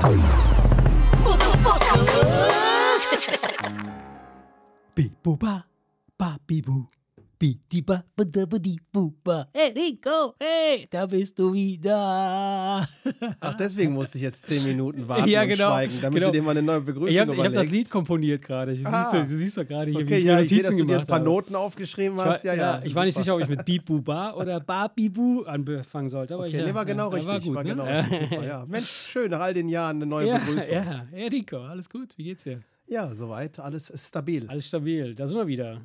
[4.94, 5.66] 比不吧，
[6.16, 6.86] 巴比不。
[7.42, 7.56] Hey
[9.74, 12.86] Rico, hey, da bist du wieder.
[13.40, 16.26] Ach, deswegen musste ich jetzt zehn Minuten warten Ja, und genau, schweigen, damit genau.
[16.30, 17.70] du dir mal eine neue Begrüßung Ich habe hab das.
[17.70, 18.74] Lied komponiert gerade.
[18.76, 19.04] Du, Ah.
[19.04, 20.70] siehst doch- du siehst doch gerade hier, wie Okay, ich ja, mir ich sehe, dass
[20.72, 21.24] Notizen du dir ein gemacht paar habe.
[21.30, 22.44] Noten aufgeschrieben war, hast.
[22.44, 22.82] Ja, ja.
[22.84, 26.34] ich war nicht sicher, ob ich mit Bibuba oder Babibu anfangen sollte.
[26.34, 27.26] Aber Okay, ich, nee, war genau ja, richtig.
[27.32, 27.70] War gut, war ne?
[27.70, 28.00] genau Ja.
[28.00, 28.30] richtig.
[28.50, 28.66] Ja.
[28.68, 30.74] Mensch, schön, nach all den Jahren eine neue Ja, Begrüßung.
[30.74, 30.82] Ja.
[30.84, 32.12] ja, ja, Rico, alles gut.
[32.18, 32.60] Wie geht's dir?
[33.12, 34.46] soweit, alles ist stabil.
[34.48, 35.14] Alles stabil.
[35.14, 35.80] Da sind wir wieder.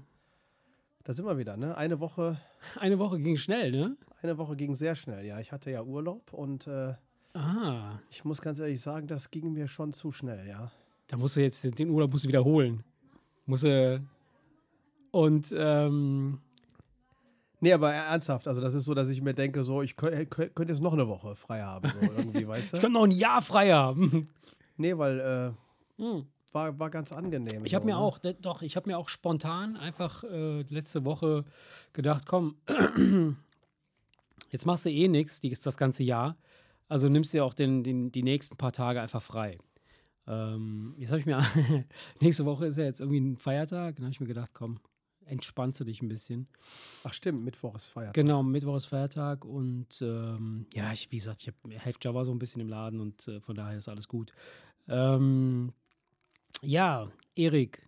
[1.05, 1.77] Da sind wir wieder, ne?
[1.77, 2.37] Eine Woche,
[2.79, 3.95] Eine Woche ging schnell, ne?
[4.21, 5.23] eine Woche ging sehr schnell.
[5.25, 6.95] Ja, ich hatte ja Urlaub und äh,
[7.35, 10.71] Ah, ich muss ganz ehrlich sagen, das ging mir schon zu schnell, ja.
[11.07, 12.83] da musst du jetzt den Urlaub musst du wiederholen.
[13.45, 14.01] Musst du
[15.11, 16.39] und ähm,
[17.61, 20.49] Nee, aber ernsthaft, also das ist so, dass ich mir denke, so, ich kö- kö-
[20.49, 22.77] könnte jetzt noch eine Woche frei haben, so irgendwie, weißt ich du?
[22.79, 24.27] könnte noch ein Jahr frei haben.
[24.77, 25.19] Nee, weil
[25.99, 26.25] äh, Hm.
[26.55, 27.65] War, war ganz angenehm.
[27.65, 27.99] Ich habe so, mir ne?
[27.99, 31.45] auch, doch, ich habe mir auch spontan einfach äh, letzte Woche
[31.93, 32.55] gedacht, komm,
[34.49, 36.37] jetzt machst du eh nichts das ganze Jahr,
[36.87, 39.59] also nimmst dir auch den, den, die nächsten paar Tage einfach frei.
[40.27, 41.43] Ähm, jetzt habe ich mir,
[42.21, 44.79] nächste Woche ist ja jetzt irgendwie ein Feiertag, dann habe ich mir gedacht, komm,
[45.25, 46.47] entspannst du dich ein bisschen.
[47.03, 48.15] Ach stimmt, Mittwoch ist Feiertag.
[48.15, 52.31] Genau, Mittwoch ist Feiertag und ähm, ja, ich, wie gesagt, ich habe helfe Java so
[52.31, 54.31] ein bisschen im Laden und äh, von daher ist alles gut.
[54.87, 55.73] Ähm,
[56.61, 57.85] ja, Erik,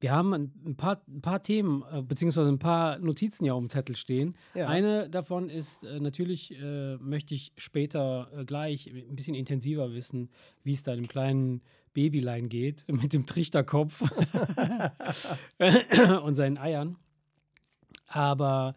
[0.00, 3.68] wir haben ein, paar, ein paar Themen, äh, beziehungsweise ein paar Notizen ja auf dem
[3.68, 4.34] Zettel stehen.
[4.54, 4.66] Ja.
[4.66, 10.30] Eine davon ist, äh, natürlich äh, möchte ich später äh, gleich ein bisschen intensiver wissen,
[10.64, 11.60] wie es deinem kleinen
[11.92, 14.00] Babylein geht mit dem Trichterkopf
[16.24, 16.96] und seinen Eiern.
[18.06, 18.74] Aber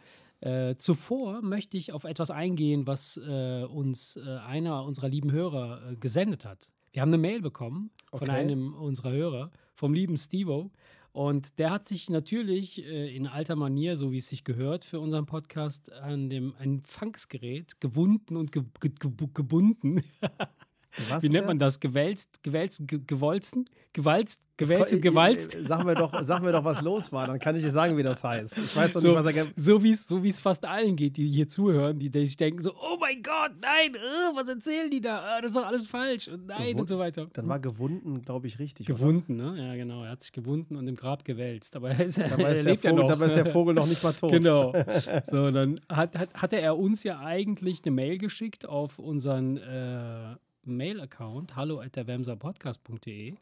[0.76, 6.70] zuvor möchte ich auf etwas eingehen, was uns einer unserer lieben Hörer gesendet hat.
[6.94, 8.32] Wir haben eine Mail bekommen von Okay.
[8.32, 10.72] einem unserer Hörer, vom lieben Stevo.
[11.12, 15.00] Und der hat sich natürlich äh, in alter Manier, so wie es sich gehört, für
[15.00, 20.04] unseren Podcast an dem Empfangsgerät gewunden und ge ge ge gebunden.
[21.10, 21.80] Was Wie nennt man das?
[21.80, 25.56] Gewälzt, gewälzt, ge gewolzen, gewalzt, gewälzt und Äh, gewalzt.
[25.56, 27.98] äh, Sag mir, doch, sag mir doch, was los war, dann kann ich dir sagen,
[27.98, 28.58] wie das heißt.
[28.58, 31.18] Ich weiß doch So, nicht, was er so wie es so wie's fast allen geht,
[31.18, 34.90] die hier zuhören, die, die sich denken so, oh mein Gott, nein, äh, was erzählen
[34.92, 35.38] die da?
[35.40, 37.28] Äh, das ist doch alles falsch und nein Gewun- und so weiter.
[37.34, 38.88] Dann war gewunden, glaube ich, richtig.
[38.90, 38.98] oder?
[39.00, 39.56] gewunden, ne?
[39.58, 40.04] Ja, genau.
[40.04, 41.76] Er hat sich gewunden und im Grab gewälzt.
[41.76, 43.10] Aber er, ist, Dabei ist, lebt ja Vogel, noch.
[43.10, 44.32] dabei ist der Vogel noch nicht mal tot.
[44.32, 44.74] Genau.
[45.26, 50.36] So, dann hat, hat, hatte er uns ja eigentlich eine Mail geschickt auf unseren äh,
[50.66, 53.36] Mail-Account, hallo at derwemserpodcast.de.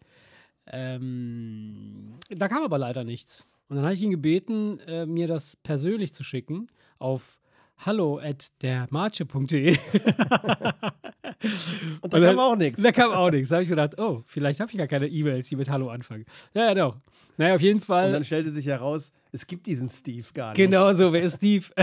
[0.67, 3.49] Ähm, da kam aber leider nichts.
[3.67, 6.67] Und dann habe ich ihn gebeten, äh, mir das persönlich zu schicken
[6.99, 7.39] auf
[7.77, 9.77] hallo at dermarche.de.
[12.01, 12.81] Und da Und kam auch nichts.
[12.81, 13.49] Da kam auch nichts.
[13.49, 16.25] Da habe ich gedacht, oh, vielleicht habe ich ja keine E-Mails, die mit Hallo anfangen.
[16.53, 16.97] Ja, ja, doch.
[17.37, 18.11] Naja, auf jeden Und Fall.
[18.11, 20.57] dann stellte sich heraus, es gibt diesen Steve gar nicht.
[20.57, 21.65] Genau so, wer ist Steve?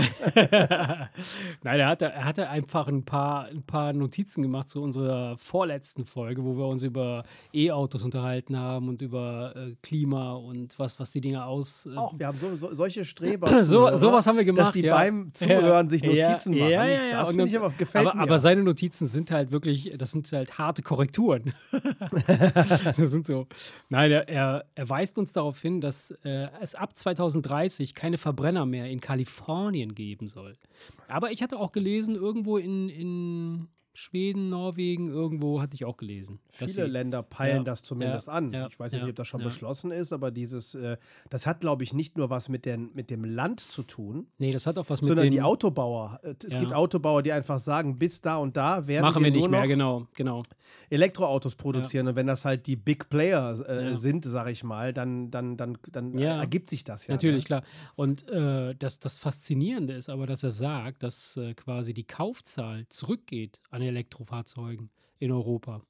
[1.63, 6.05] Nein, er hatte, er hatte einfach ein paar, ein paar Notizen gemacht zu unserer vorletzten
[6.05, 11.11] Folge, wo wir uns über E-Autos unterhalten haben und über äh, Klima und was, was
[11.11, 11.87] die Dinge aus.
[11.87, 13.47] Äh, Auch, wir haben so, so, solche Streber.
[13.63, 14.67] so, sowas haben wir gemacht.
[14.67, 14.95] Dass die ja.
[14.95, 16.71] beim Zuhören sich Ja, Notizen ja, machen.
[16.71, 17.19] Ja, ja, ja.
[17.21, 18.21] Das Und ich aber, gefällt aber, mir.
[18.21, 21.53] aber seine Notizen sind halt wirklich, das sind halt harte Korrekturen.
[22.27, 23.47] das sind so.
[23.89, 28.65] Nein, er, er, er weist uns darauf hin, dass äh, es ab 2030 keine Verbrenner
[28.65, 30.57] mehr in Kalifornien geben soll.
[31.07, 36.39] Aber ich hatte auch gelesen, irgendwo in, in Schweden, Norwegen, irgendwo hatte ich auch gelesen.
[36.49, 38.51] Viele Länder peilen Ja, das zumindest ja, an.
[38.51, 40.97] ja, ich weiß nicht, ob das schon beschlossen ist, aber dieses, äh,
[41.29, 44.51] das hat, glaube ich, nicht nur was mit, den, mit dem Land zu tun, Nee,
[44.51, 45.31] das hat auch was mit sondern den.
[45.31, 46.19] die Autobauer.
[46.23, 49.41] Äh, Es gibt Autobauer, die einfach sagen, bis da und da werden machen wir nur
[49.41, 50.43] nicht mehr, genau, genau.
[50.89, 52.07] Elektroautos produzieren.
[52.07, 55.77] Und wenn das halt die Big Player äh, sind, sage ich mal, dann, dann, dann,
[55.91, 57.13] dann ergibt sich das ja.
[57.15, 57.47] Natürlich, Ne?
[57.47, 57.63] klar.
[57.95, 62.85] Und äh, das, das Faszinierende ist aber, dass er sagt, dass äh, quasi die Kaufzahl
[62.89, 64.89] zurückgeht an Elektrofahrzeugen
[65.19, 65.81] in Europa.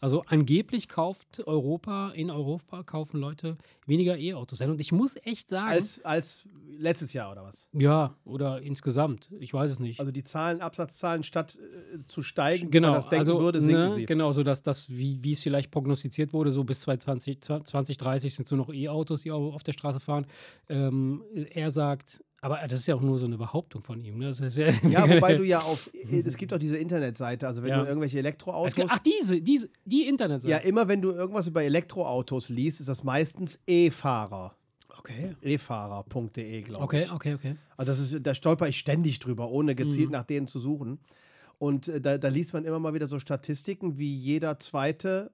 [0.00, 4.70] Also angeblich kauft Europa, in Europa kaufen Leute weniger E-Autos ein.
[4.70, 6.46] Und ich muss echt sagen, Als, als
[6.78, 7.68] letztes Jahr oder was?
[7.72, 9.98] ja, oder insgesamt, ich weiß es nicht.
[9.98, 13.60] Also die Zahlen, Absatzzahlen statt äh, zu steigen, genau, wie man das denken also, würde,
[13.60, 14.06] sinken ne, sie.
[14.06, 18.44] Genau, so dass das, wie, wie es vielleicht prognostiziert wurde, so bis 2020, 2030 sind
[18.44, 20.28] es nur noch E-Autos, die au- auf der Straße fahren.
[20.68, 24.18] Ähm, er sagt, aber das ist ja auch nur so eine Behauptung von ihm.
[24.18, 24.30] Ne?
[24.30, 27.80] Ja, Ja, wobei du ja auf, es gibt doch diese Internetseite, also wenn Ja.
[27.82, 30.50] du irgendwelche Elektroautos, gibt- Ach, diese, diese, die Internetseite.
[30.52, 34.54] ja, immer wenn du irgendwas über Elektroautos liest, ist das meistens E-Fahrer.
[34.98, 35.34] okay.
[35.42, 37.12] E-Fahrer.de, glaube Okay, ich.
[37.12, 37.56] okay, okay.
[37.76, 41.00] Also das ist, da stolper ich ständig drüber, ohne gezielt nach denen zu suchen.
[41.58, 45.32] Und äh, da, da liest man immer mal wieder so Statistiken, wie jeder zweite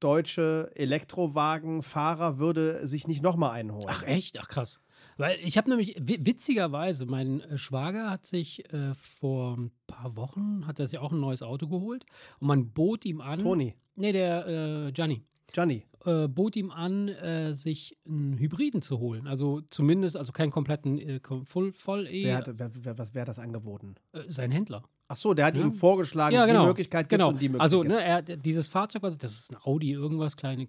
[0.00, 3.86] deutsche Elektrowagenfahrer würde sich nicht nochmal einholen.
[3.88, 4.38] Ach echt?
[4.40, 4.80] Ach krass.
[5.16, 10.16] Weil ich habe nämlich, wi- witzigerweise, mein äh, Schwager hat sich äh, vor ein paar
[10.16, 12.04] Wochen, hat er sich auch ein neues Auto geholt
[12.40, 13.40] und man bot ihm an.
[13.40, 14.46] Toni, Nee, der
[14.88, 15.22] äh, Gianni.
[15.52, 15.84] Gianni.
[16.04, 19.26] Äh, bot ihm an, äh, sich einen Hybriden zu holen.
[19.26, 22.24] Also zumindest, also keinen kompletten äh, kom- voll, E.
[22.24, 23.94] Wer hat, wer, wer, was, wer hat das angeboten?
[24.12, 24.84] äh, sein Händler.
[25.08, 25.62] Ach so, der hat Ja.
[25.62, 26.62] ihm vorgeschlagen, Ja, genau.
[26.62, 27.28] die Möglichkeit gibt Genau.
[27.28, 30.66] und die Möglichkeit Also, ne, er, dieses Fahrzeug, was, das ist ein Audi, irgendwas kleine,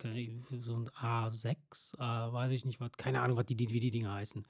[0.61, 1.99] so ein A6, äh,
[2.33, 4.43] weiß ich nicht, was, keine Ahnung, was die, die, wie die Dinger heißen.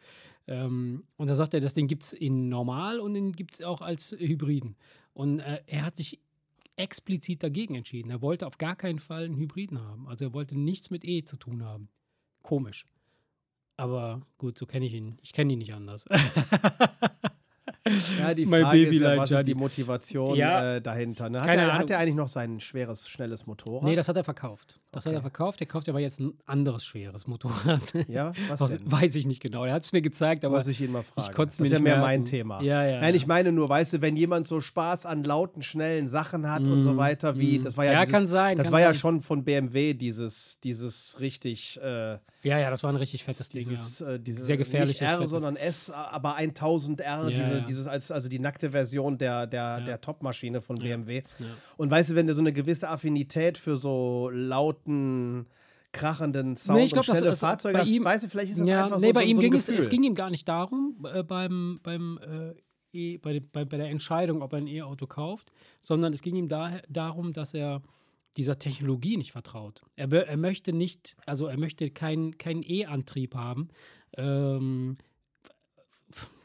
[0.48, 3.62] Ähm, und da sagt er, das Ding gibt es in normal und den gibt es
[3.62, 4.76] auch als Hybriden.
[5.14, 6.20] Und äh, er hat sich
[6.76, 8.10] explizit dagegen entschieden.
[8.12, 10.08] Er wollte auf gar keinen Fall einen Hybriden haben.
[10.08, 11.88] Also er wollte nichts mit E zu tun haben.
[12.44, 12.86] Komisch.
[13.78, 15.18] Aber gut, so kenne ich ihn.
[15.22, 16.06] Ich kenne ihn nicht anders.
[18.20, 20.76] Ja, die Frage Baby ist ja, was ist die Motivation Ja.
[20.76, 21.30] äh, dahinter?
[21.30, 21.40] Ne?
[21.42, 23.84] Hat, Keine er, hat er eigentlich noch sein schweres, schnelles Motorrad?
[23.84, 24.80] nee, das hat er verkauft.
[24.98, 25.22] Das hat er Okay.
[25.24, 25.62] verkauft.
[25.62, 27.94] Er kauft aber jetzt ein anderes schweres Motorrad.
[28.08, 28.92] ja, was Was, denn?
[28.92, 29.64] weiß ich nicht genau.
[29.66, 31.34] Er hat es mir gezeigt, aber Muss ich ihn mal fragen.
[31.34, 32.02] konnt's das mir ist ja mehr merken.
[32.02, 32.62] mein Thema.
[32.62, 33.16] Ja, ja, Nein, ja.
[33.16, 36.82] ich meine nur, weißt du, wenn jemand so Spaß an lauten, schnellen Sachen hat und
[36.82, 37.64] so weiter, wie, mm.
[37.64, 38.96] das war ja, Ja, dieses, kann sein, das kann war ja sein.
[38.96, 43.98] schon von BMW dieses, dieses richtig, äh, ja, ja, das war ein richtig fettes dieses,
[43.98, 44.08] Ding.
[44.08, 44.14] Ja.
[44.14, 47.60] äh, diese, Sehr gefährliches, nicht R, fettes- sondern S, aber 1000 R, Ja, diese, ja.
[47.62, 49.80] dieses als, also die nackte Version der, der, Ja.
[49.82, 51.24] der Top-Maschine von BMW.
[51.40, 51.46] Ja.
[51.78, 54.30] Und weißt du, wenn du so eine gewisse Affinität für so
[54.88, 55.48] lauten,
[55.92, 58.52] krachenden Sound Nee, ich glaub, und das schnelle ist Fahrzeuge bei ihm- weißt du, vielleicht
[58.52, 59.82] ist das ja, einfach nee, so, bei so, ihm so ging es, Gefühl.
[59.82, 63.90] es ging ihm gar nicht darum, äh, beim, beim äh, e, bei, bei, bei der
[63.90, 67.82] Entscheidung, ob er ein E-Auto kauft, sondern es ging ihm da, darum, dass er
[68.36, 69.82] dieser Technologie nicht vertraut.
[69.96, 73.70] Er, er möchte nicht, also er möchte keinen keinen E-Antrieb haben.
[74.16, 74.98] Ähm,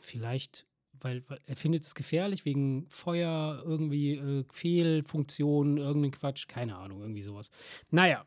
[0.00, 0.66] vielleicht,
[1.02, 7.00] weil, weil er findet es gefährlich wegen Feuer, irgendwie äh, Fehlfunktionen, irgendein Quatsch, keine Ahnung,
[7.00, 7.50] irgendwie sowas.
[7.90, 8.24] Naja,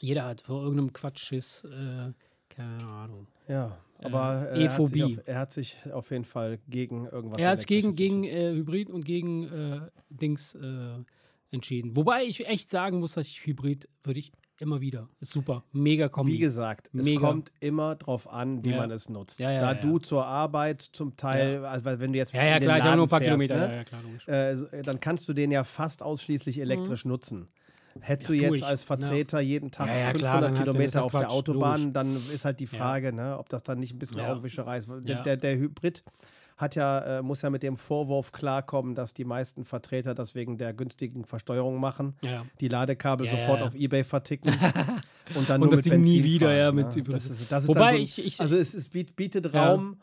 [0.00, 2.12] jeder hat vor irgendeinem Quatsch Schiss, äh,
[2.48, 3.26] keine Ahnung.
[3.48, 5.04] Ja, aber Äh, er, hat sich E-Phobie.
[5.18, 8.52] auf, er hat sich auf jeden Fall gegen irgendwas Er hat es gegen, gegen äh,
[8.52, 10.94] Hybrid und gegen äh, Dings äh,
[11.50, 11.96] entschieden.
[11.96, 15.08] Wobei ich echt sagen muss, dass ich Hybrid würde ich immer wieder.
[15.20, 15.64] Ist super.
[15.72, 16.32] Mega Kombi.
[16.34, 17.20] Wie gesagt, es Mega.
[17.20, 18.76] kommt immer drauf an, wie Ja.
[18.78, 19.40] man es nutzt.
[19.40, 22.78] Ja, ja, da du zur Arbeit zum Teil, also wenn du jetzt ja, ja, klar,
[22.78, 23.68] ich habe nur ein paar Laden Kilometer.
[23.68, 27.48] fährst, Ja, ne, klar, äh, äh, dann kannst du den ja fast ausschließlich elektrisch nutzen.
[28.00, 28.64] Hättest du jetzt ich.
[28.64, 31.92] als Vertreter jeden Tag Ja, ja, 500 klar, Kilometer auf der Quatsch, Autobahn, logisch.
[31.94, 32.68] dann ist halt die.
[32.68, 34.30] Frage, ne, ob das dann nicht ein bisschen Ja.
[34.32, 34.88] Augenwischerei ist.
[34.88, 36.04] Der, der, der Hybrid
[36.60, 40.58] hat ja, äh, muss ja mit dem Vorwurf klarkommen, dass die meisten Vertreter das wegen
[40.58, 42.14] der günstigen Versteuerung machen.
[42.22, 42.44] Ja.
[42.60, 43.66] Die Ladekabel Ja, sofort ja.
[43.66, 44.50] auf Ebay verticken
[45.34, 46.82] und dann Und nur das mit Ding nie Benzin wieder, fahren, ja, ne?
[46.94, 49.54] mit- das ist, das ist Wobei so, ich- ich- also es, biet- bietet.
[49.54, 49.96] Raum,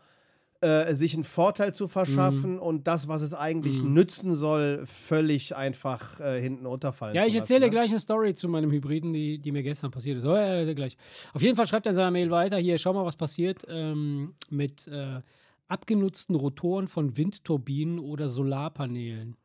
[0.60, 2.60] äh, sich einen Vorteil zu verschaffen Mhm.
[2.60, 7.38] und das, was es eigentlich nützen soll, völlig einfach äh, hinten runterfallen Ja, ich lassen,
[7.42, 7.70] erzähle ne?
[7.70, 10.26] gleich eine Story zu meinem Hybriden, die, die mir gestern passiert ist.
[10.26, 10.98] Oh, ja, ja, gleich.
[11.36, 12.58] Auf jeden Fall schreibt er in seiner Mail weiter.
[12.58, 15.22] Hier, schau mal, was passiert ähm, mit äh,
[15.68, 19.36] abgenutzten Rotoren von Windturbinen oder Solarpanelen.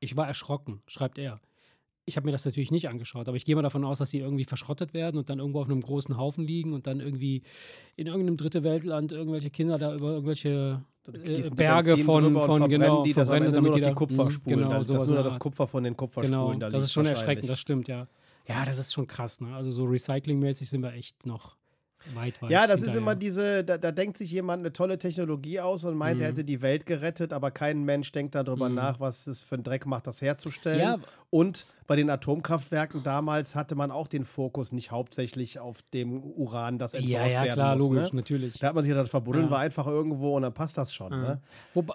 [0.00, 1.40] Ich war erschrocken, schreibt er.
[2.04, 4.18] Ich habe mir das natürlich nicht angeschaut, aber ich gehe mal davon aus, dass sie
[4.18, 7.42] irgendwie verschrottet werden und dann irgendwo auf einem großen Haufen liegen und dann irgendwie
[7.94, 13.04] in irgendeinem dritte Weltland irgendwelche Kinder da über irgendwelche äh, die Berge von, von genau,
[13.04, 15.38] die, das verbrennen, Ende damit die da- Kupferspulen, Genau, da, das ist nur das.
[15.38, 16.30] Kupfer von den Kupferspulen.
[16.52, 18.08] Genau, da das ist schon erschreckend, das stimmt, ja.
[18.48, 19.54] Ja, das ist schon krass, ne?
[19.54, 21.56] Also so recyclingmäßig sind wir echt noch
[22.48, 25.96] Ja, das ist immer diese, da, da denkt sich jemand eine tolle Technologie aus und
[25.96, 26.32] meint, er Mhm.
[26.34, 28.74] hätte die Welt gerettet, aber kein Mensch denkt darüber Mhm.
[28.74, 30.80] nach, was es für einen Dreck macht, das herzustellen.
[30.80, 30.98] Ja.
[31.30, 36.78] Und bei den Atomkraftwerken damals hatte man auch den Fokus nicht hauptsächlich auf dem Uran,
[36.78, 37.88] das entsorgt Ja, ja, werden klar, muss.
[37.88, 38.16] logisch, Ne?
[38.20, 38.58] natürlich.
[38.58, 39.50] Da hat man sich gedacht, verbuddeln Ja.
[39.52, 41.10] wir einfach irgendwo und dann passt das schon.
[41.10, 41.40] Ne?
[41.74, 41.94] Wobei,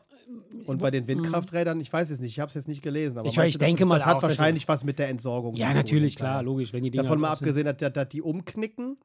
[0.66, 3.30] Und bei den Windkrafträdern, ich weiß es nicht, ich habe es jetzt nicht gelesen, aber
[3.30, 5.56] Ich- meinst ich das denke ist, mal das hat auch, wahrscheinlich was mit der Entsorgung
[5.56, 5.78] zu ja, tun.
[5.78, 6.34] natürlich, hinterher.
[6.34, 8.98] klar, logisch, wenn die Davon mal abgesehen, dass, dass die umknicken.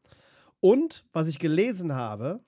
[0.62, 2.38] Und was ich gelesen habe,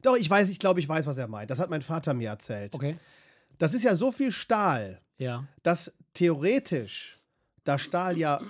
[0.00, 1.50] doch, ich weiß, ich glaube, ich weiß, was er meint.
[1.50, 2.74] Das hat mein Vater mir erzählt.
[2.74, 2.96] Okay,
[3.58, 5.46] Das ist ja so viel Stahl, ja.
[5.62, 7.20] dass theoretisch
[7.64, 8.40] da Stahl ja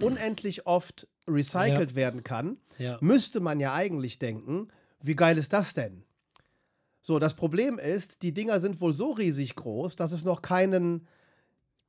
[0.00, 2.96] unendlich oft recycelt werden kann, Ja.
[3.02, 4.68] müsste man ja eigentlich denken,
[5.02, 6.02] wie geil ist das denn?
[7.02, 11.06] So, das Problem ist, die Dinger sind wohl so riesig groß, dass es noch keinen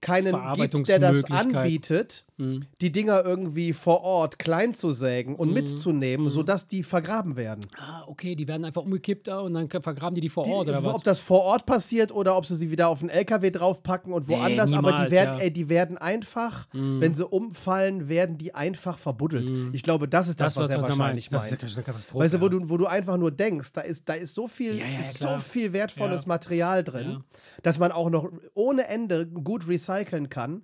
[0.01, 2.65] keinen gibt, der das anbietet, mhm.
[2.81, 5.53] die Dinger irgendwie vor Ort klein zu sägen und mhm.
[5.53, 6.31] mitzunehmen, mhm.
[6.31, 7.62] sodass die vergraben werden.
[7.77, 10.83] Ah, okay, die werden einfach umgekippt und dann vergraben die die vor Ort, die, oder
[10.83, 10.95] was?
[10.95, 14.27] Ob das vor Ort passiert oder ob sie sie wieder auf den LKW draufpacken und
[14.27, 15.43] woanders, nee, niemals, aber die werden, ja.
[15.43, 17.00] ey, die werden einfach, mhm.
[17.00, 19.50] wenn sie umfallen, werden die einfach verbuddelt.
[19.50, 19.69] Mhm.
[19.74, 21.43] Ich glaube, das ist das, das was, was er wahrscheinlich meint.
[21.43, 22.24] Das ist eine Katastrophe.
[22.24, 24.77] Weißt du, wo, du, wo du einfach nur denkst, da ist, da ist so viel,
[24.77, 27.24] ja, ja, so viel wertvolles Material drin,
[27.63, 30.63] dass man auch noch ohne Ende gut recyceln kann.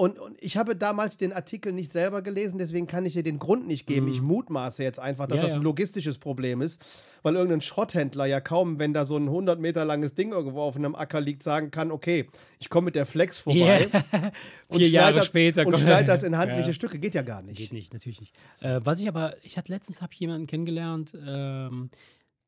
[0.00, 3.40] Und, und, ich habe damals den Artikel nicht selber gelesen, deswegen kann ich dir den
[3.40, 4.06] Grund nicht geben.
[4.06, 4.12] Mhm.
[4.12, 6.80] Ich mutmaße jetzt einfach, dass ja, das ein logistisches Problem ist,
[7.24, 10.76] weil irgendein Schrotthändler ja kaum, wenn da so ein 100 Meter langes Ding irgendwo auf
[10.76, 12.28] einem Acker liegt, sagen kann, okay,
[12.60, 13.88] ich komme mit der Flex vorbei.
[13.98, 14.32] Yeah.
[14.68, 15.66] und Vier Jahre das, später.
[15.66, 16.72] Und schneid das in handliche ja.
[16.72, 17.00] Stücke.
[17.00, 17.58] Geht ja gar nicht.
[17.58, 18.36] Geht nicht, natürlich nicht.
[18.60, 21.90] Äh, was ich aber, ich hatte letztens habe ich jemanden kennengelernt, ähm,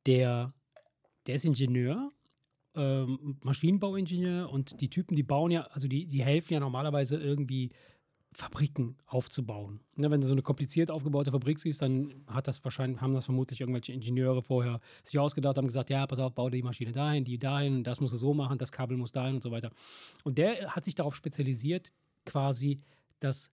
[0.06, 0.54] der,
[1.26, 2.12] der ist Ingenieur
[2.74, 7.70] ähm, Maschinenbauingenieur und die Typen, die bauen ja, also die, die helfen ja normalerweise irgendwie
[8.32, 9.80] Fabriken aufzubauen.
[9.96, 13.24] Ne, wenn du so eine kompliziert aufgebaute Fabrik siehst, dann hat das wahrscheinlich, haben das
[13.24, 17.24] vermutlich irgendwelche Ingenieure vorher sich ausgedacht, haben gesagt, ja, pass auf, bau die Maschine dahin,
[17.24, 19.70] die dahin, das musst du so machen, das Kabel muss dahin und so weiter.
[20.22, 21.92] Und der hat sich darauf spezialisiert,
[22.24, 22.80] quasi
[23.18, 23.50] das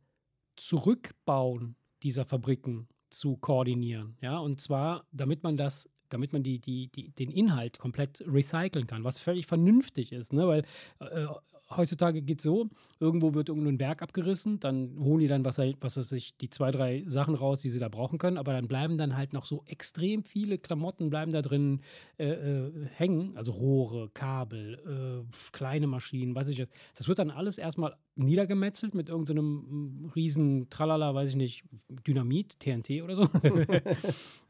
[0.55, 4.15] Zurückbauen dieser Fabriken zu koordinieren.
[4.21, 8.87] Ja, und zwar, damit man das damit man die, die, die, den Inhalt komplett recyceln
[8.87, 10.47] kann, was völlig vernünftig ist, ne?
[10.47, 10.63] weil
[10.99, 11.27] äh,
[11.69, 15.97] heutzutage geht es so, irgendwo wird irgendein Werk abgerissen, dann holen die dann, was, was
[15.97, 18.97] weiß ich, die zwei, drei Sachen raus, die sie da brauchen können, aber dann bleiben
[18.97, 21.81] dann halt noch so extrem viele Klamotten bleiben da drin
[22.17, 26.73] äh, äh, hängen, also Rohre, Kabel, äh, kleine Maschinen, weiß ich jetzt.
[26.95, 31.63] Das wird dann alles erstmal niedergemetzelt mit irgendeinem so riesen Tralala, weiß ich nicht,
[32.07, 33.23] Dynamit, TNT oder so.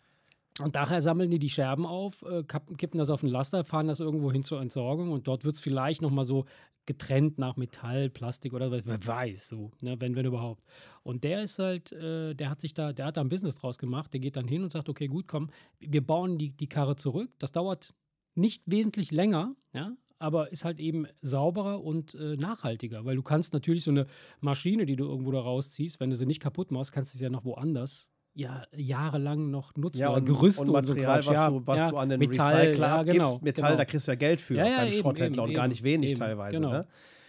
[0.60, 4.00] Und daher sammeln die die Scherben auf, äh, kippen das auf den Laster, fahren das
[4.00, 6.46] irgendwo hin zur Entsorgung und dort wird es vielleicht nochmal so
[6.88, 10.64] getrennt nach Metall, Plastik oder was, wer weiß, so, ne, wenn, wenn überhaupt.
[11.04, 13.78] Und der ist halt, äh, der hat sich da, der hat da ein Business draus
[13.78, 15.50] gemacht, der geht dann hin und sagt, okay, gut, komm,
[15.80, 17.30] wir bauen die, die Karre zurück.
[17.40, 17.94] Das dauert
[18.36, 23.54] nicht wesentlich länger, ja, aber ist halt eben sauberer und äh, nachhaltiger, weil du kannst
[23.54, 24.08] natürlich so eine
[24.40, 27.24] Maschine, die du irgendwo da rausziehst, wenn du sie nicht kaputt machst, kannst du sie
[27.26, 30.02] ja noch woanders ja jahrelang noch nutzen.
[30.02, 32.20] Ja, und, Gerüste und Material, und so was, ja, du, was ja, du an den
[32.20, 33.18] Metall, Recycler abgibst.
[33.18, 33.78] Genau, Metall, genau.
[33.78, 36.20] da kriegst du ja Geld für beim eben, Schrotthändler eben, und gar nicht wenig eben,
[36.20, 36.58] teilweise.
[36.58, 36.72] Genau.
[36.72, 36.86] Ne?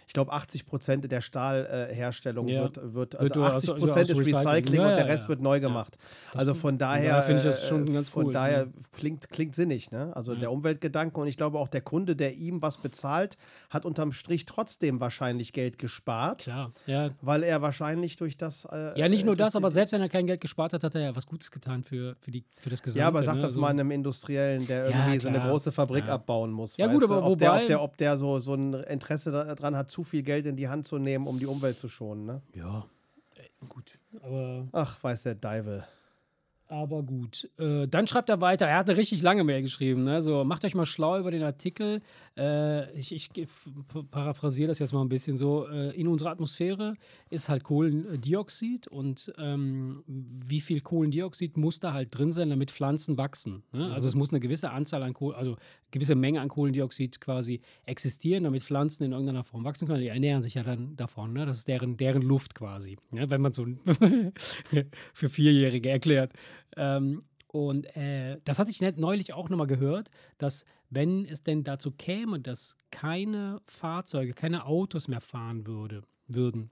[0.09, 2.63] Ich glaube, 80 Prozent der Stahlherstellung ja.
[2.63, 5.99] wird, wird, also 80 Prozent ist Recycling ja, und der Rest wird neu gemacht.
[6.33, 9.91] also von daher, finde ich das schon äh, ganz von cool, daher klingt, klingt sinnig.
[9.91, 10.11] Ne?
[10.15, 13.37] Also der Umweltgedanke und ich glaube auch der Kunde, der ihm was bezahlt,
[13.69, 16.41] hat unterm Strich trotzdem wahrscheinlich Geld gespart.
[16.41, 17.11] Klar, ja.
[17.21, 18.65] Weil er wahrscheinlich durch das.
[18.65, 21.01] Äh, ja, nicht nur das, aber selbst wenn er kein Geld gespart hat, hat er
[21.01, 23.01] ja was Gutes getan für, für, die, für das Gesamte.
[23.01, 23.41] Ja, aber sag ne?
[23.41, 26.77] das also, mal einem Industriellen, der irgendwie so eine große Fabrik abbauen muss.
[26.77, 29.77] Ja, gut, aber ob wobei, der, ob der, ob der so, so ein Interesse daran
[29.77, 32.25] hat, zu viel Geld in die Hand zu nehmen, um die Umwelt zu schonen.
[32.25, 32.41] Ne?
[32.55, 32.85] Ja,
[33.67, 33.99] gut.
[34.21, 35.85] Aber Ach, weiß der Deivel.
[36.71, 37.49] Aber gut.
[37.57, 38.67] Äh, dann schreibt er weiter.
[38.67, 40.03] Er hat eine richtig lange Mail geschrieben.
[40.03, 40.21] Ne?
[40.21, 41.99] So, macht euch mal schlau über den Artikel.
[42.37, 43.31] Äh, ich, ich
[44.11, 45.67] paraphrasiere das jetzt mal ein bisschen so.
[45.67, 46.93] Äh, in unserer Atmosphäre
[47.31, 53.17] ist halt Kohlendioxid und ähm, wie viel Kohlendioxid muss da halt drin sein, damit Pflanzen
[53.17, 53.63] wachsen.
[53.71, 53.87] Ne?
[53.87, 53.91] Mhm.
[53.91, 55.57] Also es muss eine gewisse Anzahl an Kohl, also
[55.89, 60.01] gewisse Menge an Kohlendioxid quasi existieren, damit Pflanzen in irgendeiner Form wachsen können.
[60.01, 61.33] Die ernähren sich ja dann davon.
[61.33, 61.47] Ne?
[61.47, 62.97] Das ist deren, deren Luft quasi.
[63.09, 63.27] Ne?
[63.31, 63.65] Wenn man so
[65.13, 66.31] für Vierjährige erklärt.
[66.79, 71.91] Ähm, und äh, das hatte ich neulich auch nochmal gehört, dass wenn es denn dazu
[71.91, 76.71] käme, dass keine Fahrzeuge, keine Autos mehr fahren würde, würden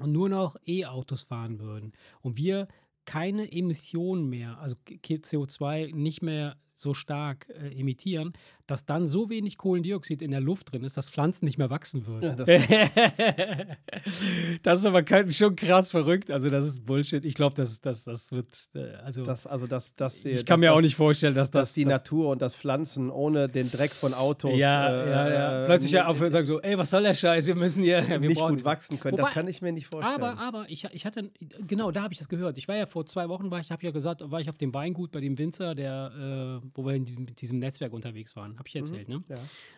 [0.00, 2.68] und nur noch E-Autos fahren würden und wir
[3.04, 8.32] keine Emissionen mehr, also CO2 nicht mehr so stark äh, emittieren,
[8.66, 12.06] dass dann so wenig Kohlendioxid in der Luft drin ist, dass Pflanzen nicht mehr wachsen
[12.06, 12.24] würden.
[12.24, 12.46] Ja, das,
[14.62, 16.30] das, ist aber schon krass verrückt.
[16.30, 17.24] Also, das ist Bullshit.
[17.24, 18.46] Ich glaube, das, das, das wird.
[18.74, 21.68] Äh, also, das, also das, das, ich kann mir auch nicht vorstellen, dass das.
[21.68, 24.58] Dass die Natur und das Pflanzen ohne den Dreck von Autos.
[24.58, 25.66] Ja, äh, ja, ja.
[25.66, 27.46] Plötzlich ja aufhören sagen so: Ey, was soll der Scheiß?
[27.46, 28.06] Wir müssen hier.
[28.08, 29.18] Wir nicht gut wachsen können.
[29.18, 30.22] Wobei, das kann ich mir nicht vorstellen.
[30.22, 31.30] Aber, aber ich, ich hatte.
[31.66, 32.58] Genau, da habe ich das gehört.
[32.58, 34.74] Ich war ja vor zwei Wochen, war ich, habe ja gesagt, war ich auf dem
[34.74, 38.51] Weingut bei dem Winzer, der, äh, wo wir mit diesem Netzwerk unterwegs waren.
[38.58, 39.24] Habe ich mhm, erzählt, mhm, ne?
[39.28, 39.36] Ja.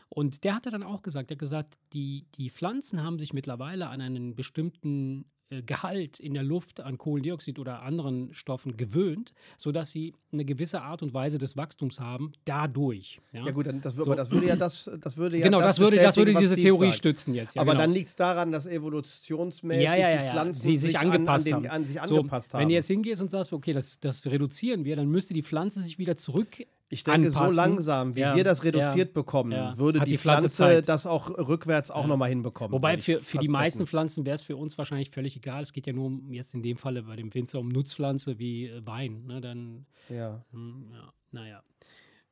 [0.09, 3.88] Und der hatte dann auch gesagt, er hat gesagt, die, die Pflanzen haben sich mittlerweile
[3.88, 9.90] an einen bestimmten äh, Gehalt in der Luft an Kohlendioxid oder anderen Stoffen gewöhnt, sodass
[9.90, 13.21] sie eine gewisse Art und Weise des Wachstums haben, dadurch.
[13.33, 14.14] Ja, ja gut, dann das, so.
[14.14, 16.87] das würde ja das, das würde ja Genau, das, das würde, das würde diese Theorie
[16.87, 16.99] sagt.
[16.99, 17.57] stützen jetzt.
[17.57, 17.83] Ja, Aber genau.
[17.83, 21.71] dann liegt es daran, dass evolutionsmäßig ja, die Pflanzen sie sich, sich angepasst an, den,
[21.71, 22.62] an sich angepasst so, haben.
[22.62, 25.83] Wenn du jetzt hingehst und sagst, okay, das, das reduzieren wir, dann müsste die Pflanze
[25.83, 27.50] sich wieder zurück ich denke, anpassen.
[27.50, 29.76] so langsam, wie ja, wir das reduziert ja, bekommen, ja.
[29.76, 32.06] würde die, die, Pflanze, Pflanze das auch rückwärts auch ja.
[32.06, 32.72] nochmal hinbekommen.
[32.72, 33.88] Wobei für, für die meisten wetten.
[33.88, 35.62] Pflanzen wäre es für uns wahrscheinlich völlig egal.
[35.62, 38.68] Es geht ja nur um, jetzt in dem Falle bei dem Winzer um Nutzpflanze wie
[38.68, 39.26] äh, Wein.
[39.26, 39.40] Ne?
[39.40, 40.44] Dann, ja.
[40.52, 41.12] Mh, hm, ja.
[41.32, 41.62] Naja.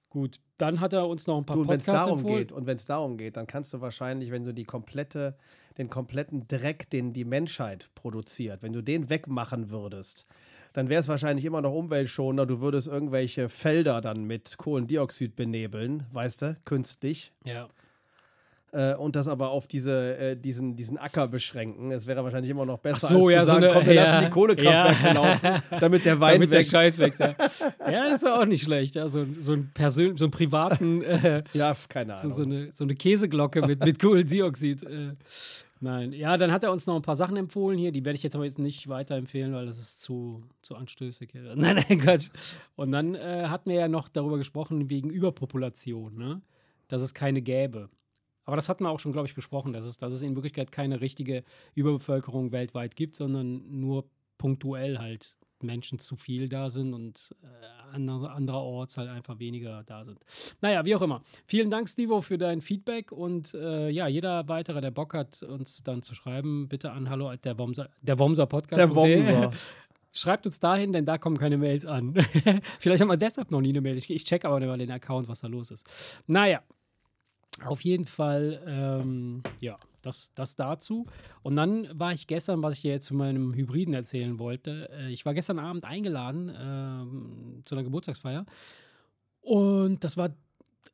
[0.08, 2.38] Gut, dann hat er uns noch ein paar du, Podcasts darum empfohlen.
[2.38, 5.36] geht Und wenn es darum geht, dann kannst du wahrscheinlich, wenn du die komplette,
[5.78, 10.26] den kompletten Dreck, den die Menschheit produziert, wenn du den wegmachen würdest,
[10.72, 12.46] dann wäre es wahrscheinlich immer noch umweltschonender.
[12.46, 17.32] Du würdest irgendwelche Felder dann mit Kohlendioxid benebeln, weißt du, künstlich.
[17.44, 17.68] Ja.
[18.74, 21.92] Äh, und das aber auf diese, äh, diesen, diesen Acker beschränken.
[21.92, 23.94] Es wäre wahrscheinlich immer noch besser, so, als ja, zu sagen, so eine, komm, wir
[23.94, 25.12] ja, lassen die Kohlekraftwerke ja.
[25.12, 26.72] laufen, damit der Wein damit wächst.
[26.72, 27.34] Der Scheiß wächst ja.
[27.90, 28.94] ja, das ist auch nicht schlecht.
[28.94, 32.30] Ja, so, so, ein Persön so einen privaten äh, Ja, keine Ahnung.
[32.30, 34.86] So, so, eine, so eine Käseglocke mit, mit Kohlendioxid.
[35.82, 38.22] Nein, ja, dann hat er uns noch ein paar Sachen empfohlen hier, die werde ich
[38.22, 41.34] jetzt aber jetzt nicht weiterempfehlen, weil das ist zu, zu anstößig.
[41.56, 42.30] Nein, nein, Quatsch.
[42.76, 46.40] Und dann äh, hatten wir ja noch darüber gesprochen, wegen Überpopulation, ne?
[46.86, 47.88] dass es keine gäbe.
[48.44, 50.70] Aber das hatten wir auch schon, glaube ich, besprochen, dass es, dass es in Wirklichkeit
[50.70, 51.42] keine richtige
[51.74, 54.04] Überbevölkerung weltweit gibt, sondern nur
[54.38, 60.04] punktuell halt Menschen zu viel da sind und äh, andere, andererorts halt einfach weniger da
[60.04, 60.18] sind.
[60.60, 61.22] Naja, wie auch immer.
[61.46, 65.82] Vielen Dank, Stevo, für dein Feedback und äh, ja, jeder weitere, der Bock hat, uns
[65.82, 68.78] dann zu schreiben, bitte an hallo der Womser, der Womser Podcast.
[68.78, 69.52] Der Womser.
[70.14, 72.14] Schreibt uns dahin, denn da kommen keine Mails an.
[72.78, 73.96] Vielleicht haben wir deshalb noch nie eine Mail.
[73.96, 76.22] Ich, ich check aber mal den Account, was da los ist.
[76.26, 76.60] Naja,
[77.64, 81.04] auf jeden Fall, ähm, ja, das, das dazu.
[81.42, 85.10] Und dann war ich gestern, was ich dir jetzt zu meinem Hybriden erzählen wollte, äh,
[85.12, 88.46] ich war gestern Abend eingeladen äh, zu einer Geburtstagsfeier.
[89.40, 90.30] Und das war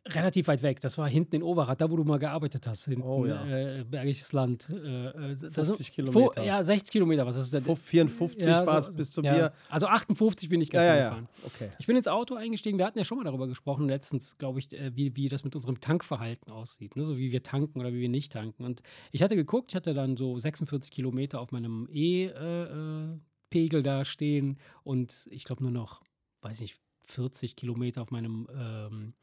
[0.06, 0.80] relativ weit weg.
[0.80, 2.86] Das war hinten in Overath, da wo du mal gearbeitet hast.
[2.86, 3.44] Hinten, oh ja.
[3.46, 4.68] Äh, Bergisches Land.
[4.70, 6.42] Äh, 50 äh, Kilometer.
[6.42, 7.26] ja, 60 Kilometer.
[7.26, 7.64] Was ist das?
[7.64, 9.32] 54 ja, war es so, bis zu ja.
[9.32, 9.52] mir.
[9.68, 11.28] Also 58 bin ich gestern ja, gefahren.
[11.44, 11.70] Okay.
[11.78, 12.78] Ich bin ins Auto eingestiegen.
[12.78, 15.54] Wir hatten ja schon mal darüber gesprochen, letztens, glaube ich, äh, wie, wie das mit
[15.54, 16.96] unserem Tankverhalten aussieht.
[16.96, 17.04] Ne?
[17.04, 18.64] So wie wir tanken oder wie wir nicht tanken.
[18.64, 24.58] Und ich hatte geguckt, ich hatte dann so 46 Kilometer auf meinem E-Pegel da stehen
[24.84, 26.02] und ich glaube nur noch,
[26.42, 26.78] weiß nicht,
[27.08, 29.14] 40 Kilometer auf meinem ähm,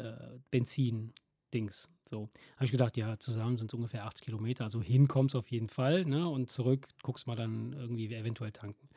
[0.00, 1.90] äh, Benzin-Dings.
[2.08, 2.28] So.
[2.56, 4.64] Habe ich gedacht, ja, zusammen sind es ungefähr 80 Kilometer.
[4.64, 6.28] Also hinkommst auf jeden Fall, ne?
[6.28, 8.88] Und zurück guckst mal dann irgendwie eventuell tanken.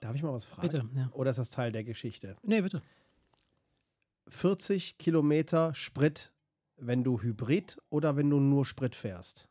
[0.00, 0.68] Darf ich mal was fragen?
[0.68, 1.10] Bitte, ja.
[1.12, 2.36] Oder ist das Teil der Geschichte?
[2.42, 2.82] Nee, bitte.
[4.28, 6.32] 40 Kilometer Sprit,
[6.76, 9.48] wenn du Hybrid oder wenn du nur Sprit fährst?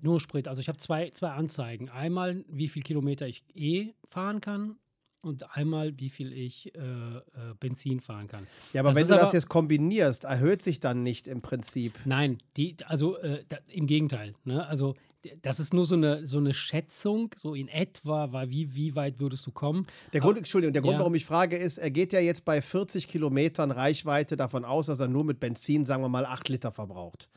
[0.00, 0.48] Nur Sprit.
[0.48, 1.90] Also ich habe zwei, zwei Anzeigen.
[1.90, 4.76] Einmal, wie viel Kilometer ich eh fahren kann
[5.22, 7.20] und einmal, wie viel ich äh, äh,
[7.58, 8.46] Benzin fahren kann.
[8.72, 11.98] Ja, aber das wenn du das jetzt kombinierst, erhöht sich dann nicht im Prinzip.
[12.04, 14.34] Nein, die, also äh, da, im Gegenteil.
[14.44, 14.66] Ne?
[14.66, 14.94] Also
[15.42, 19.20] das ist nur so eine, so eine Schätzung, so in etwa, war wie, wie weit
[19.20, 19.86] würdest du kommen?
[20.12, 20.98] Der Grund, Entschuldigung, der Grund, ja.
[20.98, 25.00] warum ich frage, ist, er geht ja jetzt bei 40 Kilometern Reichweite davon aus, dass
[25.00, 27.28] er nur mit Benzin, sagen wir mal, 8 Liter verbraucht.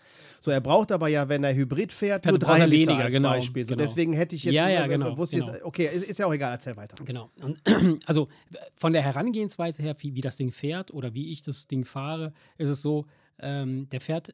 [0.42, 3.30] So, er braucht aber ja, wenn er Hybrid fährt, nur 3 Liter weniger, als genau,
[3.30, 3.66] Beispiel.
[3.66, 3.84] So, genau.
[3.84, 5.52] Deswegen hätte ich jetzt, ja, ja, genau, wusste genau.
[5.52, 6.96] Jetzt, okay, ist, ist, ja auch egal, erzähl weiter.
[7.04, 7.30] Genau.
[7.42, 7.62] Und,
[8.06, 8.28] also
[8.76, 12.34] von der Herangehensweise her, wie, wie das Ding fährt oder wie ich das Ding fahre,
[12.58, 13.06] ist es so,
[13.40, 14.34] ähm, der fährt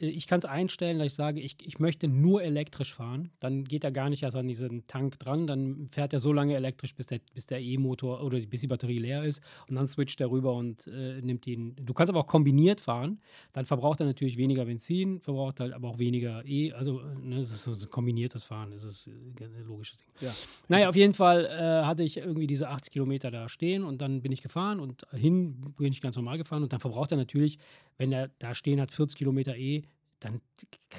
[0.00, 3.30] ich kann es einstellen, dass ich sage, ich, ich möchte nur elektrisch fahren.
[3.40, 5.46] Dann geht er gar nicht erst an diesen Tank dran.
[5.46, 8.98] Dann fährt er so lange elektrisch, bis der, bis der E-Motor oder bis die Batterie
[8.98, 9.42] leer ist.
[9.68, 11.74] Und dann switcht er rüber und äh, nimmt ihn.
[11.82, 13.20] Du kannst aber auch kombiniert fahren.
[13.52, 16.72] Dann verbraucht er natürlich weniger Benzin, verbraucht halt aber auch weniger E.
[16.72, 18.70] Also, ne, es ist so ein kombiniertes Fahren.
[18.70, 19.10] Das ist äh,
[19.44, 20.08] ein logisches Ding.
[20.20, 20.34] Ja.
[20.68, 24.22] Naja, auf jeden Fall äh, hatte ich irgendwie diese 80 Kilometer da stehen und dann
[24.22, 26.62] bin ich gefahren und hin bin ich ganz normal gefahren.
[26.62, 27.58] Und dann verbraucht er natürlich,
[27.96, 29.82] wenn er da stehen hat, 40 Kilometer E
[30.20, 30.40] dann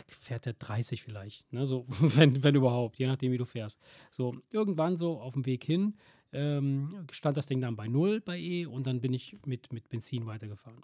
[0.07, 1.65] fährt er 30 vielleicht, ne?
[1.65, 3.81] so, wenn, wenn überhaupt, je nachdem, wie du fährst.
[4.11, 5.95] So, irgendwann so auf dem Weg hin
[6.31, 9.89] ähm, stand das Ding dann bei Null bei E und dann bin ich mit, mit
[9.89, 10.81] Benzin weitergefahren.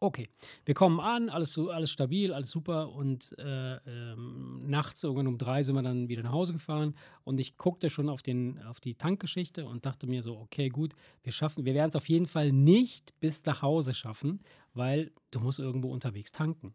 [0.00, 0.28] Okay,
[0.64, 5.64] wir kommen an, alles, alles stabil, alles super und äh, ähm, nachts irgendwann um drei
[5.64, 8.94] sind wir dann wieder nach Hause gefahren und ich guckte schon auf, den, auf die
[8.94, 12.52] Tankgeschichte und dachte mir so, okay, gut, wir schaffen, wir werden es auf jeden Fall
[12.52, 14.40] nicht bis nach Hause schaffen,
[14.72, 16.74] weil du musst irgendwo unterwegs tanken.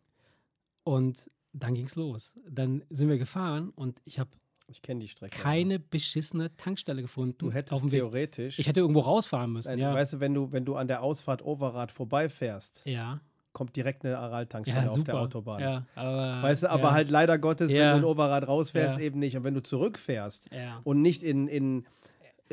[0.83, 2.37] Und dann ging es los.
[2.49, 4.31] Dann sind wir gefahren und ich habe
[4.67, 5.37] ich kenne die Strecke.
[5.37, 5.79] Keine ja.
[5.89, 7.37] beschissene Tankstelle gefunden.
[7.37, 8.59] Du hättest theoretisch.
[8.59, 9.69] Ich hätte irgendwo rausfahren müssen.
[9.69, 9.93] Nein, ja.
[9.93, 13.19] Weißt du, wenn du, wenn du an der Ausfahrt Overath vorbeifährst, ja.
[13.51, 15.61] kommt direkt eine Aral-Tankstelle ja, auf der Autobahn.
[15.61, 19.37] Ja, aber, weißt du, aber halt leider Gottes, wenn du in Overath rausfährst, eben nicht.
[19.37, 20.49] Und wenn du zurückfährst
[20.83, 21.85] und nicht in, in,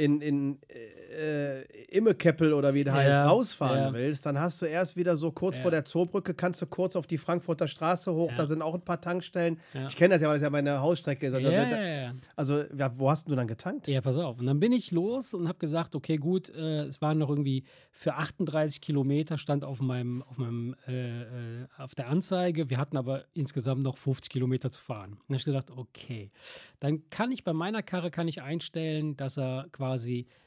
[0.01, 0.59] in, in,
[1.11, 3.93] äh, Immekeppel oder wie der heißt, ja, rausfahren ja.
[3.93, 5.63] willst, dann hast du erst wieder so kurz ja.
[5.63, 8.81] vor der Zoobrücke, kannst du kurz auf die Frankfurter Straße hoch, da sind auch ein
[8.81, 9.59] paar Tankstellen.
[9.89, 11.35] Ich kenne das ja, weil das ja meine Hausstrecke ist.
[11.35, 11.49] Also,
[12.37, 13.89] also wo hast du dann getankt?
[13.89, 14.39] Ja, pass auf.
[14.39, 17.65] Und dann bin ich los und habe gesagt, okay, gut, äh, es waren noch irgendwie
[17.93, 22.71] für 38 Kilometer stand auf meinem, auf meinem, äh, äh, auf der Anzeige.
[22.71, 25.13] Wir hatten aber insgesamt noch 50 Kilometer zu fahren.
[25.13, 26.31] Und dann habe ich gedacht, okay,
[26.79, 29.90] dann kann ich bei meiner Karre kann ich einstellen, dass er quasi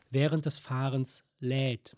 [0.09, 1.97] während des Fahrens lädt.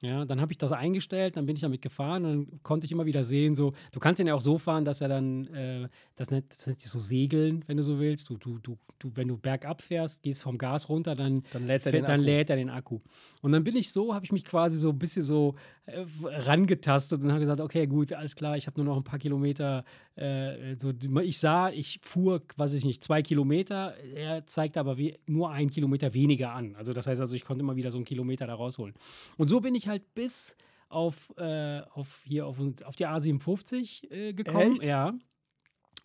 [0.00, 2.92] Ja, dann habe ich das eingestellt, dann bin ich damit gefahren und dann konnte ich
[2.92, 5.88] immer wieder sehen, so, du kannst ihn ja auch so fahren, dass er dann, äh,
[6.14, 8.30] das nennt, sich so segeln, wenn du so willst.
[8.30, 11.84] Du, du, du, du, wenn du bergab fährst, gehst vom Gas runter, dann, dann, lädt
[11.84, 13.00] er, den dann lädt er den Akku.
[13.42, 15.56] Und dann bin ich so, habe ich mich quasi so ein bisschen so
[15.88, 19.18] äh, rangetastet und habe gesagt, okay, gut, alles klar, ich habe nur noch ein paar
[19.18, 19.84] Kilometer.
[20.16, 25.16] Äh, so, ich sah, ich fuhr, weiß ich nicht, zwei Kilometer, er zeigte aber wie,
[25.26, 26.76] nur einen Kilometer weniger an.
[26.76, 28.94] Also das heißt also, ich konnte immer wieder so einen Kilometer da rausholen.
[29.38, 30.56] Und so bin ich halt bis
[30.90, 34.72] auf, äh, auf hier auf, auf die A57 äh, gekommen.
[34.72, 34.84] Echt?
[34.84, 35.14] Ja.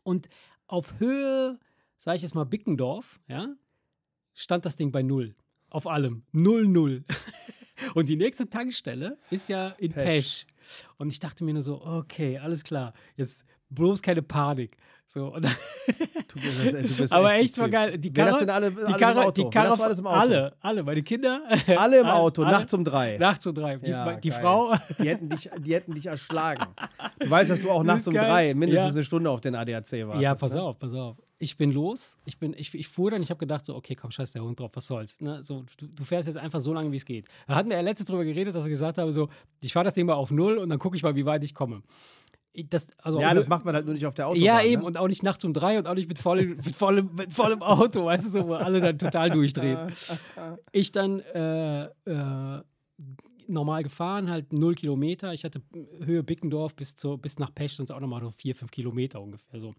[0.04, 0.30] Und
[0.67, 1.60] auf Höhe,
[1.98, 3.54] sage ich jetzt mal, Bickendorf, ja,
[4.34, 5.36] stand das Ding bei null.
[5.69, 6.24] Auf allem.
[6.32, 7.04] Null, null.
[7.93, 10.06] Und die nächste Tankstelle ist ja in Pesch.
[10.06, 10.46] Pesch.
[10.98, 14.78] Und ich dachte mir nur so, okay, alles klar, jetzt bloß keine Panik.
[15.06, 15.46] So, und
[16.34, 18.00] du bist, du bist aber echt, echt war geil.
[18.00, 19.43] Die Karre, sind alle, die Karre, im Auto?
[19.43, 20.19] Die Karre, alles im Auto?
[20.19, 21.43] Alle, alle, meine Kinder.
[21.78, 23.17] Alle im Auto, alle, nachts um drei.
[23.17, 23.78] Nachts um drei.
[23.78, 24.74] Die, ja, die Frau.
[24.98, 26.65] Die hätten, dich, die hätten dich erschlagen.
[27.19, 28.96] Du weißt, dass du auch nachts um drei mindestens ja.
[28.96, 30.22] eine Stunde auf den ADAC warst.
[30.22, 30.63] Ja, pass ne?
[30.63, 31.17] auf, pass auf.
[31.44, 34.12] Ich bin los, ich, bin, ich, ich fuhr dann, ich habe gedacht, so, okay, komm,
[34.12, 35.20] scheiß der Hund drauf, was soll's.
[35.20, 35.44] Ne?
[35.44, 37.28] So, du, du, fährst jetzt einfach so lange, wie es geht.
[37.48, 39.28] Da hatten wir ja letztens drüber geredet, dass ich gesagt habe, so,
[39.62, 41.54] ich fahre das Ding mal auf Null und dann gucke ich mal, wie weit ich
[41.54, 41.84] komme.
[42.70, 44.46] Das, also ja, das macht man halt nur nicht auf der Autobahn.
[44.46, 44.88] Ja, eben, ne?
[44.88, 47.62] und auch nicht nachts um drei und auch nicht mit vollem, mit vollem, mit vollem
[47.62, 49.92] Auto, weißt du, so, wo alle dann total durchdrehen.
[50.72, 52.62] Ich dann äh, äh,
[53.48, 55.34] normal gefahren, halt null Kilometer.
[55.34, 55.62] Ich hatte
[56.04, 59.60] Höhe Bickendorf bis, zu, bis nach Pech, sonst auch nochmal so vier, fünf Kilometer ungefähr.
[59.60, 59.74] So.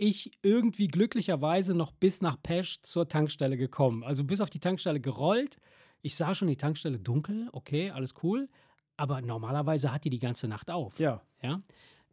[0.00, 4.04] Ich irgendwie glücklicherweise noch bis nach Pesch zur Tankstelle gekommen.
[4.04, 5.56] Also bis auf die Tankstelle gerollt.
[6.02, 8.48] Ich sah schon die Tankstelle dunkel, okay, alles cool.
[8.96, 11.00] Aber normalerweise hat die die ganze Nacht auf.
[11.00, 11.20] Ja.
[11.42, 11.62] ja?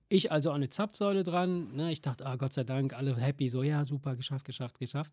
[0.10, 1.76] Ich also an eine Zapfsäule dran.
[1.76, 1.91] Ne?
[1.91, 3.50] Ich dachte, ah, Gott sei Dank, alle happy.
[3.50, 5.12] So, ja, super, geschafft, geschafft, geschafft.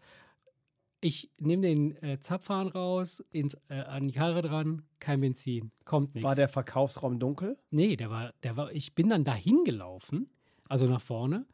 [1.01, 6.15] Ich nehme den äh, Zapfhahn raus, ins, äh, an die Karre dran, kein Benzin, kommt
[6.15, 6.29] nichts.
[6.29, 7.59] War der Verkaufsraum dunkel?
[7.71, 10.31] Nee, der war, der war, ich bin dann dahin gelaufen,
[10.69, 11.45] also nach vorne,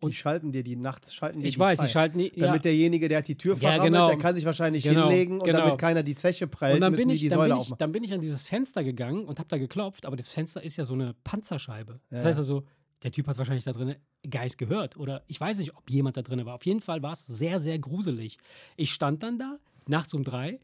[0.00, 1.86] und die schalten dir die nachts, schalten dir Ich weiß, frei.
[1.86, 2.46] die schalten die, ja.
[2.46, 4.08] Damit derjenige, der hat die Tür verrammelt, ja, genau.
[4.08, 5.58] der kann sich wahrscheinlich genau, hinlegen und genau.
[5.58, 7.74] damit keiner die Zeche prellt, und dann müssen bin ich, die, die Säule bin ich,
[7.74, 10.76] Dann bin ich an dieses Fenster gegangen und habe da geklopft, aber das Fenster ist
[10.76, 12.00] ja so eine Panzerscheibe.
[12.10, 12.28] Das ja.
[12.28, 12.64] heißt also,
[13.02, 13.96] der Typ hat wahrscheinlich da drin
[14.28, 16.54] Geist gehört oder ich weiß nicht, ob jemand da drin war.
[16.54, 18.38] Auf jeden Fall war es sehr, sehr gruselig.
[18.76, 20.60] Ich stand dann da, nachts um drei,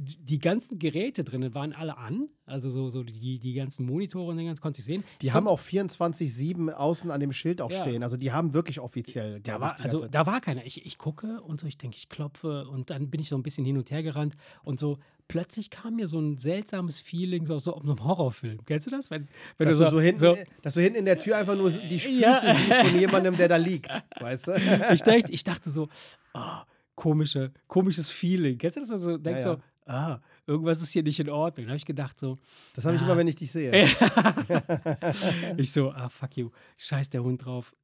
[0.00, 4.36] die ganzen Geräte drinnen waren alle an, also so, so die, die ganzen Monitore und
[4.36, 5.02] den ganzen konnte ich sehen.
[5.22, 7.80] Die haben auch 24-7 außen an dem Schild auch ja.
[7.82, 8.04] stehen.
[8.04, 9.40] Also die haben wirklich offiziell.
[9.40, 10.64] Da war, also da war keiner.
[10.64, 13.42] Ich, ich gucke und so, ich denke, ich klopfe und dann bin ich so ein
[13.42, 17.58] bisschen hin und her gerannt und so plötzlich kam mir so ein seltsames Feeling, so,
[17.58, 18.64] so auf einem Horrorfilm.
[18.64, 19.10] Kennst du das?
[19.10, 21.56] Wenn, wenn dass, du so, so hinten, so, dass du hinten in der Tür einfach
[21.56, 22.40] nur die Füße ja.
[22.40, 23.90] siehst von jemandem, der da liegt.
[24.20, 24.52] Weißt du?
[24.92, 25.88] ich, dachte, ich dachte so,
[26.34, 26.60] oh,
[26.94, 28.58] komische, komisches Feeling.
[28.58, 28.90] Kennst du das?
[28.90, 29.56] Also, denkst ja, ja.
[29.56, 31.66] so, ah, irgendwas ist hier nicht in Ordnung.
[31.66, 32.38] Da habe ich gedacht so.
[32.74, 33.72] Das habe ich immer, wenn ich dich sehe.
[35.56, 37.74] ich so, ah, fuck you, scheiß der Hund drauf.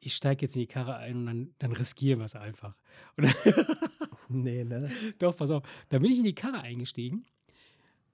[0.00, 2.76] Ich steige jetzt in die Karre ein und dann, dann riskieren wir es einfach.
[4.28, 4.90] nee, ne?
[5.18, 5.62] Doch, pass auf.
[5.88, 7.24] Da bin ich in die Karre eingestiegen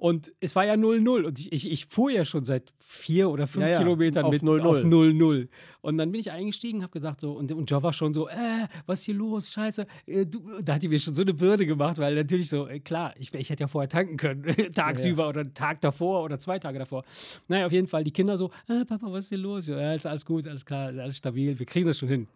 [0.01, 3.47] und es war ja 0-0 und ich, ich, ich, fuhr ja schon seit vier oder
[3.47, 3.79] fünf ja, ja.
[3.81, 4.65] Kilometern auf mit 0 -0.
[4.67, 5.49] auf 0-0.
[5.83, 8.67] Und dann bin ich eingestiegen, habe gesagt so, und, und Joe war schon so, äh,
[8.87, 9.87] was ist hier los, scheiße.
[10.07, 10.25] Äh,
[10.63, 13.35] da hat die mir schon so eine Bürde gemacht, weil natürlich so, äh, klar, ich,
[13.35, 14.43] ich hätte ja vorher tanken können,
[14.75, 17.05] tagsüber ja, oder einen Tag davor oder zwei Tage davor.
[17.49, 19.67] Naja, auf jeden Fall, die Kinder so, äh, Papa, was ist hier los?
[19.67, 22.27] Ja, ist alles gut, alles klar, ist alles stabil, wir kriegen das schon hin.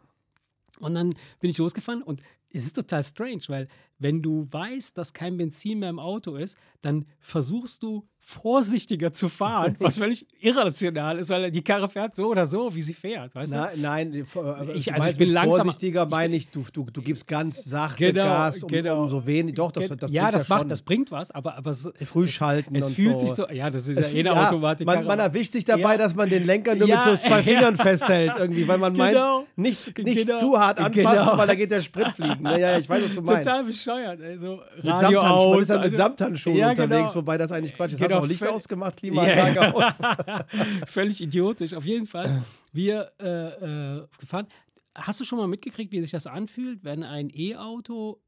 [0.81, 2.20] Und dann bin ich losgefahren und
[2.54, 6.56] es ist total strange, weil wenn du weißt, dass kein Benzin mehr im Auto ist,
[6.82, 12.26] dann versuchst du vorsichtiger zu fahren, was völlig irrational ist, weil die Karre fährt so
[12.26, 13.56] oder so, wie sie fährt, weißt du?
[13.56, 14.26] Nein, nein
[14.74, 15.62] ich, also ich bin langsam.
[15.62, 19.02] Vorsichtiger meine ich, du, du, du gibst ganz sachte genau, Gas, um, genau.
[19.02, 21.88] um so wenig, doch, das, das Ja, das macht, das bringt was, aber, aber es,
[22.02, 23.26] Frühschalten es, es fühlt so.
[23.26, 24.87] sich so, ja, das ist es, ja ja, Automatik.
[24.87, 25.98] Man, man, erwischt sich dabei, ja.
[25.98, 29.38] dass man den Lenker nur ja, mit so zwei Fingern festhält irgendwie, weil man genau,
[29.38, 31.38] meint, nicht, nicht genau, zu hart anfassen, genau.
[31.38, 32.44] weil da geht der Sprit fliegen.
[32.44, 33.44] Ja, ja, ich weiß, was du meinst.
[33.44, 35.50] Total bescheuert, also Radio aus.
[35.50, 37.14] Man ist dann mit also Samthandschuhen unterwegs, genau.
[37.14, 38.00] wobei das eigentlich Quatsch ist.
[38.14, 38.96] Hast du auch Licht ausgemacht?
[38.98, 39.72] Klimaanlage yeah.
[39.72, 40.87] aus.
[40.87, 41.74] Völlig idiotisch.
[41.74, 42.42] Auf jeden Fall.
[42.72, 44.46] Wir äh, äh, gefahren.
[44.94, 48.20] Hast du schon mal mitgekriegt, wie sich das anfühlt, wenn ein E-Auto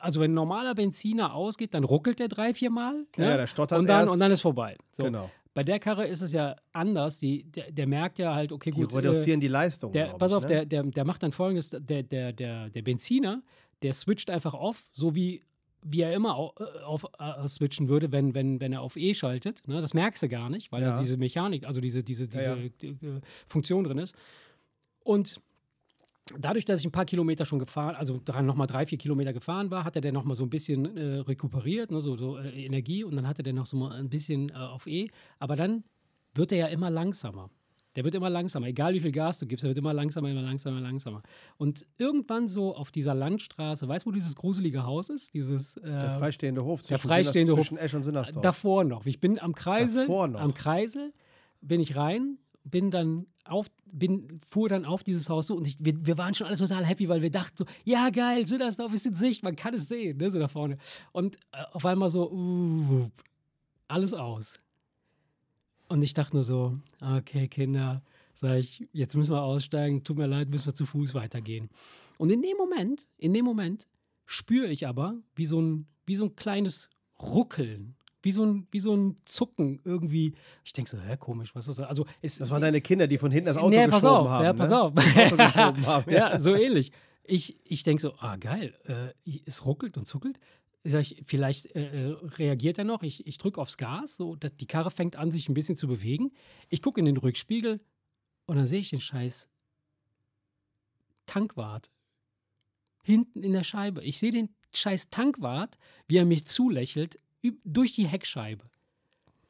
[0.00, 3.06] also wenn ein normaler Benziner ausgeht, dann ruckelt der drei, vier Mal.
[3.16, 3.30] Ne?
[3.30, 4.12] Ja, der stottert und dann, erst.
[4.12, 4.76] Und dann ist vorbei.
[4.92, 5.04] So.
[5.04, 5.30] Genau.
[5.54, 7.18] Bei der Karre ist es ja anders.
[7.18, 8.94] Die, der, der merkt ja halt, okay, Die gut.
[8.94, 9.92] reduzieren die Leistung.
[9.92, 10.48] Der, pass ich, auf, ne?
[10.48, 13.42] der, der, der macht dann folgendes: der, der, der, der Benziner,
[13.82, 15.42] der switcht einfach off, so wie,
[15.82, 19.14] wie er immer au- äh, auf, äh, switchen würde, wenn, wenn, wenn er auf E
[19.14, 19.66] schaltet.
[19.68, 19.80] Ne?
[19.80, 20.90] Das merkst du gar nicht, weil Ja.
[20.94, 24.14] da diese Mechanik, also diese, diese, diese Ja, äh, Funktion drin ist.
[25.04, 25.40] Und
[26.38, 29.84] dadurch, dass ich ein paar Kilometer schon gefahren, also nochmal drei, vier Kilometer gefahren war,
[29.84, 33.26] hatte der nochmal so ein bisschen äh, rekuperiert, ne, so, so äh, Energie und dann
[33.26, 35.08] hatte der noch so mal ein bisschen äh, auf E.
[35.38, 35.84] Aber dann
[36.34, 37.50] wird er ja immer langsamer.
[37.98, 40.42] Der wird immer langsamer, egal wie viel Gas du gibst, er wird immer langsamer, immer
[40.42, 41.20] langsamer, langsamer.
[41.56, 45.34] Und irgendwann so auf dieser Landstraße, weißt du, wo dieses gruselige Haus ist?
[45.34, 47.66] Dieses, äh, Der freistehende Hof der zwischen, freistehende Sinner, Hof.
[47.66, 48.40] zwischen Esch und Sinnersdorf.
[48.40, 49.04] Davor noch.
[49.04, 51.12] Ich bin am Kreisel, am Kreisel
[51.60, 55.76] bin ich rein, bin dann auf, bin, fuhr dann auf dieses Haus so und ich,
[55.80, 59.06] wir, wir waren schon alle total happy, weil wir dachten so, ja geil, Sinnersdorf ist
[59.06, 60.78] in Sicht, man kann es sehen, ne, so da vorne.
[61.10, 63.08] Und äh, auf einmal so, uh,
[63.88, 64.60] alles aus.
[65.88, 68.02] Und ich dachte nur so, okay, Kinder,
[68.34, 71.70] sag ich, jetzt müssen wir aussteigen, tut mir leid, müssen wir zu Fuß weitergehen.
[72.18, 73.86] Und in dem Moment, in dem Moment
[74.26, 78.80] spüre ich aber, wie so ein, wie so ein kleines Ruckeln, wie so ein, wie
[78.80, 80.34] so ein Zucken irgendwie.
[80.64, 81.88] Ich denke so, hä, komisch, was ist das?
[81.88, 84.44] Also, es, das waren deine Kinder, die von hinten das Auto nee, geschoben auf, haben.
[84.44, 84.58] ja, ne?
[84.58, 84.92] pass auf.
[84.92, 86.12] Auto geschoben haben.
[86.12, 86.92] ja, so ähnlich.
[87.24, 90.38] Ich, ich denke so, ah, geil, äh, es ruckelt und zuckelt.
[90.84, 93.02] Ich, vielleicht äh, äh, reagiert er noch.
[93.02, 95.88] Ich, ich drücke aufs Gas, so, dass die Karre fängt an, sich ein bisschen zu
[95.88, 96.32] bewegen.
[96.68, 97.80] Ich gucke in den Rückspiegel
[98.46, 99.48] und dann sehe ich den scheiß
[101.26, 101.90] Tankwart
[103.02, 104.02] hinten in der Scheibe.
[104.02, 107.18] Ich sehe den scheiß Tankwart, wie er mich zulächelt,
[107.64, 108.64] durch die Heckscheibe.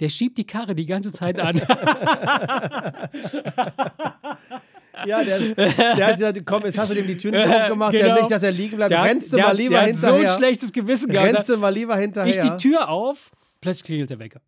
[0.01, 1.57] Der schiebt die Karre die ganze Zeit an.
[5.07, 8.05] Ja, der, der hat gesagt, komm, jetzt hast du dem die Tür nicht aufgemacht, genau.
[8.07, 8.91] der nicht, dass er liegen bleibt.
[8.91, 10.37] Der hat- Rennst du mal lieber der hat so ein hinterher.
[10.37, 11.33] schlechtes Gewissen gehabt.
[11.35, 12.45] Rennst du mal lieber hinterher.
[12.45, 13.31] Ich die Tür auf,
[13.61, 14.41] plötzlich klingelt der Wecker.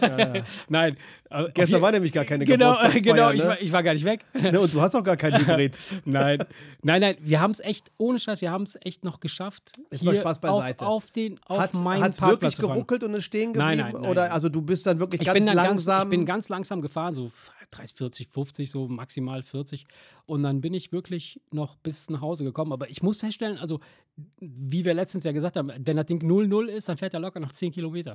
[0.00, 0.44] Ja, ja.
[0.68, 0.96] Nein.
[1.30, 3.34] äh, auf Gestern war nämlich gar keine Genau, Geburtstagsfeier, genau ne?
[3.36, 4.24] ich, war, ich war gar nicht weg.
[4.34, 5.78] Ne, Und du hast auch gar kein Hybrid.
[6.04, 6.44] nein,
[6.82, 9.72] nein, nein, wir haben es echt, ohne Scheiß, wir haben es echt noch geschafft.
[9.90, 10.86] Jetzt mal Spaß auf, beiseite.
[10.86, 13.78] auf, den, auf Hat meinen es Parkplatz wirklich geruckelt und ist stehen geblieben?
[13.78, 15.94] Nein, nein, nein, Oder also du bist dann wirklich Ich ganz bin dann langsam.
[15.94, 17.30] Ganz, ich bin ganz langsam gefahren, so
[17.70, 19.86] 30, 40, 50, so maximal 40.
[20.26, 22.72] Und dann bin ich wirklich noch bis nach Hause gekommen.
[22.72, 23.80] Aber ich muss feststellen, also,
[24.40, 27.40] wie wir letztens ja gesagt haben, wenn das Ding 0-0 ist, dann fährt er locker
[27.40, 28.14] noch 10 Kilometer.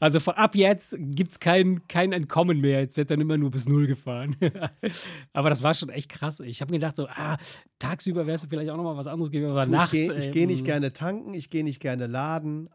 [0.00, 2.80] Also von ab jetzt gibt es kein, kein Entkommen mehr.
[2.80, 4.36] Jetzt wird dann immer nur bis 0 gefahren.
[5.32, 6.40] Aber das war schon echt krass.
[6.40, 7.36] Ich habe mir gedacht, so, ah,
[7.78, 9.94] tagsüber wärst du vielleicht auch noch mal was anderes gewesen, aber Du, nachts.
[9.94, 10.66] ich gehe geh nicht mm.
[10.66, 12.68] gerne tanken, ich gehe nicht gerne laden.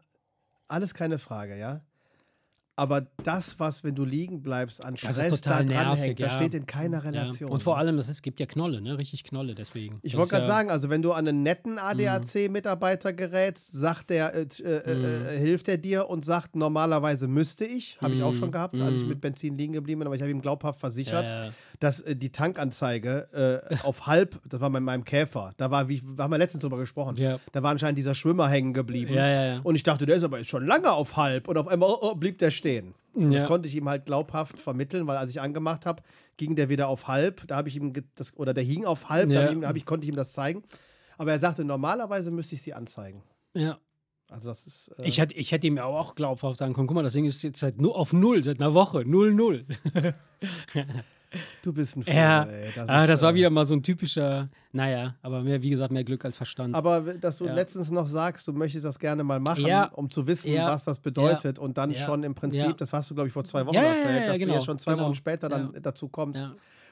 [0.66, 1.82] Alles keine Frage, ja.
[2.78, 6.32] Aber das, was, wenn du liegen bleibst, an Das Stress ist total da nervig, das
[6.32, 6.38] ja.
[6.38, 7.10] steht in keiner Ja.
[7.10, 7.50] Relation.
[7.50, 8.96] Und vor allem, das ist, gibt ja Knolle, ne?
[8.96, 9.98] Richtig Knolle, deswegen.
[10.02, 14.10] Ich Das wollte gerade ja- sagen, also wenn du an einen netten ADAC-Mitarbeiter gerätst, sagt
[14.10, 18.34] der, äh, äh, äh, hilft er dir und sagt, normalerweise müsste ich, habe ich auch
[18.34, 21.24] schon gehabt, als ich mit Benzin liegen geblieben bin, aber ich habe ihm glaubhaft versichert,
[21.24, 21.50] Ja, ja.
[21.80, 26.00] dass äh, die Tankanzeige äh, auf halb, das war bei meinem Käfer, da war, wie,
[26.16, 27.38] da haben wir letztens drüber gesprochen, Ja.
[27.52, 29.14] da war anscheinend dieser Schwimmer hängen geblieben.
[29.14, 29.60] Ja, ja, ja.
[29.64, 31.48] Und ich dachte, der ist aber jetzt schon lange auf halb.
[31.48, 32.67] Und auf einmal oh, oh, blieb der stehen.
[33.14, 33.40] Und Ja.
[33.40, 36.02] Das konnte ich ihm halt glaubhaft vermitteln, weil als ich angemacht habe,
[36.36, 37.46] ging der wieder auf halb.
[37.48, 39.48] Da habe ich ihm das, oder der hing auf halb, da Ja.
[39.48, 40.62] hab ich, hab ich, konnte ich ihm das zeigen.
[41.16, 43.22] Aber er sagte, normalerweise müsste ich sie anzeigen.
[43.54, 43.78] ja.
[44.30, 44.88] Also das ist.
[44.98, 47.42] Äh, Ich hätte, ich hätte ihm auch glaubhaft sagen können, guck mal, das Ding ist
[47.42, 49.64] jetzt seit nur auf Null, seit einer Woche, Null, Null.
[51.62, 52.72] du bist ein Vogel, Ja, ey.
[52.86, 55.92] ah, ist, das war äh, wieder mal so ein typischer, naja, aber mehr, wie gesagt,
[55.92, 56.74] mehr Glück als Verstand.
[56.74, 57.54] Aber dass du Ja.
[57.54, 59.84] letztens noch sagst, du möchtest das gerne mal machen, Ja.
[59.86, 63.28] um zu wissen, was das bedeutet und dann schon im Prinzip, das hast du, glaube
[63.28, 65.04] ich, vor zwei Wochen erzählt, dass du genau, jetzt schon zwei genau.
[65.06, 66.50] Wochen später dann dazu kommst.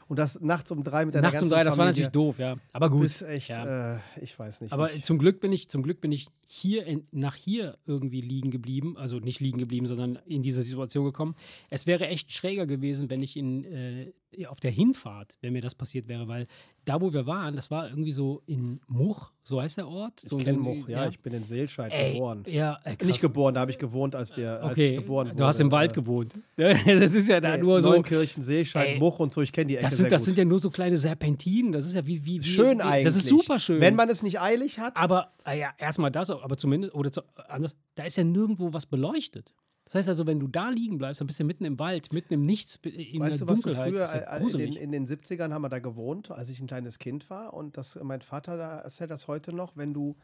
[0.09, 2.39] Und das nachts um drei mit deiner Nachts um ganzen drei, das war natürlich doof,
[2.39, 2.55] ja.
[2.73, 3.03] Aber Du gut.
[3.03, 3.97] bist echt, ja.
[3.97, 4.73] äh, ich weiß nicht.
[4.73, 8.21] Aber ich, zum Glück bin ich, zum Glück bin ich hier in, nach hier irgendwie
[8.21, 11.35] liegen geblieben, also nicht liegen geblieben, sondern in diese Situation gekommen.
[11.71, 14.13] Es wäre echt schräger gewesen, wenn ich in, äh,
[14.49, 16.47] auf der Hinfahrt, wenn mir das passiert wäre, weil
[16.85, 20.21] da, wo wir waren, das war irgendwie so in Much, so heißt der Ort.
[20.21, 22.45] So ich kenne Much, ja, ich bin in Seelscheid Ey, geboren.
[22.47, 22.97] Ja, krass.
[23.07, 25.39] Nicht geboren, da habe ich gewohnt, als wir als ich Okay, geboren wurde.
[25.39, 26.35] du hast im Wald Äh, gewohnt.
[26.57, 27.91] das ist ja da nee, nur so.
[27.91, 30.27] Neunkirchen, Seelscheid, Ey, Much und so, ich kenne die Ecke Das sind, das gut.
[30.27, 31.73] sind ja nur so kleine Serpentinen.
[31.73, 32.25] Das ist ja wie.
[32.27, 33.05] wie, wie schön wie, eigentlich.
[33.05, 33.81] Das ist super schön.
[33.81, 37.23] Wenn man es nicht eilig hat, Aber ah ja, erstmal das, aber zumindest, oder zu,
[37.49, 39.55] anders, da ist ja nirgendwo was beleuchtet.
[39.87, 42.35] Das heißt also, wenn du da liegen bleibst, dann bist du mitten im Wald, mitten
[42.35, 43.89] im Nichts, in Weißt der du, was du Dunkelheit.
[43.93, 46.59] früher, das ist ja äh, in, in den 70ern haben wir da gewohnt, als ich
[46.61, 47.55] ein kleines Kind war.
[47.55, 50.17] Und das, mein Vater da erzählt das heute noch, wenn du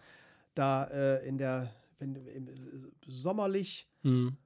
[0.55, 1.71] da äh, in der,
[2.01, 2.53] wenn du im, äh,
[3.07, 4.37] sommerlich Hm.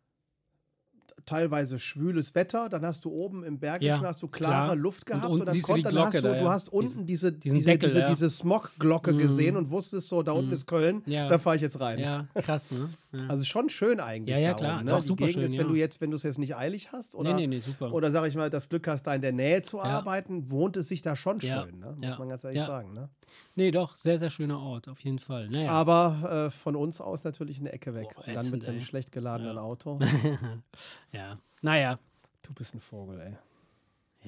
[1.24, 4.76] teilweise schwüles Wetter, dann hast du oben im Bergischen Ja, hast du klare klar.
[4.76, 6.50] Luft gehabt Und und, dann, du kommt, dann hast du, da, du ja.
[6.52, 8.08] hast unten diese, diese, Deckel, diese, ja.
[8.10, 9.18] diese Smog-Glocke Mhm.
[9.18, 10.52] gesehen und wusstest so, da unten Mhm.
[10.54, 11.28] ist Köln, Ja.
[11.28, 11.98] da fahre ich jetzt rein.
[11.98, 12.90] Ja, krass, ne?
[13.12, 13.26] Ja.
[13.28, 14.34] Also schon schön eigentlich.
[14.36, 14.76] Ja, ja, klar.
[14.76, 14.90] Oben, ne?
[14.90, 15.66] Doch, super Gegend schön, ist, wenn ja.
[15.66, 17.92] du jetzt, wenn du es jetzt nicht eilig hast oder, nee, nee, nee, super.
[17.92, 19.84] oder sag ich mal, das Glück hast, da in der Nähe zu Ja.
[19.84, 21.64] arbeiten, wohnt es sich da schon Ja.
[21.64, 21.92] schön, ne?
[21.92, 22.18] muss Ja.
[22.18, 22.66] man ganz ehrlich Ja.
[22.66, 22.92] sagen.
[22.92, 23.08] Ne?
[23.54, 25.48] nee, doch, sehr, sehr schöner Ort, auf jeden Fall.
[25.48, 25.70] Naja.
[25.70, 28.08] Aber äh, von uns aus natürlich eine Ecke weg.
[28.14, 28.84] Boah, und dann ätzend, mit einem ey.
[28.84, 29.62] schlecht geladenen Ja.
[29.62, 29.98] Auto.
[31.12, 31.38] ja.
[31.62, 31.98] Naja.
[32.42, 33.36] Du bist ein Vogel, ey.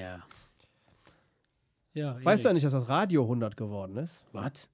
[0.02, 0.22] Ja.
[1.94, 2.14] Ja.
[2.24, 2.50] Weißt du Erik.
[2.50, 4.24] eigentlich, dass das Radio 100 geworden ist?
[4.32, 4.68] Was?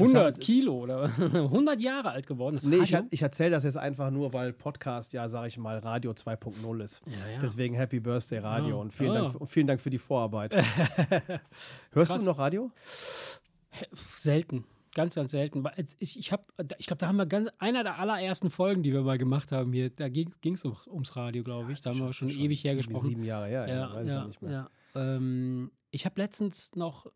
[0.00, 2.56] Das 100 heißt- Kilo oder 100 Jahre alt geworden.
[2.56, 3.08] Das Nee, ich, Radio?
[3.10, 7.00] ich erzähle das jetzt einfach nur, weil Podcast ja, sag ich mal, Radio 2.0 ist.
[7.06, 7.40] ja, ja.
[7.40, 8.74] Deswegen Happy Birthday Radio Ja.
[8.76, 9.28] und vielen, Ah.
[9.32, 10.54] Dank, vielen Dank für die Vorarbeit.
[11.92, 12.24] Hörst Krass.
[12.24, 12.70] du noch Radio?
[14.16, 14.64] Selten.
[14.94, 15.62] Ganz, ganz selten.
[16.00, 19.02] Ich, ich, hab- ich glaube, da haben wir ganz, einer der allerersten Folgen, die wir
[19.02, 21.80] mal gemacht haben hier, da ging es ums, ums Radio, glaube ich.
[21.80, 24.42] Da haben wir schon, ewig her sieben- Jahre her, ja, ja, weiß ich ja nicht
[24.42, 24.50] mehr.
[24.50, 24.70] ja.
[24.96, 27.06] Ähm, ich habe letztens noch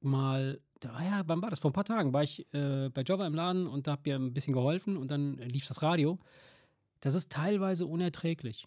[0.00, 1.58] mal, da, ah ja, wann war das?
[1.60, 4.16] Vor ein paar Tagen war ich äh, bei Java im Laden und da habe ihr
[4.16, 6.18] ein bisschen geholfen und dann lief das Radio.
[7.00, 8.66] Das ist teilweise unerträglich.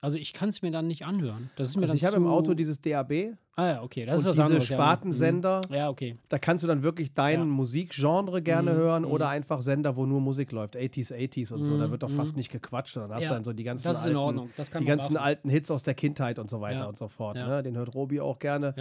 [0.00, 1.50] Also ich kann es mir dann nicht anhören.
[1.56, 4.20] Das ist mir Also dann ich habe im Auto dieses DAB Ah ja, okay, das
[4.20, 4.68] ist was diese anderes.
[4.68, 4.76] ja.
[4.76, 5.62] Spartensender.
[5.68, 5.74] Mhm.
[5.74, 6.18] Ja, okay.
[6.28, 7.44] Da kannst du dann wirklich dein Ja.
[7.46, 9.10] Musikgenre gerne Mhm, hören mhm.
[9.12, 10.76] oder einfach Sender, wo nur Musik läuft.
[10.76, 11.78] 80s, 80s und so.
[11.78, 12.16] Da Mhm, wird doch mhm.
[12.16, 12.96] fast nicht gequatscht.
[12.96, 14.50] Dann hast Ja, du dann so die ganzen Das ist alten,
[14.80, 15.24] die ganzen machen.
[15.24, 16.86] alten Hits aus der Kindheit und so weiter Ja.
[16.86, 17.36] und so fort.
[17.36, 17.46] Ja.
[17.48, 17.62] Ne?
[17.62, 18.74] Den hört Robi auch gerne.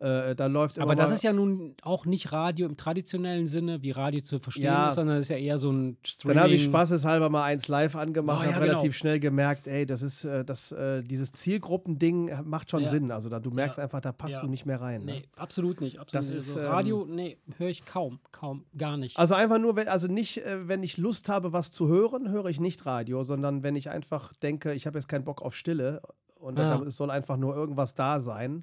[0.00, 3.90] Äh, da läuft Aber das ist ja nun auch nicht Radio im traditionellen Sinne, wie
[3.90, 4.88] Radio zu verstehen Ja.
[4.90, 6.34] ist, sondern es ist ja eher so ein Streaming.
[6.36, 8.98] Dann habe ich spaßeshalber mal eins live angemacht, Oh, ja, habe relativ genau.
[8.98, 12.88] schnell gemerkt, ey, das ist äh, das, äh, dieses Zielgruppending macht schon Ja.
[12.90, 13.10] Sinn.
[13.10, 15.04] Also da, du merkst einfach, da passt du nicht mehr rein.
[15.04, 15.12] Ne?
[15.12, 15.98] Nee, absolut nicht.
[15.98, 16.38] Absolut Das nicht.
[16.38, 19.16] ist, also ähm, Radio, nee, höre ich kaum, kaum, gar nicht.
[19.18, 22.60] Also einfach nur, wenn, also nicht, wenn ich Lust habe, was zu hören, höre ich
[22.60, 26.00] nicht Radio, sondern wenn ich einfach denke, ich habe jetzt keinen Bock auf Stille
[26.36, 26.78] und Ja.
[26.78, 28.62] da- es soll einfach nur irgendwas da sein,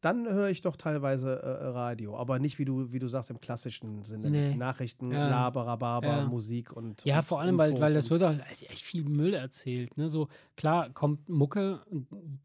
[0.00, 2.16] dann höre ich doch teilweise äh, Radio.
[2.16, 4.30] Aber nicht, wie du, wie du sagst, im klassischen Sinne.
[4.30, 4.54] Nee.
[4.54, 5.28] Nachrichten, Ja.
[5.28, 6.24] Laber, Rhabarber, Ja.
[6.26, 9.04] Musik und ja, und vor allem, weil, Infos weil das und- wird auch echt viel
[9.04, 9.96] Müll erzählt.
[9.96, 10.08] Ne?
[10.08, 11.80] So, klar, kommt Mucke,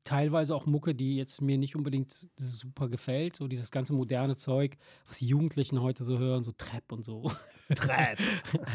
[0.03, 3.35] teilweise auch Mucke, die jetzt mir nicht unbedingt super gefällt.
[3.35, 7.31] So dieses ganze moderne Zeug, was die Jugendlichen heute so hören, so Trap und so.
[7.75, 8.17] Trap.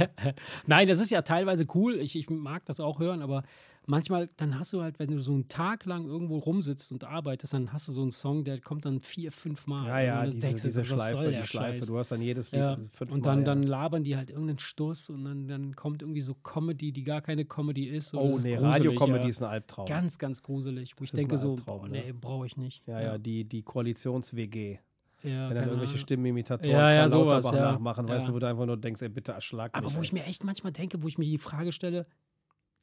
[0.66, 1.96] Nein, das ist ja teilweise cool.
[1.96, 3.42] Ich, ich mag das auch hören, aber
[3.88, 7.52] manchmal, dann hast du halt, wenn du so einen Tag lang irgendwo rumsitzt und arbeitest,
[7.54, 9.86] dann hast du so einen Song, der kommt dann vier, fünf Mal.
[9.86, 11.78] Ja, ja, diese, denkst diese so, Schleife, die Schleife.
[11.78, 11.86] Scheiß?
[11.86, 12.76] Du hast dann jedes Lied Ja.
[12.92, 13.16] fünfmal.
[13.16, 13.44] Und dann, ja.
[13.46, 17.20] dann labern die halt irgendeinen Stuss und dann, dann kommt irgendwie so Comedy, die gar
[17.22, 18.14] keine Comedy ist.
[18.14, 19.28] und Oh nee, Radio-Comedy ja.
[19.30, 19.86] ist ein Albtraum.
[19.86, 20.92] Ganz, ganz gruselig.
[20.96, 22.02] Wo Das ich denke so, boah, ne?
[22.06, 22.82] nee, brauche ich nicht.
[22.86, 24.78] ja, ja, die, die Koalitions-WG.
[25.24, 25.98] Ja, Wenn dann irgendwelche Ahnung.
[25.98, 27.72] Stimmenimitatoren Ja, ja, sowas, ja.
[27.72, 28.28] nachmachen, weißt Ja.
[28.28, 29.94] du, wo du einfach nur denkst, ey, bitte erschlag Aber mich.
[29.96, 30.04] wo ey.
[30.04, 32.06] ich mir echt manchmal denke, wo ich mir die Frage stelle,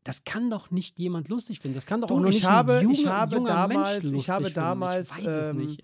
[0.06, 1.76] das kann doch nicht jemand lustig finden.
[1.76, 4.04] Das kann doch Du, auch nur ich nicht habe- ein junger, ich habe junger damals-
[4.04, 4.56] Mensch ich habe finden.
[4.60, 5.84] damals, ich weiß es ähm, nicht.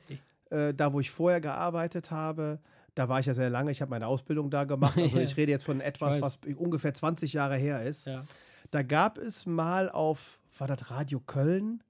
[0.50, 0.60] ey.
[0.70, 2.60] äh, da wo ich vorher gearbeitet habe,
[2.96, 4.96] da war ich ja sehr lange, ich habe meine Ausbildung da gemacht.
[5.02, 8.06] Also ich rede jetzt von etwas, was ungefähr 20 Jahre her ist.
[8.06, 8.26] Ja.
[8.70, 11.84] Da gab es mal auf, war das Radio Köln?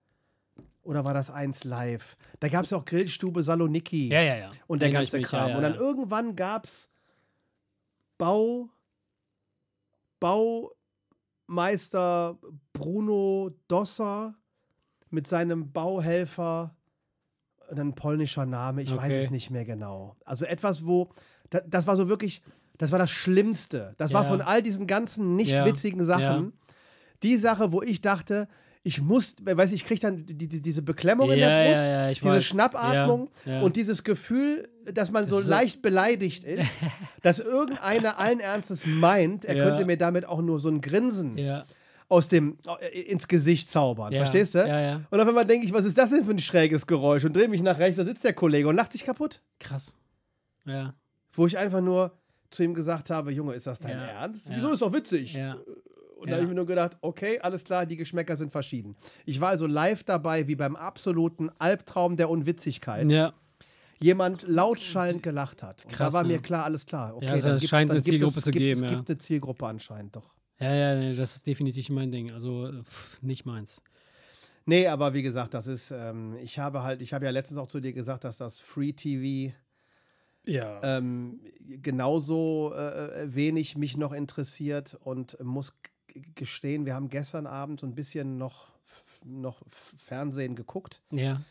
[0.84, 2.18] Oder war das eins live?
[2.40, 4.50] Da gab es auch Grillstube Saloniki ja, ja, ja.
[4.66, 5.56] und der Erinnere ganze mich, Kram.
[5.56, 6.88] Und dann irgendwann gab es
[8.18, 8.70] Bau,
[11.56, 12.38] Baumeister
[12.72, 14.36] Bruno Dosser
[15.10, 16.78] mit seinem Bauhelfer,
[17.76, 19.20] ein polnischer Name, ich weiß Okay.
[19.24, 20.16] es nicht mehr genau.
[20.24, 21.10] Also etwas, wo,
[21.50, 22.42] da, das war so wirklich,
[22.78, 23.96] das war das Schlimmste.
[23.98, 24.30] Das war Ja.
[24.30, 25.66] von all diesen ganzen nicht Ja.
[25.66, 26.52] witzigen Sachen Ja.
[27.22, 28.48] die Sache, wo ich dachte,
[28.84, 31.84] ich muss, weiß ich, ich kriege dann die, die, diese Beklemmung in Ja, der Brust,
[31.84, 32.44] ja, ja, diese weiß.
[32.46, 33.30] Schnappatmung
[33.62, 36.68] und dieses Gefühl, dass man so ist so- leicht beleidigt ist,
[37.22, 41.38] dass irgendeiner allen Ernstes meint, er könnte mir damit auch nur so ein Grinsen
[42.10, 42.58] aus dem
[42.92, 44.12] äh, ins Gesicht zaubern.
[44.14, 44.60] Verstehst du?
[44.60, 45.02] Ja, ja.
[45.12, 47.24] Und auf einmal denke ich, was ist das denn für ein schräges Geräusch?
[47.24, 49.42] Und drehe mich nach rechts, da sitzt der Kollege und lacht sich kaputt.
[49.60, 49.94] Krass.
[50.66, 50.94] Ja,
[51.34, 52.18] Wo ich einfach nur
[52.50, 53.92] zu ihm gesagt habe, Junge, ist das dein.
[53.98, 54.48] Ernst?
[54.50, 55.36] Wieso ist doch witzig?
[55.36, 55.56] ja.
[56.22, 56.36] Und da Ja.
[56.38, 58.96] habe ich mir nur gedacht, okay, alles klar, die Geschmäcker sind verschieden.
[59.26, 63.12] Ich war also live dabei, wie beim absoluten Albtraum der Unwitzigkeit.
[63.12, 63.34] Ja,
[64.00, 65.86] Jemand lautschallend gelacht hat.
[65.86, 67.16] Und da Krass, war mir klar, alles klar.
[67.16, 68.90] Okay, Ja, also dann es scheint dann eine gibt Zielgruppe es, zu gibt, geben, Es
[68.90, 70.34] gibt eine Zielgruppe anscheinend doch.
[70.60, 72.32] ja, ja, nee, das ist definitiv mein Ding.
[72.32, 73.82] Also äh, pff, nicht meins.
[74.66, 77.68] Nee, aber wie gesagt, das ist, ähm, ich habe halt, ich habe ja letztens auch
[77.68, 79.54] zu dir gesagt, dass das Free TV
[80.46, 80.80] Ja.
[80.84, 85.74] ähm, genauso äh, wenig mich noch interessiert und muss
[86.36, 88.68] gestehen, wir haben gestern Abend so ein bisschen noch,
[89.26, 91.02] noch Fernsehen geguckt.
[91.12, 91.42] ja.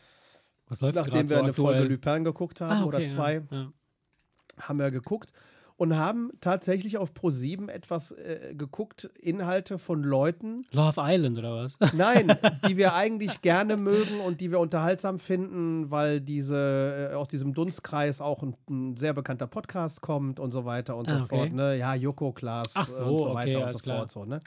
[0.67, 1.75] Was läuft Nachdem wir so eine aktuell?
[1.79, 3.73] Folge Lupin geguckt haben Ah, oder okay, zwei, Ja, ja.
[4.57, 5.33] haben wir geguckt.
[5.81, 10.63] Und haben tatsächlich auf Pro7 etwas äh, geguckt, Inhalte von Leuten.
[10.69, 11.79] Love Island oder was?
[11.93, 12.37] Nein,
[12.69, 17.55] die wir eigentlich gerne mögen und die wir unterhaltsam finden, weil diese äh, aus diesem
[17.55, 21.35] Dunstkreis auch ein, ein, sehr bekannter Podcast kommt und so weiter und ah, so okay.
[21.35, 21.53] fort.
[21.53, 21.77] Ne?
[21.77, 24.11] Ja, Joko Klaas so, und so weiter okay, und so fort.
[24.11, 24.39] So, ne?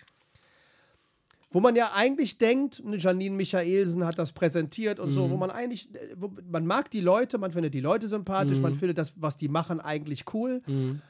[1.51, 5.15] Wo man ja eigentlich denkt, ne, Janine Michaelsen hat das präsentiert und mhm.
[5.15, 8.59] so, wo man eigentlich, äh, wo, man mag die Leute, man findet die Leute sympathisch,
[8.59, 8.63] mhm.
[8.63, 10.63] man findet das, was die machen, eigentlich cool.
[10.69, 11.03] Mhm.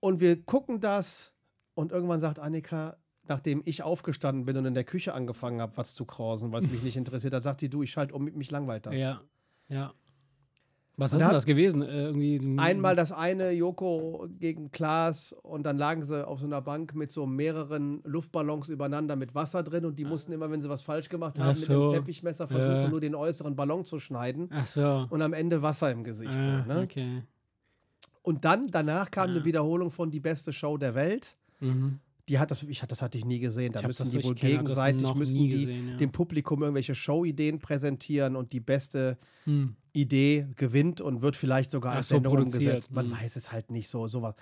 [0.00, 1.32] Und wir gucken das
[1.74, 2.96] und irgendwann sagt Annika,
[3.28, 6.70] nachdem ich aufgestanden bin und in der Küche angefangen habe, was zu krausen, weil es
[6.70, 8.98] mich nicht interessiert hat, sagt sie, du, ich schalte um, mich langweilt das.
[8.98, 9.22] Ja,
[9.68, 9.92] ja.
[10.96, 11.80] Was ist denn das gewesen?
[11.80, 16.60] Äh, irgendwie einmal das eine, Joko gegen Klaas und dann lagen sie auf so einer
[16.60, 20.68] Bank mit so mehreren Luftballons übereinander mit Wasser drin und die mussten immer, wenn sie
[20.68, 21.72] was falsch gemacht haben, so.
[21.72, 22.88] mit dem Teppichmesser versuchen, ja.
[22.88, 24.50] nur den äußeren Ballon zu schneiden.
[24.52, 25.06] Ach so.
[25.08, 26.38] Und am Ende Wasser im Gesicht.
[26.38, 26.82] Ah, so, ne?
[26.82, 27.22] Okay.
[28.22, 29.36] Und dann, danach kam ja.
[29.36, 31.36] eine Wiederholung von Die beste Show der Welt.
[31.60, 31.98] Mhm.
[32.28, 33.72] Die hat das, ich, das hatte ich nie gesehen.
[33.72, 35.96] Da müssen die wohl gegenseitig müssen die gesehen, ja.
[35.96, 39.74] dem Publikum irgendwelche Showideen präsentieren und die beste hm.
[39.92, 42.92] Idee gewinnt und wird vielleicht sogar als so, Sendung umgesetzt.
[42.92, 43.12] Man hm.
[43.12, 44.36] weiß es halt nicht so, sowas.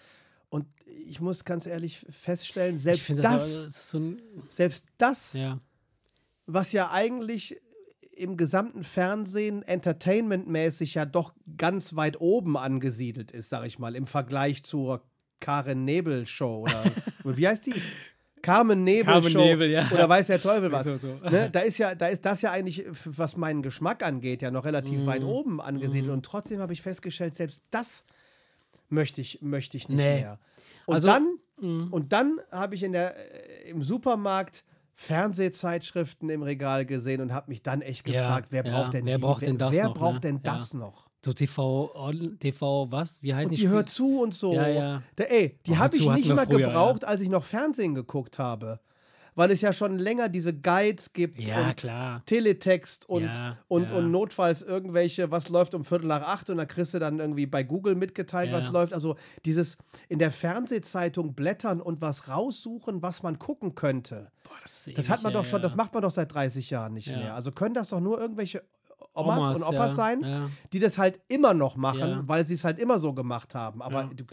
[0.50, 4.14] Und ich muss ganz ehrlich feststellen, selbst das, das so
[4.48, 5.58] selbst das, ja.
[6.46, 7.58] was ja eigentlich
[8.20, 14.06] im gesamten Fernsehen entertainmentmäßig ja doch ganz weit oben angesiedelt ist, sag ich mal, im
[14.06, 15.02] Vergleich zur
[15.40, 16.66] Karen Nebel Show
[17.24, 17.74] oder wie heißt die?
[18.42, 19.86] Carmen Nebel Carmen Show Nebel, ja.
[19.92, 20.84] oder weiß der Teufel was.
[20.86, 21.18] So, so.
[21.30, 21.50] Ne?
[21.50, 25.00] Da ist ja, da ist das ja eigentlich, was meinen Geschmack angeht, ja noch relativ
[25.00, 25.06] mm.
[25.06, 26.10] weit oben angesiedelt.
[26.10, 26.14] Mm.
[26.14, 28.04] Und trotzdem habe ich festgestellt, selbst das
[28.88, 30.20] möchte ich, möchte ich nicht nee.
[30.20, 30.38] mehr.
[30.86, 31.92] Und also, dann, mm.
[31.92, 34.64] und dann habe ich in der, äh, im Supermarkt
[35.00, 39.06] Fernsehzeitschriften im Regal gesehen und habe mich dann echt gefragt, ja, wer braucht ja, denn
[39.06, 40.20] wer die, braucht denn das wer noch, braucht ne?
[40.20, 41.08] denn das noch?
[41.24, 43.22] So TV, TV, was?
[43.22, 44.52] Wie heißt und die hört zu und so.
[44.52, 45.02] Ja, ja.
[45.16, 48.78] Da, ey, die habe ich nicht mal gebraucht, als ich noch Fernsehen geguckt habe
[49.34, 52.22] weil es ja schon länger diese Guides gibt ja, und klar.
[52.26, 53.96] Teletext und, ja, und, ja.
[53.96, 57.46] und notfalls irgendwelche, was läuft um Viertel nach acht und da kriegst du dann irgendwie
[57.46, 58.92] bei Google mitgeteilt, was läuft.
[58.92, 59.76] Also dieses
[60.08, 64.30] in der Fernsehzeitung blättern und was raussuchen, was man gucken könnte.
[64.44, 67.08] Boah, das, das hat man doch schon, das macht man doch seit 30 Jahren nicht
[67.08, 67.34] mehr.
[67.34, 68.62] Also können das doch nur irgendwelche
[69.14, 70.50] Omas, Omas und Opas ja, sein, ja.
[70.72, 72.22] die das halt immer noch machen, ja.
[72.26, 73.82] weil sie es halt immer so gemacht haben.
[73.82, 74.24] Aber du,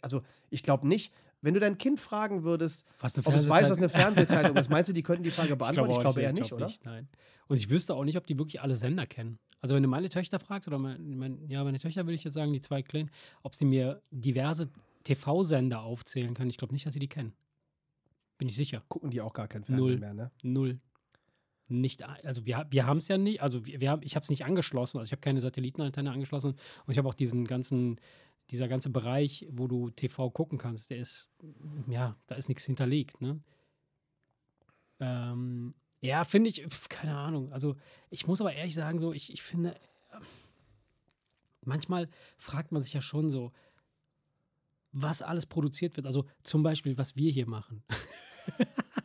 [0.00, 1.12] also ich glaube nicht,
[1.42, 4.94] wenn du dein Kind fragen würdest, ob es weiß, was eine Fernsehzeitung ist, meinst du,
[4.94, 5.90] die könnten die Frage beantworten?
[5.90, 6.66] Ich glaube, ich glaube eher nicht, glaub oder?
[6.66, 7.08] Nicht, nein.
[7.48, 9.38] Und ich wüsste auch nicht, ob die wirklich alle Sender kennen.
[9.60, 12.34] Also wenn du meine Töchter fragst, oder mein, mein, ja, meine Töchter würde ich jetzt
[12.34, 13.10] sagen, die zwei Kleinen,
[13.42, 14.70] ob sie mir diverse
[15.04, 17.34] TV-Sender aufzählen können, ich glaube nicht, dass sie die kennen.
[18.38, 18.82] Bin ich sicher.
[18.88, 19.98] Gucken die auch gar kein Fernsehen Null.
[19.98, 20.30] mehr, ne?
[20.42, 20.80] Null.
[21.66, 24.30] Nicht, also wir, wir haben es ja nicht, also wir, wir haben, ich habe es
[24.30, 26.56] nicht angeschlossen, also ich habe keine Satellitenantenne angeschlossen
[26.86, 27.98] und ich habe auch diesen ganzen
[28.50, 31.30] dieser ganze Bereich, wo du TV gucken kannst, der ist,
[31.88, 33.40] ja, da ist nichts hinterlegt, ne?
[35.00, 37.52] Ähm, ja, finde ich, keine Ahnung.
[37.52, 37.76] Also,
[38.10, 39.74] ich muss aber ehrlich sagen, so, ich, ich finde,
[41.62, 43.52] manchmal fragt man sich ja schon so,
[44.92, 46.06] was alles produziert wird.
[46.06, 47.82] Also, zum Beispiel, was wir hier machen.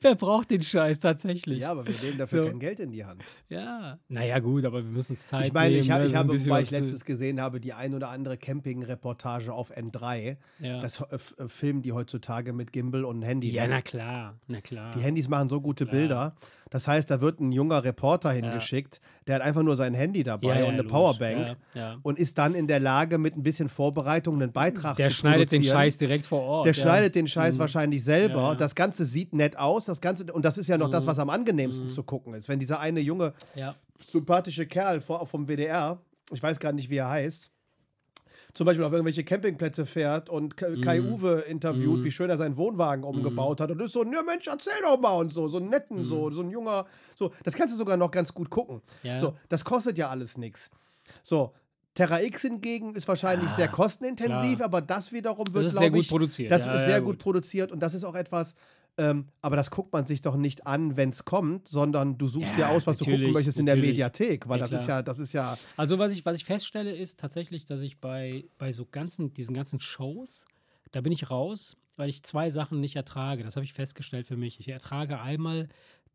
[0.00, 1.60] Wer braucht den Scheiß tatsächlich?
[1.60, 2.48] Ja, aber wir nehmen dafür so.
[2.48, 3.22] kein Geld in die Hand.
[3.48, 6.60] Ja, naja, gut, aber wir müssen es Zeit Ich meine, ich, hab, ich habe, wobei
[6.60, 10.36] ich letztes gesehen habe, die ein oder andere Camping-Reportage auf N3.
[10.60, 10.80] Ja.
[10.80, 13.50] Das äh, äh, filmen die heutzutage mit Gimbal und Handy.
[13.50, 13.74] Ja, ne?
[13.74, 14.92] na klar, na klar.
[14.94, 15.96] Die Handys machen so gute klar.
[15.96, 16.34] Bilder.
[16.70, 19.08] Das heißt, da wird ein junger Reporter hingeschickt, ja.
[19.26, 20.92] der hat einfach nur sein Handy dabei ja, und eine logisch.
[20.92, 21.56] Powerbank
[22.02, 25.32] und ist dann in der Lage, mit ein bisschen Vorbereitung einen Beitrag der zu produzieren.
[25.32, 26.66] Der schneidet den Scheiß direkt vor Ort.
[26.66, 27.58] Der schneidet den Scheiß mhm.
[27.58, 28.56] wahrscheinlich selber.
[28.56, 29.85] Das Ganze sieht nett aus.
[29.88, 30.92] Das Ganze, und das ist ja noch mhm.
[30.92, 31.90] das, was am angenehmsten mhm.
[31.90, 32.48] zu gucken ist.
[32.48, 33.32] Wenn dieser eine junge,
[34.08, 36.00] sympathische Kerl vom WDR,
[36.32, 37.50] ich weiß gar nicht, wie er heißt,
[38.54, 41.12] zum Beispiel auf irgendwelche Campingplätze fährt und Kai mm.
[41.12, 42.04] Uwe interviewt, mm.
[42.04, 43.16] wie schön er seinen Wohnwagen mhm.
[43.16, 43.62] umgebaut mm.
[43.62, 46.30] hat und ist so, ja Mensch, erzähl doch mal und so, so einen netten, so,
[46.30, 46.34] mhm.
[46.34, 48.80] so ein junger, so, das kannst du sogar noch ganz gut gucken.
[49.02, 49.18] Ja.
[49.18, 50.70] So, das kostet ja alles nichts.
[51.22, 51.52] So,
[51.92, 54.66] Terra X hingegen ist wahrscheinlich ah, sehr kostenintensiv, klar.
[54.66, 56.50] aber das wiederum wird, glaube ich, produziert.
[56.50, 57.16] das ja, ist ja, sehr gut.
[57.16, 58.54] gut produziert und das ist auch etwas,
[58.98, 62.52] ähm, aber das guckt man sich doch nicht an, wenn es kommt, sondern du suchst
[62.52, 65.02] ja, dir aus, was du gucken möchtest in der Mediathek, weil ja, das ist ja,
[65.02, 65.56] das ist ja.
[65.76, 69.54] Also was ich, was ich feststelle, ist tatsächlich, dass ich bei, bei so ganzen, diesen
[69.54, 70.46] ganzen Shows,
[70.92, 73.42] da bin ich raus, weil ich zwei Sachen nicht ertrage.
[73.42, 74.60] Das habe ich festgestellt für mich.
[74.60, 75.68] Ich ertrage einmal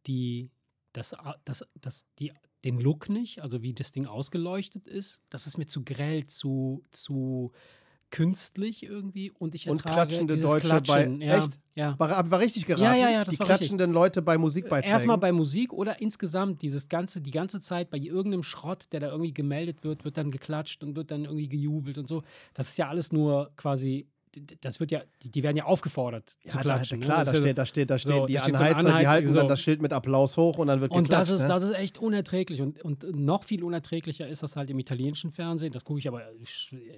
[0.07, 0.49] die,
[0.93, 1.15] das,
[1.45, 5.21] das, das, die, den Look nicht, also wie das Ding ausgeleuchtet ist.
[5.29, 7.51] Das ist mir zu grell, zu, zu
[8.11, 11.19] künstlich irgendwie und ich ertrage Und klatschende Deutsche Klatschen.
[11.19, 11.25] bei.
[11.25, 11.59] Ja, echt?
[11.75, 11.95] Ja.
[11.97, 12.83] War, war richtig geraten.
[12.83, 13.23] Ja, ja, ja.
[13.23, 13.93] die klatschenden richtig.
[13.93, 14.91] Leute bei Musikbeiträgen.
[14.91, 19.07] Erstmal bei Musik oder insgesamt dieses ganze, die ganze Zeit bei irgendeinem Schrott, der da
[19.07, 22.23] irgendwie gemeldet wird, wird dann geklatscht und wird dann irgendwie gejubelt und so.
[22.53, 24.07] Das ist ja alles nur quasi
[24.61, 27.01] das wird ja, die, die, werden ja aufgefordert ja, zu klatschen.
[27.01, 27.25] Da, klar, ne?
[27.25, 29.39] da, steht, da steht, da steht so, die Anheizer, Anheizer, die halten so.
[29.39, 31.31] dann das Schild mit Applaus hoch und dann wird und geklatscht.
[31.31, 31.53] Und das ist, ne?
[31.53, 35.73] das ist echt unerträglich und, und noch viel unerträglicher ist das halt im italienischen Fernsehen.
[35.73, 36.23] Das gucke ich aber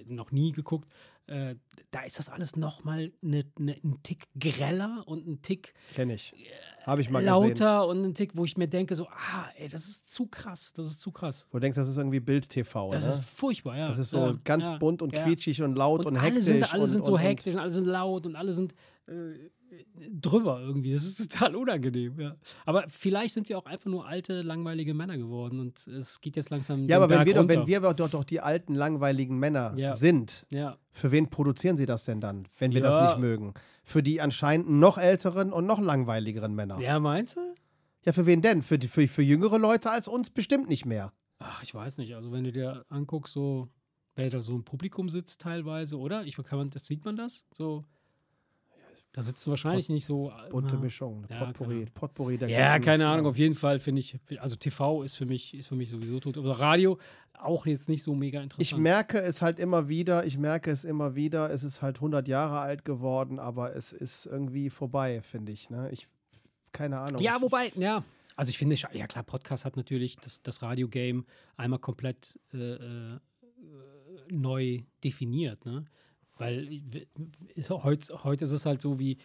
[0.06, 0.88] noch nie geguckt.
[1.26, 1.54] Äh,
[1.90, 5.72] da ist das alles noch mal ne, ne, ein Tick greller und ein Tick.
[5.94, 6.34] Kenne ich.
[6.84, 7.90] Habe ich mal lauter gesehen.
[7.90, 10.86] und ein Tick, wo ich mir denke, so, ah, ey, das ist zu krass, das
[10.86, 11.48] ist zu krass.
[11.50, 13.10] Wo du denkst, das ist irgendwie Bild-TV, Das ne?
[13.10, 13.88] ist furchtbar, ja.
[13.88, 15.22] Das ist so ja, ganz ja, bunt und ja.
[15.22, 16.32] quietschig und laut und, und hektisch.
[16.32, 18.74] Alle sind, alle und, sind so und, hektisch und alle sind laut und alle sind
[19.06, 19.12] äh,
[20.12, 20.92] drüber irgendwie.
[20.92, 22.36] Das ist total unangenehm, ja.
[22.64, 26.50] Aber vielleicht sind wir auch einfach nur alte, langweilige Männer geworden und es geht jetzt
[26.50, 26.88] langsam.
[26.88, 29.94] Ja, aber wenn wir, doch, wenn wir doch, doch die alten, langweiligen Männer ja.
[29.94, 30.76] sind, ja.
[30.90, 32.88] für wen produzieren sie das denn dann, wenn wir ja.
[32.88, 33.54] das nicht mögen?
[33.82, 36.80] Für die anscheinend noch älteren und noch langweiligeren Männer.
[36.80, 37.40] Ja, meinst du?
[38.04, 38.62] Ja, für wen denn?
[38.62, 41.12] Für, die, für, für jüngere Leute als uns bestimmt nicht mehr.
[41.38, 42.14] Ach, ich weiß nicht.
[42.14, 43.68] Also, wenn du dir anguckst, so,
[44.14, 46.24] wer da so im Publikum sitzt teilweise, oder?
[46.24, 47.46] Ich, kann man, das sieht man das?
[47.52, 47.84] So
[49.14, 50.30] da sitzen wahrscheinlich Pot, nicht so.
[50.30, 54.18] Äh, Bunte Mischung, ja, Potpourri, Potpourri der Ja, keine Ahnung, auf jeden Fall finde ich,
[54.40, 56.36] also TV ist für mich, ist für mich sowieso tot.
[56.36, 56.98] Aber Radio
[57.34, 58.62] auch jetzt nicht so mega interessant.
[58.62, 62.26] Ich merke es halt immer wieder, ich merke es immer wieder, es ist halt 100
[62.26, 65.70] Jahre alt geworden, aber es ist irgendwie vorbei, finde ich.
[65.70, 65.90] Ne?
[65.92, 66.08] Ich,
[66.72, 67.22] keine Ahnung.
[67.22, 68.02] Ja, wobei, ja.
[68.34, 71.24] Also ich finde, ja klar, Podcast hat natürlich das, das Radio-Game
[71.56, 73.20] einmal komplett äh, äh,
[74.28, 75.64] neu definiert.
[75.66, 75.84] Ne?
[76.36, 76.82] Weil
[77.54, 79.18] ist, heute, heute ist es halt so, wie,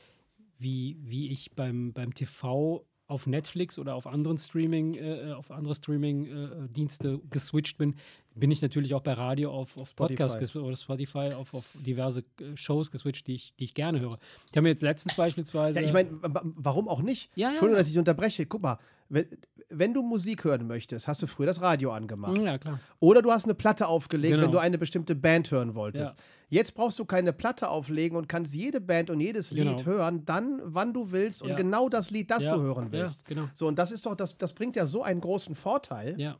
[0.58, 5.74] wie, wie ich beim, beim TV auf Netflix oder auf anderen Streaming, äh, auf andere
[5.74, 7.96] Streaming-Dienste äh, geswitcht bin,
[8.36, 12.56] bin ich natürlich auch bei Radio auf, auf Podcast oder Spotify auf, auf diverse äh,
[12.56, 14.20] Shows geswitcht, die ich, die ich gerne höre.
[14.50, 15.80] Ich habe mir jetzt letztens beispielsweise.
[15.80, 17.32] Ja, ich meine, warum auch nicht?
[17.36, 17.50] Ja, ja.
[17.50, 18.46] Entschuldigung, dass ich unterbreche.
[18.46, 18.78] Guck mal,
[19.10, 19.26] wenn,
[19.70, 22.38] wenn du Musik hören möchtest, hast du früher das Radio angemacht.
[22.38, 22.80] Ja, klar.
[23.00, 24.46] Oder du hast eine Platte aufgelegt, genau.
[24.46, 26.16] wenn du eine bestimmte Band hören wolltest.
[26.18, 26.24] Ja.
[26.50, 29.72] Jetzt brauchst du keine Platte auflegen und kannst jede Band und jedes genau.
[29.72, 31.56] Lied hören, dann, wann du willst und ja.
[31.56, 33.26] genau das Lied, das du hören willst.
[33.26, 33.50] Genau.
[33.54, 36.20] So, und das ist doch, das, das bringt ja so einen großen Vorteil.
[36.20, 36.38] Ja.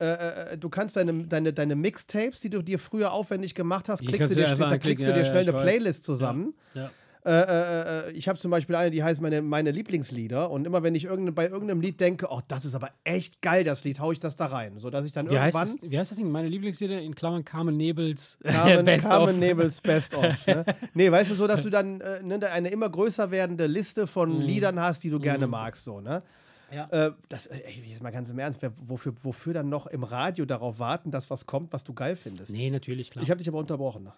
[0.00, 4.06] Äh, äh, du kannst deine, deine, deine Mixtapes, die du dir früher aufwendig gemacht hast,
[4.06, 6.54] klickst du dir, da klickst du dir schnell eine Playlist zusammen.
[6.74, 6.90] Ja.
[7.26, 10.50] Äh, äh, äh, ich habe zum Beispiel eine, die heißt meine, meine Lieblingslieder.
[10.50, 13.64] Und immer wenn ich irgendein, bei irgendeinem Lied denke, oh, das ist aber echt geil,
[13.64, 14.76] das Lied, haue ich das da rein.
[14.76, 15.68] Sodass ich dann wie irgendwann.
[15.68, 16.30] Heißt das, wie heißt das Ding?
[16.30, 19.40] Meine Lieblingslieder in Klammern Carmen Nebels Carmen, Best Carmen of.
[19.40, 20.24] Nebels Best of.
[20.46, 20.64] Ne?
[20.92, 24.38] nee, weißt du, so dass du dann äh, ne, eine immer größer werdende Liste von
[24.38, 24.42] mm.
[24.42, 25.22] Liedern hast, die du mm.
[25.22, 25.84] gerne magst.
[25.84, 26.22] So, ne?
[26.70, 26.88] Ja.
[26.90, 30.78] Äh, das, ey, jetzt mal ganz im Ernst, wofür, wofür dann noch im Radio darauf
[30.78, 32.50] warten, dass was kommt, was du geil findest?
[32.50, 33.22] Nee, natürlich, klar.
[33.22, 34.10] Ich habe dich aber unterbrochen.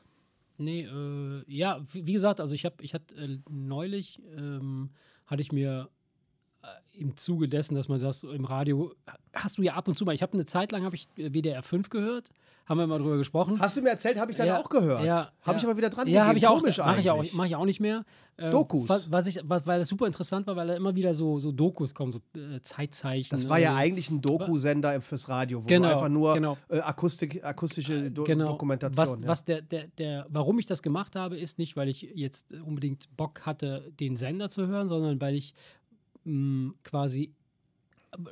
[0.58, 4.90] Nee, äh, ja, wie, wie, gesagt, also ich habe, ich hatte äh, neulich, ähm,
[5.26, 5.90] hatte ich mir
[6.92, 8.94] im Zuge dessen, dass man das im Radio,
[9.32, 11.30] hast du ja ab und zu mal, ich habe eine Zeit lang, habe ich äh,
[11.30, 12.30] WDR 5 gehört,
[12.66, 13.60] haben wir mal drüber gesprochen.
[13.60, 15.04] Hast du mir erzählt, habe ich dann ja, auch gehört.
[15.04, 15.56] Ja, habe ja.
[15.56, 17.78] ich aber wieder dran Ja, habe ich auch, mache ich auch, mach ich auch nicht
[17.78, 18.04] mehr.
[18.38, 18.88] Ähm, Dokus.
[18.88, 21.52] Was, was ich, was, weil das super interessant war, weil da immer wieder so, so
[21.52, 23.28] Dokus kommen, so äh, Zeitzeichen.
[23.30, 23.76] Das war ja so.
[23.76, 26.58] eigentlich ein Doku-Sender fürs Radio, wo genau, einfach nur genau.
[26.68, 28.46] äh, Akustik, akustische Do genau.
[28.48, 29.20] Dokumentation.
[29.22, 32.52] Was, was der, der, der, warum ich das gemacht habe, ist nicht, weil ich jetzt
[32.52, 35.54] unbedingt Bock hatte, den Sender zu hören, sondern weil ich
[36.26, 37.32] mh, quasi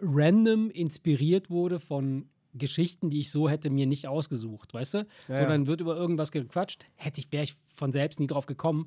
[0.00, 4.98] random inspiriert wurde von Geschichten, die ich so hätte mir nicht ausgesucht, weißt du?
[5.28, 8.46] Ja, so, dann wird über irgendwas gequatscht, hätte ich, wäre ich von selbst nie drauf
[8.46, 8.86] gekommen.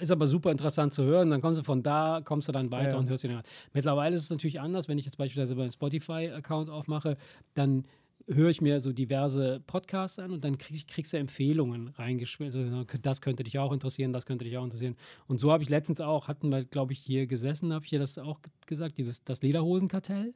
[0.00, 1.30] Ist aber super interessant zu hören.
[1.30, 3.42] Dann kommst du von da, kommst du dann weiter ja, und hörst ihn an.
[3.72, 7.16] Mittlerweile ist es natürlich anders, wenn ich jetzt beispielsweise meinen Spotify-Account aufmache,
[7.54, 7.84] dann
[8.28, 12.74] höre ich mir so diverse Podcasts an und dann krieg, kriegst du Empfehlungen reingeschmissen.
[12.74, 14.96] Also, das könnte dich auch interessieren, das könnte dich auch interessieren.
[15.26, 17.98] Und so habe ich letztens auch, hatten wir, glaube ich, hier gesessen, habe ich dir
[17.98, 20.34] das auch gesagt, dieses das Lederhosenkartell.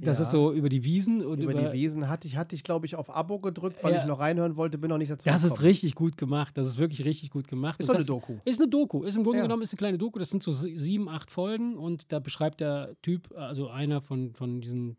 [0.00, 0.24] Das ja.
[0.24, 1.24] ist so über die Wiesen.
[1.24, 3.94] Und über, über die Wiesen hatte ich, hatte ich glaube ich, auf Abo gedrückt, weil
[3.94, 4.00] ja.
[4.00, 5.58] ich noch reinhören wollte, bin noch nicht dazu Das gekommen.
[5.58, 6.56] ist richtig gut gemacht.
[6.58, 7.80] Das ist wirklich richtig gut gemacht.
[7.80, 8.34] Ist doch eine Doku.
[8.44, 9.04] Ist eine Doku.
[9.04, 9.44] Ist im Grunde ja.
[9.44, 10.18] genommen ist eine kleine Doku.
[10.18, 14.60] Das sind so sieben, acht Folgen und da beschreibt der Typ, also einer von, von
[14.60, 14.96] diesen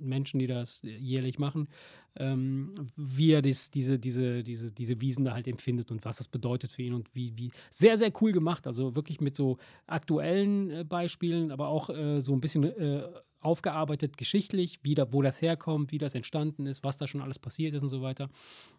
[0.00, 1.68] Menschen, die das jährlich machen,
[2.16, 6.28] ähm, wie er das, diese, diese, diese, diese Wiesen da halt empfindet und was das
[6.28, 8.66] bedeutet für ihn und wie, wie sehr, sehr cool gemacht.
[8.66, 13.02] Also wirklich mit so aktuellen äh, Beispielen, aber auch äh, so ein bisschen äh,
[13.42, 17.38] aufgearbeitet geschichtlich, wie da, wo das herkommt, wie das entstanden ist, was da schon alles
[17.38, 18.30] passiert ist und so weiter.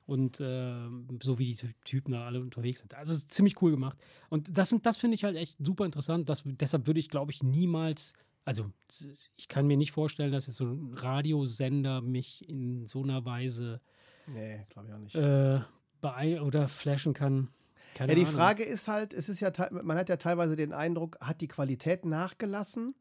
[0.05, 0.87] Und äh,
[1.21, 2.93] so wie die Typen da alle unterwegs sind.
[2.93, 3.97] Also es ist ziemlich cool gemacht.
[4.29, 6.29] Und das, das finde ich halt echt super interessant.
[6.29, 8.13] Das, deshalb würde ich, glaube ich, niemals,
[8.45, 8.71] also
[9.35, 13.81] ich kann mir nicht vorstellen, dass jetzt so ein Radiosender mich in so einer Weise
[14.33, 15.15] nee, ich auch nicht.
[15.15, 15.61] Äh,
[16.39, 17.49] oder flashen kann.
[17.95, 18.35] Keine ja, die Ahnung.
[18.35, 22.05] Frage ist halt, es ist ja, man hat ja teilweise den Eindruck, hat die Qualität
[22.05, 22.93] nachgelassen?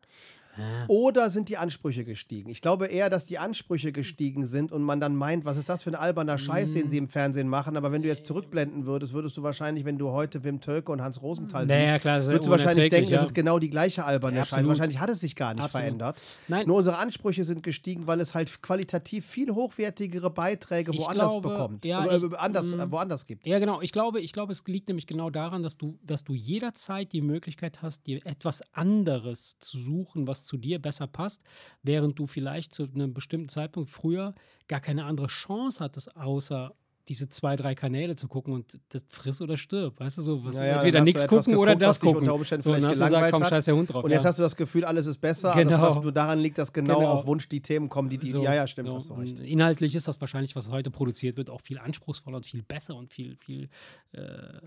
[0.89, 2.51] Oder sind die Ansprüche gestiegen?
[2.51, 5.83] Ich glaube eher, dass die Ansprüche gestiegen sind und man dann meint, was ist das
[5.83, 7.77] für ein alberner Scheiß, den sie im Fernsehen machen.
[7.77, 11.03] Aber wenn du jetzt zurückblenden würdest, würdest du wahrscheinlich, wenn du heute Wim Tölke und
[11.03, 13.19] Hans Rosenthal naja, siehst, klar, würdest du wahrscheinlich denken, ja.
[13.19, 14.67] das ist genau die gleiche alberne ja, Scheiß.
[14.67, 15.85] Wahrscheinlich hat es sich gar nicht absolut.
[15.85, 16.23] verändert.
[16.49, 16.67] Nein.
[16.67, 21.85] Nur unsere Ansprüche sind gestiegen, weil es halt qualitativ viel hochwertigere Beiträge woanders glaube, bekommt.
[21.85, 23.47] Ja, äh, ich, anders, äh, woanders gibt.
[23.47, 23.81] Ja, genau.
[23.81, 27.23] Ich glaube, ich glaube, es liegt nämlich genau daran, dass du, dass du jederzeit die
[27.23, 31.43] Möglichkeit hast, dir etwas anderes zu suchen, was zu dir besser passt
[31.83, 34.35] während du vielleicht zu einem bestimmten Zeitpunkt früher
[34.69, 36.75] gar keine andere Chance hattest, außer
[37.09, 40.59] diese zwei, drei Kanäle zu gucken und das friss oder stirb, weißt du so, was,
[40.59, 42.27] naja, entweder nichts gucken geguckt, oder das gucken.
[42.27, 44.05] So, vielleicht hast gesagt, komm, scheiß der Hund drauf.
[44.05, 44.29] Und jetzt ja.
[44.29, 45.83] hast du das Gefühl, alles ist besser, genau.
[45.85, 48.31] also, was nur daran liegt, dass genau, genau, auf Wunsch die Themen kommen, die die,
[48.31, 48.95] so, ja, ja, stimmt, so.
[48.95, 49.41] hast du recht.
[49.41, 53.13] Inhaltlich ist das wahrscheinlich, was heute produziert wird, auch viel anspruchsvoller und viel besser und
[53.13, 53.69] viel, viel,
[54.13, 54.21] äh,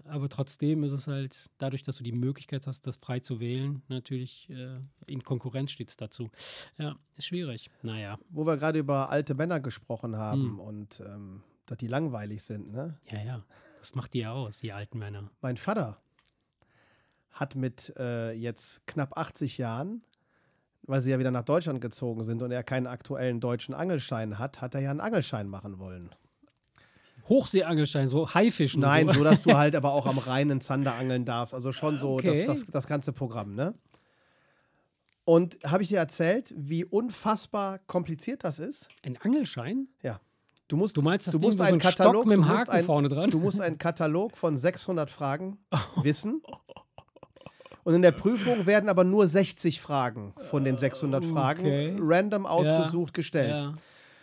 [0.06, 3.82] aber trotzdem ist es halt, dadurch, dass du die Möglichkeit hast, das frei zu wählen,
[3.88, 6.30] natürlich äh, in Konkurrenz steht es dazu.
[6.78, 7.70] Ja, ist schwierig.
[7.82, 8.18] Naja.
[8.30, 10.60] Wo wir gerade über alte Männer gesprochen haben hm.
[10.60, 12.98] und ähm, dass die langweilig sind, ne?
[13.10, 13.44] Ja, ja.
[13.80, 15.30] Das macht die ja aus, die alten Männer.
[15.42, 16.02] Mein Vater
[17.32, 20.02] hat mit äh, jetzt knapp 80 Jahren,
[20.84, 24.62] weil sie ja wieder nach Deutschland gezogen sind und er keinen aktuellen deutschen Angelschein hat,
[24.62, 26.16] hat er ja einen Angelschein machen wollen.
[27.28, 28.82] Hochseeangelschein, so Haifischen.
[28.82, 29.16] Nein, so.
[29.16, 29.24] so.
[29.24, 31.54] dass du halt aber auch am reinen Zander angeln darfst.
[31.54, 32.28] Also schon so okay.
[32.28, 33.74] das, das, das ganze Programm, ne?
[35.26, 38.90] Und habe ich dir erzählt, wie unfassbar kompliziert das ist?
[39.04, 39.88] Ein Angelschein?
[40.04, 40.22] Ja.
[40.68, 43.08] Du musst, du meinst, das du musst einen so Katalog mit dem Haken ein, vorne
[43.08, 43.30] dran?
[43.30, 45.60] Du musst einen Katalog von 600 Fragen
[46.02, 46.42] wissen.
[47.84, 51.96] Und in der Prüfung werden aber nur 60 Fragen von den 600 Fragen okay.
[52.00, 53.14] random ausgesucht ja.
[53.14, 53.62] gestellt.
[53.62, 53.74] Ja.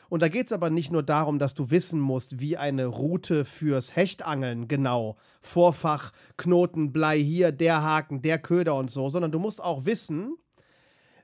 [0.09, 3.45] Und da geht es aber nicht nur darum, dass du wissen musst, wie eine Route
[3.45, 9.39] fürs Hechtangeln genau, Vorfach, Knoten, Blei hier, der Haken, der Köder und so, sondern du
[9.39, 10.37] musst auch wissen,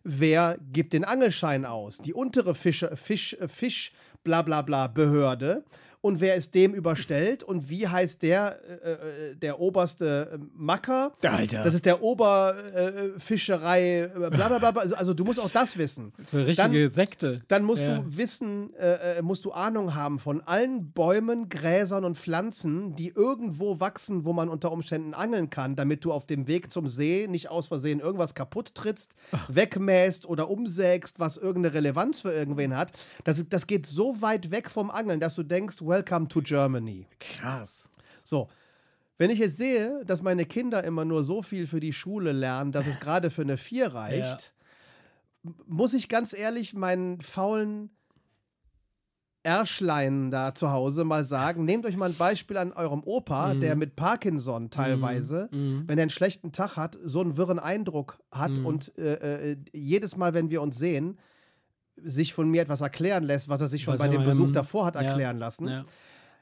[0.09, 1.99] wer gibt den Angelschein aus?
[1.99, 3.93] Die untere Fische, Fisch, Fisch,
[4.25, 5.65] bla bla bla Behörde
[6.01, 11.13] und wer ist dem überstellt und wie heißt der, äh, äh der oberste äh, Macker?
[11.23, 11.65] Alter.
[11.65, 14.81] Das ist der Oberfischerei, äh, bla bla bla.
[14.81, 16.13] Also, also du musst auch das wissen.
[16.17, 17.43] Das ist eine richtige dann, Sekte.
[17.49, 17.99] Dann musst ja.
[17.99, 23.81] du wissen, äh, musst du Ahnung haben von allen Bäumen, Gräsern und Pflanzen, die irgendwo
[23.81, 27.51] wachsen, wo man unter Umständen angeln kann, damit du auf dem Weg zum See nicht
[27.51, 29.49] aus Versehen irgendwas kaputt trittst, Ach.
[29.49, 32.93] wegmäst oder umsägst, was irgendeine Relevanz für irgendwen hat.
[33.25, 37.09] Das, das geht so weit weg vom Angeln, dass du denkst, Welcome to Germany.
[37.19, 37.89] Krass.
[38.23, 38.49] So.
[39.17, 42.71] Wenn ich jetzt sehe, dass meine Kinder immer nur so viel für die Schule lernen,
[42.71, 44.55] dass es gerade für eine Vier reicht,
[45.43, 45.51] ja.
[45.67, 47.91] muss ich ganz ehrlich meinen faulen
[49.43, 53.61] Erschlein da zu Hause mal sagen, nehmt euch mal ein Beispiel an eurem Opa, mm.
[53.61, 55.89] der mit Parkinson teilweise, mm.
[55.89, 58.67] wenn er einen schlechten Tag hat, so einen wirren Eindruck hat mm.
[58.67, 61.19] und äh, äh, jedes Mal, wenn wir uns sehen,
[62.05, 64.87] sich von mir etwas erklären lässt, was er sich schon was bei dem Besuch davor
[64.87, 65.69] hat erklären ja, lassen.
[65.69, 65.85] Ja.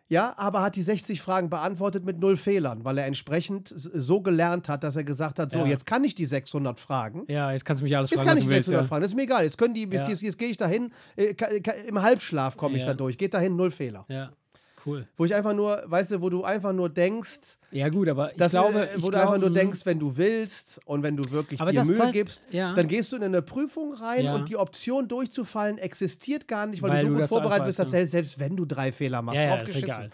[0.09, 0.35] ja.
[0.37, 4.85] aber hat die 60 Fragen beantwortet mit null Fehlern, weil er entsprechend so gelernt hat,
[4.85, 5.67] dass er gesagt hat: So, ja.
[5.67, 7.25] jetzt kann ich die 600 Fragen.
[7.29, 8.29] Ja, jetzt kannst du mich alles jetzt fragen.
[8.29, 9.03] Jetzt kann ich die 600 willst, fragen.
[9.03, 9.45] Das ist mir egal.
[9.45, 10.91] Jetzt können die, jetzt, jetzt gehe ich dahin.
[11.17, 11.35] Äh,
[11.89, 13.19] Im Halbschlaf komme ich da durch.
[13.19, 14.05] Geht dahin, null Fehler.
[14.09, 14.31] Ja.
[14.87, 15.07] Cool.
[15.17, 17.59] Wo ich einfach nur, weißt du, wo du einfach nur denkst.
[17.73, 18.89] Ja, gut, aber ich dass, glaube.
[18.89, 21.85] Äh, wo ich du einfach nur denkst, wenn du willst und wenn du wirklich dir
[21.85, 22.73] Mühe das, gibst, ja.
[22.73, 24.35] dann gehst du in eine Prüfung rein ja.
[24.35, 27.91] und die Option durchzufallen existiert gar nicht, weil, weil du so gut vorbereitet bist, dass
[27.91, 30.13] selbst, selbst wenn du drei Fehler machst, ja, ja, drauf geschissen.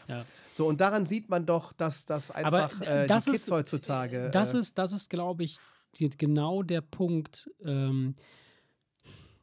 [0.54, 4.30] So, und daran sieht man doch, dass das einfach äh, das die Kids ist, heutzutage.
[4.30, 5.58] Das äh, ist, das ist, glaube ich,
[5.98, 7.50] die, genau der Punkt.
[7.64, 8.14] Ähm,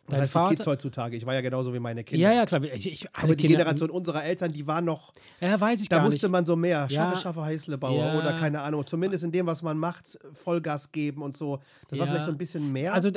[0.10, 1.16] Dein heißt Vater, die Kids heutzutage.
[1.16, 2.30] Ich war ja genauso wie meine Kinder.
[2.30, 2.64] Ja, ja, klar.
[2.64, 5.14] Ich, ich, Aber die Kinder, Generation unserer Eltern, die war noch.
[5.42, 6.32] Ja, weiß ich Da gar wusste nicht.
[6.32, 6.90] man so mehr.
[6.90, 7.22] Schaffe, ja.
[7.22, 8.20] schaffe, Heißlebauer ja.
[8.20, 8.86] oder keine Ahnung.
[8.86, 11.60] Zumindest in dem, was man macht, Vollgas geben und so.
[11.90, 12.00] Das ja.
[12.00, 12.94] war vielleicht so ein bisschen mehr.
[12.94, 13.12] Also,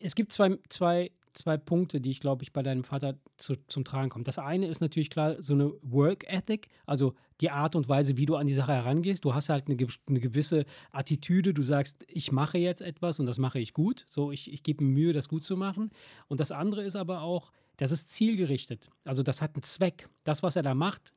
[0.00, 3.84] es gibt zwei, zwei, zwei Punkte, die ich glaube ich bei deinem Vater zu, zum
[3.84, 4.24] Tragen kommen.
[4.24, 8.26] Das eine ist natürlich klar so eine Work Ethic, also die Art und Weise, wie
[8.26, 9.24] du an die Sache herangehst.
[9.24, 9.76] Du hast halt eine,
[10.08, 11.52] eine gewisse Attitüde.
[11.52, 14.06] Du sagst, ich mache jetzt etwas und das mache ich gut.
[14.08, 15.90] So, ich, ich gebe mir Mühe, das gut zu machen.
[16.28, 18.88] Und das andere ist aber auch, das ist zielgerichtet.
[19.04, 20.08] Also das hat einen Zweck.
[20.22, 21.12] Das, was er da macht,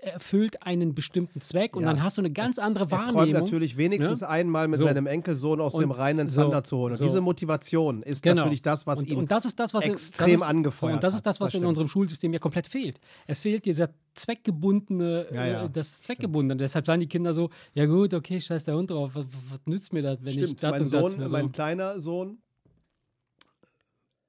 [0.00, 1.90] erfüllt einen bestimmten Zweck und ja.
[1.90, 3.20] dann hast du eine ganz andere Wahrnehmung.
[3.20, 4.26] Er träumt natürlich wenigstens ja?
[4.26, 4.32] Ne?
[4.32, 4.86] einmal mit so.
[4.86, 6.62] seinem Enkelsohn aus und dem reinen Zander so.
[6.62, 6.92] zu holen.
[6.92, 7.04] Und so.
[7.04, 8.36] diese Motivation ist genau.
[8.36, 11.04] natürlich das, was und, ihn und das ist das, was extrem in, ist, angefeuert Und
[11.04, 12.98] das ist das, was das in unserem Schulsystem ja komplett fehlt.
[13.26, 15.64] Es fehlt dieser zweckgebundene, ja, ja.
[15.64, 16.58] Äh, das Zweckgebundene.
[16.58, 19.92] Deshalb sagen die Kinder so, ja gut, okay, scheiß der Hund drauf, was, was nützt
[19.92, 20.48] mir das, wenn Stimmt.
[20.48, 22.38] ich das mein und Sohn, das, Mein kleiner Sohn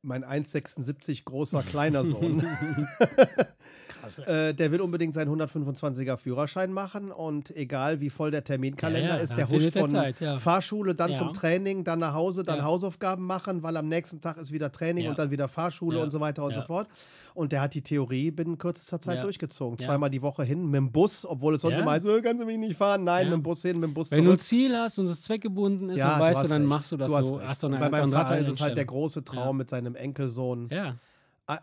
[0.03, 2.45] mein 1,76 großer kleiner Sohn.
[4.25, 9.15] Äh, der will unbedingt seinen 125er Führerschein machen und egal wie voll der Terminkalender ja,
[9.17, 10.37] ja, ist, der huscht von Zeit, ja.
[10.37, 14.51] Fahrschule dann zum Training, dann nach Hause, dann Hausaufgaben machen, weil am nächsten Tag ist
[14.51, 16.87] wieder Training und dann wieder Fahrschule und so weiter und so fort.
[17.33, 19.79] Und der hat die Theorie binnen kürzester Zeit durchgezogen.
[19.79, 22.45] Zweimal die Woche hin mit dem Bus, obwohl es sonst immer heißt, oh, kannst du
[22.45, 23.03] mich nicht fahren?
[23.03, 24.27] Nein, mit dem Bus hin, mit dem Bus Wenn zurück.
[24.27, 27.11] du ein Ziel hast und es zweckgebunden ist, dann weißt du, dann machst du das
[27.11, 27.41] du so.
[27.41, 30.67] Hast Bei meinem Vater ist es halt der große Traum mit seinem Enkelsohn.
[30.71, 30.95] Ja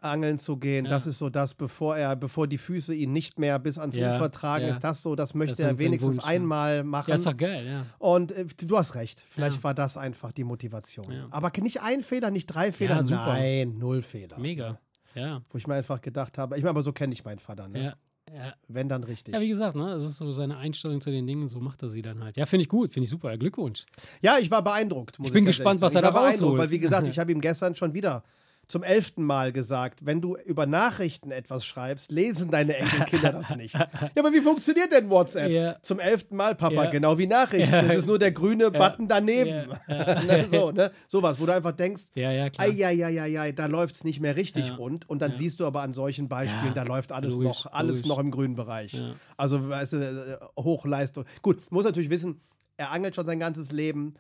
[0.00, 0.84] angeln zu gehen.
[0.84, 0.90] Ja.
[0.90, 4.14] Das ist so das, bevor er, bevor die Füße ihn nicht mehr bis ans ja.
[4.14, 4.70] Ufer tragen, ja.
[4.70, 7.10] ist das so, das möchte das er wenigstens Wunsch, einmal machen.
[7.10, 7.86] Ja, ist doch geil, ja.
[7.98, 11.06] Und äh, du hast recht, vielleicht war das einfach die Motivation.
[11.30, 14.38] Aber nicht ein Fehler, nicht drei Fehler, nein, null Fehler.
[14.38, 14.78] Mega,
[15.14, 15.42] ja.
[15.50, 17.84] Wo ich mir einfach gedacht habe, ich meine, aber so kenne ich meinen Vater, ne?
[17.84, 17.94] Ja.
[18.34, 18.54] Ja.
[18.68, 19.34] Wenn dann richtig.
[19.34, 21.88] Ja, wie gesagt, ne, das ist so seine Einstellung zu den Dingen, so macht er
[21.88, 22.36] sie dann halt.
[22.36, 23.36] Ja, finde ich gut, finde ich super.
[23.36, 23.86] Glückwunsch.
[24.22, 25.18] Ja, ich war beeindruckt.
[25.22, 26.58] ich bin gespannt, was er da rausholt.
[26.58, 28.22] Weil, wie gesagt, ich habe ihm gestern schon wieder
[28.70, 33.74] zum elften Mal gesagt, wenn du über Nachrichten etwas schreibst, lesen deine Enkelkinder das nicht.
[33.74, 35.50] ja, aber wie funktioniert denn WhatsApp?
[35.50, 35.82] Yeah.
[35.82, 36.90] Zum elften Mal, Papa, yeah.
[36.90, 37.74] genau wie Nachrichten.
[37.74, 39.72] Es ist nur der grüne Button daneben.
[39.88, 40.92] ne, so, ne?
[41.08, 42.68] Sowas, wo du einfach denkst, ja, ja, klar.
[42.68, 45.08] Ai, da läuft es nicht mehr richtig rund.
[45.10, 48.20] Und dann siehst du aber an solchen Beispielen, da läuft alles logisch, noch, alles noch
[48.20, 49.02] im grünen Bereich.
[49.36, 51.24] Also weißt du, äh, Hochleistung.
[51.42, 52.40] Gut, muss natürlich wissen,
[52.76, 54.14] er angelt schon sein ganzes Leben.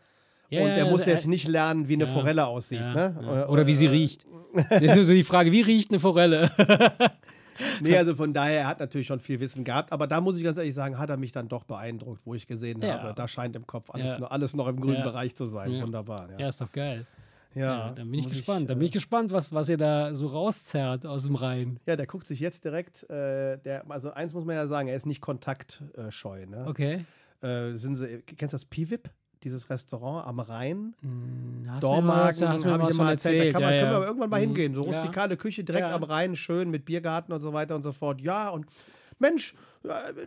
[0.50, 2.80] Ja, und er muss also, jetzt nicht lernen, wie eine ja, Forelle aussieht.
[2.80, 3.16] Ja, ne?
[3.20, 4.26] Oder, oder, wie sie riecht.
[4.68, 6.50] Das ist so die Frage, wie riecht eine Forelle?
[7.80, 10.42] nee, also von daher, er hat natürlich schon viel Wissen gehabt, aber da muss ich
[10.42, 13.54] ganz ehrlich sagen, hat er mich dann doch beeindruckt, wo ich gesehen habe, da scheint
[13.54, 15.80] im Kopf alles, nur, alles noch im grünen Bereich zu sein.
[15.80, 16.28] Wunderbar.
[16.36, 16.48] Ja.
[16.48, 17.06] ist doch geil.
[17.54, 18.62] Ja, dann bin ich gespannt.
[18.62, 21.80] Ich, dann bin ich äh, gespannt, was, was ihr da so rauszerrt aus dem Rhein.
[21.86, 24.94] Ja, der guckt sich jetzt direkt, äh, der, also eins muss man ja sagen, er
[24.94, 26.46] ist nicht kontaktscheu.
[26.46, 26.66] Ne?
[26.68, 27.04] Okay.
[27.42, 29.10] Äh, sind sie, kennst du das Piwip?
[29.42, 30.94] Dieses Restaurant am Rhein.
[31.00, 33.36] Hm, Dormagen, habe ich immer erzählt.
[33.36, 33.46] erzählt.
[33.46, 34.44] Da kann man, ja, können wir irgendwann mal mhm.
[34.44, 34.74] hingehen.
[34.74, 35.94] So rustikale Küche direkt ja.
[35.94, 38.20] am Rhein, schön mit Biergarten und so weiter und so fort.
[38.20, 38.66] Ja, und
[39.18, 39.54] Mensch,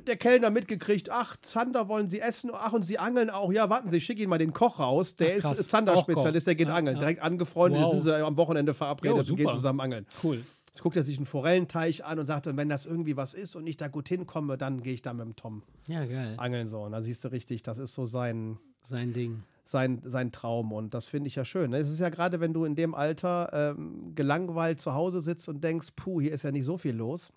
[0.08, 3.52] der Kellner mitgekriegt, ach, Zander wollen Sie essen, ach, und Sie angeln auch.
[3.52, 5.16] Ja, warten Sie, schick Ihnen mal den Koch raus.
[5.16, 6.98] Der ach, ist Zander-Spezialist, der geht ja, angeln.
[6.98, 7.92] Direkt angefreundet, wow.
[7.92, 10.08] sind sie am Wochenende verabredet jo, und gehen zusammen angeln.
[10.24, 10.44] Cool.
[10.68, 13.68] Jetzt guckt er sich einen Forellenteich an und sagt, wenn das irgendwie was ist und
[13.68, 16.34] ich da gut hinkomme, dann gehe ich da mit dem Tom ja, geil.
[16.38, 16.82] angeln so.
[16.82, 19.44] Und da siehst du richtig, das ist so sein, sein Ding.
[19.66, 20.74] Sein, sein Traum.
[20.74, 21.72] Und das finde ich ja schön.
[21.72, 21.78] Ne?
[21.78, 25.64] Es ist ja gerade, wenn du in dem Alter ähm, gelangweilt zu Hause sitzt und
[25.64, 27.32] denkst, puh, hier ist ja nicht so viel los,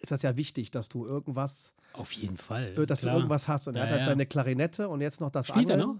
[0.00, 1.74] ist das ja wichtig, dass du irgendwas.
[1.92, 2.74] Auf jeden Fall.
[2.76, 3.12] Äh, dass klar.
[3.12, 3.68] du irgendwas hast.
[3.68, 4.08] Und ja, er hat halt ja.
[4.08, 5.80] seine Klarinette und jetzt noch das Spielt Angeln.
[5.80, 5.96] Er noch?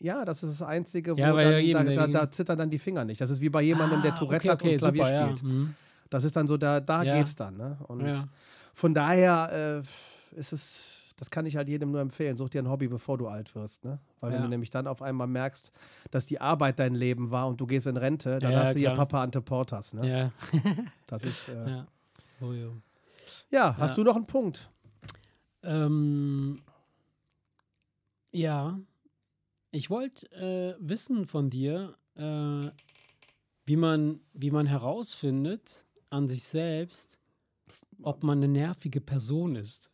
[0.00, 3.04] Ja, das ist das Einzige, wo ja, dann, da, da, da, zittern dann die Finger
[3.04, 3.20] nicht.
[3.20, 5.42] Das ist wie bei jemandem, ah, der Tourette okay, okay, hat und Klavier super, spielt.
[5.42, 5.74] Mhm.
[6.10, 7.16] Das ist dann so, da, da ja.
[7.16, 7.56] geht's dann.
[7.56, 7.78] Ne?
[7.86, 8.28] Und
[8.74, 9.82] von daher
[10.34, 12.36] äh, ist es das kann ich halt jedem nur empfehlen.
[12.36, 13.84] Such dir ein Hobby, bevor du alt wirst.
[13.84, 14.00] Ne?
[14.20, 14.36] Weil ja.
[14.36, 15.72] wenn du nämlich dann auf einmal merkst,
[16.10, 18.80] dass die Arbeit dein Leben war und du gehst in Rente, dann ja, hast du
[18.80, 19.94] ja Papa Ante Portas.
[19.94, 20.08] Ne?
[20.08, 20.32] Ja.
[21.06, 21.48] das ist.
[21.48, 21.86] Äh, ja.
[22.40, 22.52] Oh,
[23.50, 24.68] ja, hast du noch einen Punkt?
[25.62, 26.62] Ähm,
[28.32, 28.78] ja.
[29.70, 32.70] Ich wollte äh, wissen von dir, äh,
[33.66, 37.18] wie, man, wie man herausfindet an sich selbst,
[38.02, 39.90] ob man eine nervige Person ist.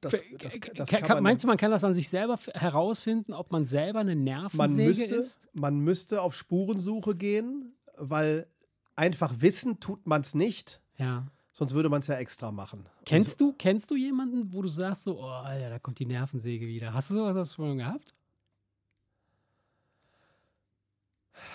[0.00, 3.50] Das, das, das kann, kann, meinst du, man kann das an sich selber herausfinden, ob
[3.50, 5.48] man selber eine Nervensäge man müsste, ist?
[5.54, 8.46] Man müsste auf Spurensuche gehen, weil
[8.94, 10.80] einfach wissen tut man es nicht.
[10.96, 11.26] Ja.
[11.52, 12.88] Sonst würde man es ja extra machen.
[13.04, 13.50] Kennst so.
[13.50, 16.94] du, kennst du jemanden, wo du sagst so, oh, Alter, da kommt die Nervensäge wieder.
[16.94, 18.14] Hast du sowas schon gehabt?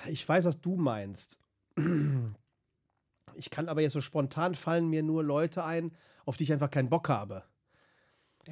[0.07, 1.39] Ich weiß, was du meinst.
[3.35, 5.91] Ich kann aber jetzt so spontan fallen mir nur Leute ein,
[6.25, 7.43] auf die ich einfach keinen Bock habe.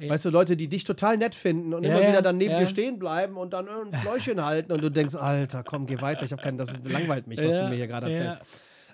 [0.00, 0.08] Ja.
[0.08, 2.60] Weißt du, Leute, die dich total nett finden und ja, immer wieder dann neben ja.
[2.60, 6.24] dir stehen bleiben und dann ein Fläuschen halten und du denkst, Alter, komm, geh weiter,
[6.24, 8.38] ich habe keinen, das langweilt mich, was du mir hier gerade erzählst.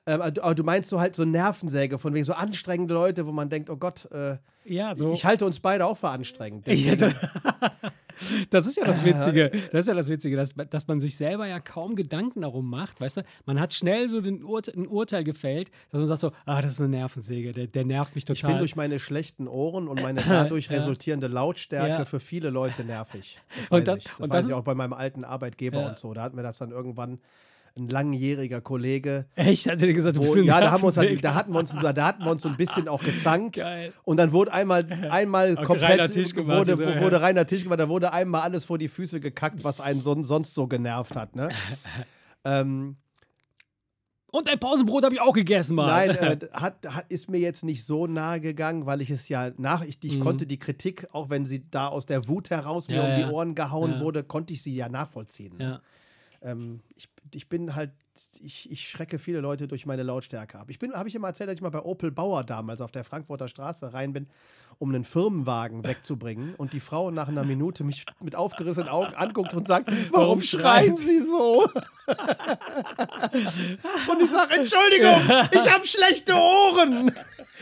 [0.09, 3.51] Ähm, aber du meinst so halt so Nervensäge, von wegen so anstrengende Leute, wo man
[3.51, 5.13] denkt, oh Gott, äh, ja, so.
[5.13, 6.67] ich halte uns beide auch für anstrengend.
[8.51, 9.51] das ist ja das Witzige.
[9.71, 13.03] Das ist ja das Witzige, dass, dass man sich selber ja kaum Gedanken darum macht.
[13.03, 16.33] Weißt du, man hat schnell so den Ur ein Urteil gefällt, dass man sagt so,
[16.47, 18.37] ah, das ist eine Nervensäge, der, der nervt mich total.
[18.37, 20.79] Ich bin durch meine schlechten Ohren und meine dadurch ja.
[20.79, 22.05] resultierende Lautstärke ja.
[22.07, 23.39] für viele Leute nervig.
[23.49, 24.05] Das weiß und das, ich.
[24.05, 25.89] Das und weiß das ich auch bei meinem alten Arbeitgeber ja.
[25.89, 26.15] und so.
[26.15, 27.21] Da hatten wir das dann irgendwann
[27.77, 29.27] ein langjähriger Kollege.
[29.35, 29.69] Echt?
[29.69, 31.59] Hat er gesagt, du bist wo, Ja, da, haben wir uns, halt, da, hatten wir
[31.59, 33.57] uns, da hatten wir uns so ein bisschen auch gezankt.
[33.57, 33.93] Geil.
[34.05, 37.81] Und dann wurde einmal, einmal komplett reiner Tisch gemacht, wurde, so, wurde reiner Tisch gemacht,
[37.81, 41.37] da wurde einmal alles vor die Füße gekackt, was einen so, sonst so genervt hat.
[41.37, 41.51] Ne?
[42.45, 42.97] ähm,
[44.31, 45.87] und ein Pausenbrot habe ich auch gegessen, Mann.
[45.87, 49.53] Nein, äh, hat, hat, ist mir jetzt nicht so nahe gegangen, weil ich es ja
[49.57, 50.21] nach, ich, ich mhm.
[50.21, 53.33] konnte die Kritik, auch wenn sie da aus der Wut heraus mir ja, um die
[53.33, 54.01] Ohren gehauen ja.
[54.01, 55.55] wurde, konnte ich sie ja nachvollziehen.
[55.59, 55.81] Ja.
[56.43, 57.91] ähm, ich, ich bin halt,
[58.41, 60.71] ich, ich schrecke viele Leute durch meine Lautstärke ab.
[60.71, 63.05] Ich bin, habe ich immer erzählt, dass ich mal bei Opel Bauer damals auf der
[63.05, 64.27] Frankfurter Straße rein bin,
[64.79, 69.55] um einen Firmenwagen wegzubringen und die Frau nach einer Minute mich mit aufgerissenen Augen anguckt
[69.55, 71.65] und sagt, warum schreien Sie so?
[71.65, 71.73] und
[74.23, 75.21] ich sage, Entschuldigung,
[75.53, 77.13] ich habe schlechte Ohren.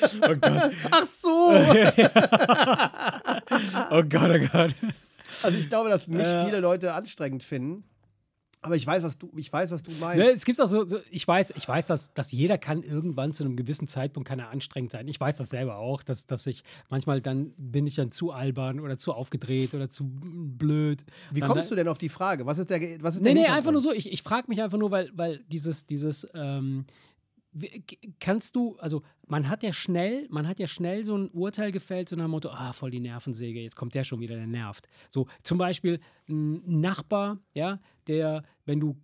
[0.02, 0.72] Oh Gott.
[0.90, 1.52] Ach so.
[3.90, 4.74] oh Gott, oh Gott.
[5.42, 7.84] Also ich glaube, dass mich viele Leute anstrengend finden.
[8.66, 10.22] Aber ich weiß, was du, ich weiß, was du meinst.
[10.22, 13.32] Ne, es gibt auch so, so, ich weiß, ich weiß, dass, dass jeder kann irgendwann
[13.32, 15.08] zu einem gewissen Zeitpunkt kann er anstrengend sein.
[15.08, 18.80] Ich weiß das selber auch, dass, dass ich manchmal dann bin ich dann zu albern
[18.80, 21.04] oder zu aufgedreht oder zu blöd.
[21.30, 22.44] Wie dann, kommst du denn auf die Frage?
[22.44, 23.92] Was ist der, was ist nee, der Nee, einfach nur so.
[23.92, 26.84] Ich, ich frage mich einfach nur, weil, weil dieses, dieses, ähm,
[28.20, 32.08] kannst du, also man hat ja schnell, man hat ja schnell so ein Urteil gefällt,
[32.08, 34.88] so nach dem Motto, ah, voll die Nervensäge, jetzt kommt der schon wieder, der nervt.
[35.10, 38.96] So, zum Beispiel ein Nachbar, ja, der, wenn du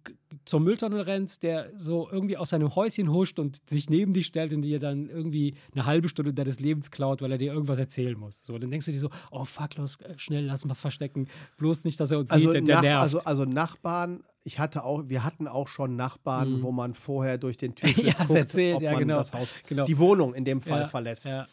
[0.44, 4.52] zur Mülltonne rennst, der so irgendwie aus seinem Häuschen huscht und sich neben dich stellt
[4.52, 8.16] und dir dann irgendwie eine halbe Stunde deines Lebens klaut, weil er dir irgendwas erzählen
[8.16, 8.44] muss.
[8.44, 11.26] So, dann denkst du dir so, oh fuck, los, schnell, lass mal verstecken.
[11.56, 13.02] Bloß nicht, dass er uns also sieht, denn der nervt.
[13.02, 16.62] Also, also Nachbarn ich hatte auch, wir hatten auch schon Nachbarn, mhm.
[16.62, 19.18] wo man vorher durch den Türschlitz ja, guckt, erzählt, ob ja, man genau.
[19.18, 19.84] das Haus, genau.
[19.84, 21.26] die Wohnung in dem Fall ja, verlässt.
[21.26, 21.46] Ja.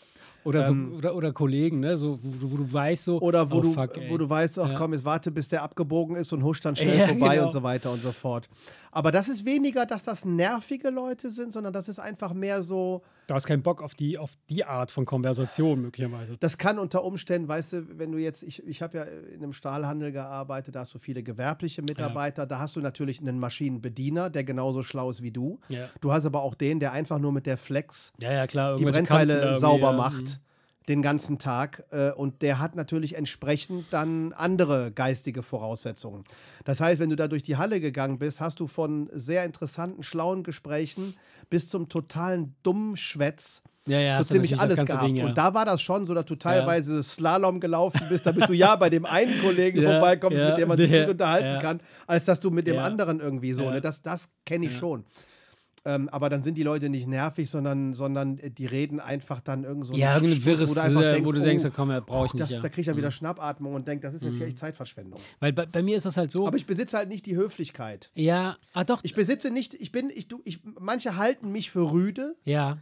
[0.46, 1.98] Oder, so, ähm, oder, oder, Kollegen, ne?
[1.98, 3.20] so, wo, wo, du weißt so.
[3.20, 6.16] Oder wo, oh, du, fuck, wo du weißt, ach komm, jetzt warte, bis der abgebogen
[6.16, 7.46] ist und huscht dann schnell vorbei genau.
[7.46, 8.48] und so weiter und so fort.
[8.92, 13.04] Aber das ist weniger, dass das nervige Leute sind, sondern das ist einfach mehr so.
[13.28, 16.38] Du hast keinen Bock auf die, auf die Art von Konversation möglicherweise.
[16.40, 19.54] Das kann unter Umständen, weißt du, wenn du jetzt, ich, ich habe ja in einem
[19.54, 22.46] Stahlhandel gearbeitet, da hast du viele gewerbliche Mitarbeiter, ja.
[22.48, 25.60] da hast du natürlich einen Maschinenbediener, der genauso schlau ist wie du.
[25.70, 25.88] Ja.
[26.02, 29.58] Du hast aber auch den, der einfach nur mit der Flex ja, ja, die Brennteile
[29.58, 30.40] sauber macht.
[30.90, 31.86] Den ganzen Tag.
[31.92, 36.26] Äh, und der hat natürlich entsprechend dann andere geistige Voraussetzungen.
[36.66, 40.04] Das heißt, wenn du da durch die Halle gegangen bist, hast du von sehr interessanten,
[40.04, 41.16] schlauen Gesprächen
[41.50, 45.08] bis zum totalen Dummschwätz ja, ja, so ziemlich alles gehabt.
[45.08, 45.26] Ding, ja.
[45.26, 47.04] Und da war das schon so, dass du teilweise ja.
[47.04, 50.92] Slalom gelaufen bist, damit du ja bei dem einen Kollegen vorbeikommst, mit dem man sich
[50.92, 53.70] gut unterhalten kann, als dass du mit dem anderen irgendwie so.
[53.70, 53.82] Ne?
[53.82, 55.06] Das, das kenne ich schon.
[55.86, 59.64] Ähm, aber dann sind die Leute nicht nervig, sondern, sondern äh, die reden einfach dann
[59.64, 62.28] irgend so Ja, irgendein wirres, wo du, einfach denkst, wo du denkst, oh, komm, brauche
[62.28, 62.44] ich nicht.
[62.44, 62.62] Das, ja.
[62.62, 63.14] Da kriege ich ja wieder mhm.
[63.14, 64.42] Schnappatmung und denke, das ist jetzt mhm.
[64.42, 65.20] echt Zeitverschwendung.
[65.40, 66.48] Weil bei, bei, mir ist das halt so.
[66.48, 68.12] Aber ich besitze halt nicht die Höflichkeit.
[68.14, 69.04] Ja, ah doch.
[69.04, 72.36] Ich besitze nicht, ich bin, ich, du, ich, manche halten mich für rüde.
[72.46, 72.78] Ja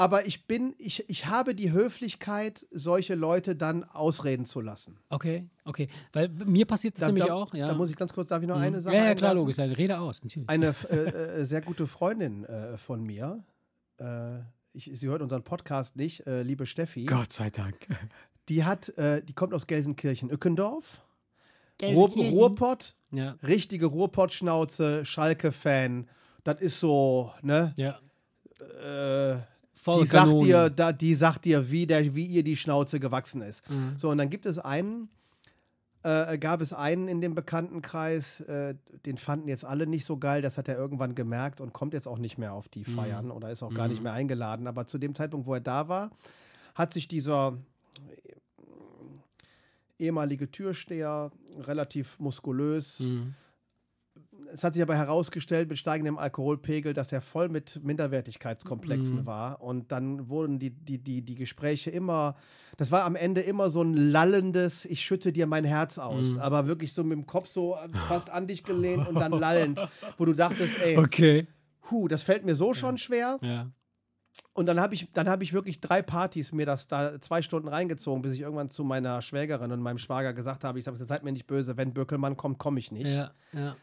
[0.00, 4.98] aber ich bin, ich, ich habe die Höflichkeit, solche Leute dann ausreden zu lassen.
[5.10, 5.88] Okay, okay.
[6.14, 7.52] Weil mir passiert das da, nämlich da, auch.
[7.52, 7.68] Ja.
[7.68, 8.62] Da muss ich ganz kurz, darf ich noch mhm.
[8.62, 9.58] eine Sache Ja, ja, klar, logisch.
[9.58, 10.48] Rede aus, natürlich.
[10.48, 13.44] Eine äh, äh, sehr gute Freundin äh, von mir,
[13.98, 14.38] äh,
[14.72, 17.04] ich, sie hört unseren Podcast nicht, äh, liebe Steffi.
[17.04, 17.76] Gott sei Dank.
[18.48, 21.02] Die hat, äh, die kommt aus Gelsenkirchen, Ückendorf.
[21.80, 23.36] Ruhr, Ruhrpott, ja.
[23.44, 26.08] richtige Ruhrpott-Schnauze, Schalke-Fan.
[26.42, 27.74] Das ist so, ne?
[27.76, 28.00] Ja.
[28.82, 29.40] Äh,
[29.82, 33.40] Voll die sagt, dir, da, die sagt dir, wie, der, wie ihr die Schnauze gewachsen
[33.40, 33.68] ist.
[33.70, 33.94] Mhm.
[33.96, 35.08] So, und dann gibt es einen,
[36.02, 38.74] äh, gab es einen in dem Bekanntenkreis, äh,
[39.06, 42.06] den fanden jetzt alle nicht so geil, das hat er irgendwann gemerkt und kommt jetzt
[42.06, 42.94] auch nicht mehr auf die mhm.
[42.94, 43.30] Feiern mhm.
[43.32, 43.76] oder ist auch mhm.
[43.76, 44.04] gar nicht mhm.
[44.04, 44.66] mehr eingeladen.
[44.66, 46.10] Aber zu dem Zeitpunkt, wo er da war,
[46.74, 47.56] hat sich dieser
[49.98, 53.34] ehemalige Türsteher, relativ muskulös, mhm
[54.54, 59.26] es hat sich aber herausgestellt mit steigendem Alkoholpegel, dass er voll mit Minderwertigkeitskomplexen mhm.
[59.26, 59.60] war.
[59.60, 62.36] Und dann wurden die, die, die, die Gespräche immer,
[62.76, 66.34] das war am Ende immer so ein lallendes, ich schütte dir mein Herz aus.
[66.34, 66.40] Mhm.
[66.40, 67.76] Aber wirklich so mit dem Kopf so
[68.08, 69.82] fast an dich gelehnt und dann lallend,
[70.18, 71.46] wo du dachtest, ey, okay.
[71.90, 73.38] Hu, das fällt mir so schon schwer.
[73.42, 73.70] Ja.
[74.52, 78.20] Und dann habe ich, hab ich wirklich drei Partys mir das da zwei Stunden reingezogen,
[78.22, 81.32] bis ich irgendwann zu meiner Schwägerin und meinem Schwager gesagt habe, ich sage, seid mir
[81.32, 83.14] nicht böse, wenn Böckelmann kommt, komme ich nicht.
[83.14, 83.76] Ja, ja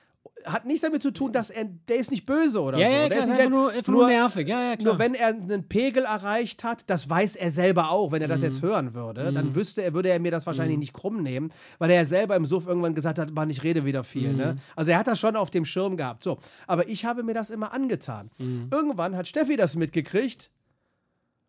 [0.45, 2.93] hat nichts damit zu tun, dass er, der ist nicht böse oder ja, so.
[2.93, 4.47] Ja, der klar, ist einfach nur, einfach nur nervig.
[4.47, 4.93] Ja, ja, klar.
[4.93, 8.41] Nur wenn er einen Pegel erreicht hat, das weiß er selber auch, wenn er das
[8.41, 8.43] mm.
[8.43, 9.35] jetzt hören würde, mm.
[9.35, 9.55] dann mhm.
[9.55, 10.79] wüsste er, würde er mir das wahrscheinlich mm.
[10.79, 14.03] nicht krumm nehmen, weil er selber im Suff irgendwann gesagt hat, Mann, ich rede wieder
[14.03, 14.33] viel.
[14.33, 14.53] Ne?
[14.53, 14.59] Mhm.
[14.75, 16.23] Also er hat das schon auf dem Schirm gehabt.
[16.23, 18.29] So, aber ich habe mir das immer angetan.
[18.37, 18.69] Mhm.
[18.71, 20.49] Irgendwann hat Steffi das mitgekriegt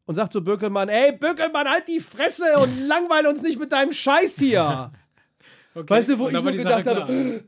[0.06, 3.92] und sagt zu Böckelmann, ey, Böckelmann, halt die Fresse und langweile uns nicht mit deinem
[3.92, 4.90] Scheiß hier.
[5.74, 5.88] okay.
[5.88, 7.44] Weißt du, wo ich nur gedacht habe,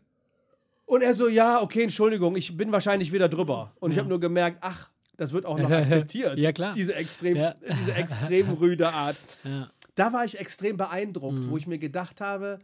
[0.90, 3.72] und er so, ja, okay, Entschuldigung, ich bin wahrscheinlich wieder drüber.
[3.78, 3.94] Und ja.
[3.94, 6.36] ich habe nur gemerkt, ach, das wird auch noch akzeptiert.
[6.36, 6.72] ja, klar.
[6.72, 7.54] Diese extrem, ja.
[7.80, 9.16] diese extrem rüde Art.
[9.44, 9.70] Ja.
[9.94, 11.50] Da war ich extrem beeindruckt, mhm.
[11.50, 12.58] wo ich mir gedacht habe,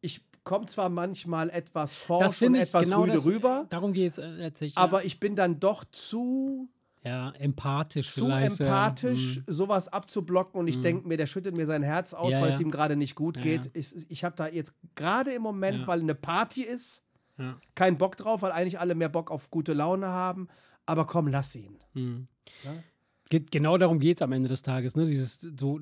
[0.00, 3.66] ich komme zwar manchmal etwas forsch und etwas genau rüde das, rüber.
[3.70, 4.76] Darum geht es äh, letztlich.
[4.76, 6.68] Aber ich bin dann doch zu
[7.04, 8.08] ja, empathisch.
[8.08, 9.42] Zu empathisch, ja.
[9.46, 10.82] sowas abzublocken und ich mm.
[10.82, 12.54] denke mir, der schüttet mir sein Herz aus, ja, weil ja.
[12.56, 13.70] es ihm gerade nicht gut geht.
[13.74, 17.04] Ich, ich habe da jetzt gerade im Moment, weil eine Party ist,
[17.38, 17.58] Ja.
[17.74, 20.48] Kein Bock drauf, weil eigentlich alle mehr Bock auf gute Laune haben.
[20.86, 21.78] Aber komm, lass ihn.
[21.94, 22.28] Mhm.
[22.64, 23.40] Ja?
[23.50, 25.04] Genau darum geht es am Ende des Tages, ne?
[25.04, 25.80] Dieses so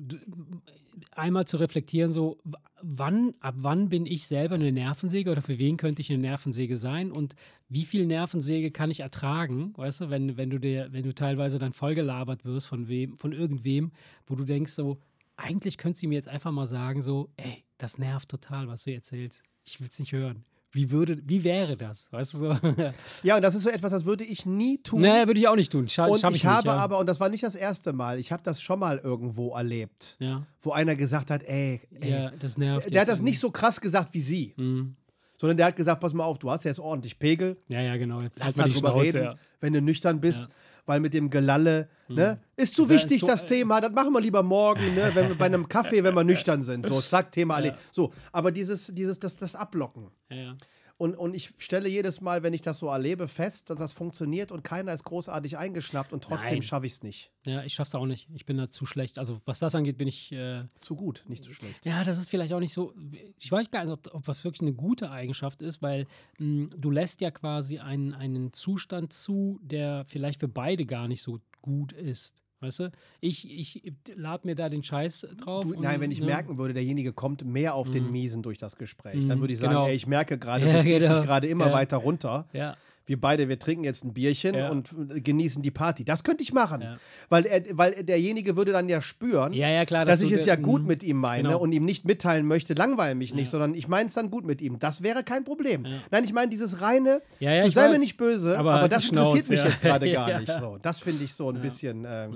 [1.11, 2.39] einmal zu reflektieren, so
[2.81, 6.75] wann, ab wann bin ich selber eine Nervensäge oder für wen könnte ich eine Nervensäge
[6.75, 7.35] sein und
[7.69, 11.57] wie viel Nervensäge kann ich ertragen, weißt du, wenn, wenn du dir, wenn du teilweise
[11.57, 13.91] dann vollgelabert wirst von wem, von irgendwem,
[14.25, 14.97] wo du denkst, so,
[15.37, 18.93] eigentlich könntest du mir jetzt einfach mal sagen, so, ey, das nervt total, was du
[18.93, 19.43] erzählst.
[19.63, 20.43] Ich will es nicht hören.
[20.77, 22.13] Wie, würde, wie wäre das?
[22.13, 22.57] Weißt du so?
[23.23, 25.01] ja, und das ist so etwas, das würde ich nie tun.
[25.01, 25.89] Nee, würde ich auch nicht tun.
[25.89, 26.75] Scha und ich, ich habe ja.
[26.75, 30.17] aber, und das war nicht das erste Mal, ich habe das schon mal irgendwo erlebt,
[30.19, 30.45] ja.
[30.61, 32.93] wo einer gesagt hat, ey, ey ja, das nervt.
[32.93, 34.53] Der hat das nicht so krass gesagt wie sie.
[34.55, 34.95] Mhm.
[35.39, 37.57] Sondern der hat gesagt, pass mal auf, du hast jetzt ordentlich Pegel.
[37.69, 38.19] Ja, ja, genau.
[38.19, 40.47] Jetzt Lass mal drüber Schnauze, reden, wenn du nüchtern bist
[40.87, 44.21] weil mit dem Gelalle, ne, ist zu wichtig, so, das äh, Thema, das machen wir
[44.21, 46.85] lieber morgen, ne, wenn wir bei einem Kaffee, wenn wir nüchtern sind.
[46.85, 47.75] So, zack, Thema ja.
[47.91, 50.09] So, aber dieses, dieses, das, das Ablocken.
[50.29, 50.55] Ja.
[50.99, 54.51] Und, und ich stelle jedes Mal, wenn ich das so erlebe, fest, dass das funktioniert
[54.51, 57.31] und keiner ist großartig eingeschnappt und trotzdem schaffe ich es nicht.
[57.45, 58.27] Ja, ich schaffe es auch nicht.
[58.33, 59.19] Ich bin da zu schlecht.
[59.19, 60.31] Also was das angeht, bin ich.
[60.31, 61.85] Äh, zu gut, nicht zu schlecht.
[61.85, 62.93] Ja, das ist vielleicht auch nicht so.
[63.39, 66.07] Ich weiß gar nicht, ob, ob das wirklich eine gute Eigenschaft ist, weil
[66.39, 71.21] mh, du lässt ja quasi einen, einen Zustand zu, der vielleicht für beide gar nicht
[71.21, 72.41] so gut ist.
[72.59, 72.91] Weißt du?
[73.21, 75.63] Ich, ich lade mir da den Scheiß drauf.
[75.63, 76.25] Du, nein, wenn ich ne?
[76.25, 77.93] merken würde, derjenige kommt mehr auf mhm.
[77.93, 79.29] den Miesen durch das Gespräch, mhm.
[79.29, 79.87] dann würde ich sagen, genau.
[79.87, 81.17] ey, ich merke gerade, du ja, ziehst genau.
[81.17, 81.73] dich gerade immer ja.
[81.73, 82.47] weiter runter.
[82.53, 82.75] Ja
[83.07, 84.69] wir beide, wir trinken jetzt ein Bierchen ja.
[84.69, 84.93] und
[85.23, 86.03] genießen die Party.
[86.03, 86.81] Das könnte ich machen.
[86.81, 86.97] Ja.
[87.29, 90.55] Weil, er, weil derjenige würde dann ja spüren, ja, klar, dass, dass ich es ja
[90.55, 91.59] gut mit ihm meine genau.
[91.59, 94.61] und ihm nicht mitteilen möchte, langweile mich nicht, sondern ich meine es dann gut mit
[94.61, 94.77] ihm.
[94.77, 95.87] Das wäre kein Problem.
[96.11, 97.91] Nein, ich meine dieses reine, du sei weiß.
[97.91, 100.51] mir nicht böse, aber, aber das interessiert mich jetzt gerade gar nicht.
[100.59, 102.05] So, das finde ich so ein bisschen.
[102.05, 102.27] Äh,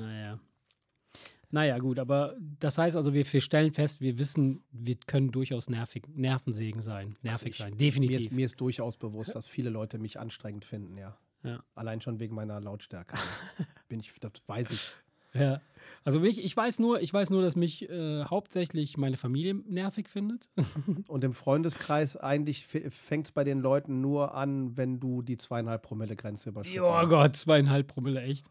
[1.52, 1.78] naja.
[1.80, 6.04] Gut, aber das heißt also, wir, wir stellen fest, wir wissen, wir können durchaus nervig,
[6.14, 8.18] Nervensägen sein, nervig also ich, sein, definitiv.
[8.18, 11.18] Mir ist, mir ist, durchaus bewusst, dass viele Leute mich anstrengend finden, ja.
[11.44, 11.64] ja.
[11.76, 13.18] Allein schon wegen meiner Lautstärke.
[13.90, 14.94] Bin ich, das weiß ich.
[15.34, 15.62] Ja.
[16.04, 20.10] Also mich, ich weiß nur, ich weiß nur, dass mich äh, hauptsächlich meine Familie nervig
[20.10, 20.50] findet.
[21.08, 25.84] Und im Freundeskreis eigentlich fängt es bei den Leuten nur an, wenn du die zweieinhalb
[25.84, 26.84] Promille Grenze überschreitest.
[26.84, 28.48] Oh Gott, zweieinhalb Promille, echt.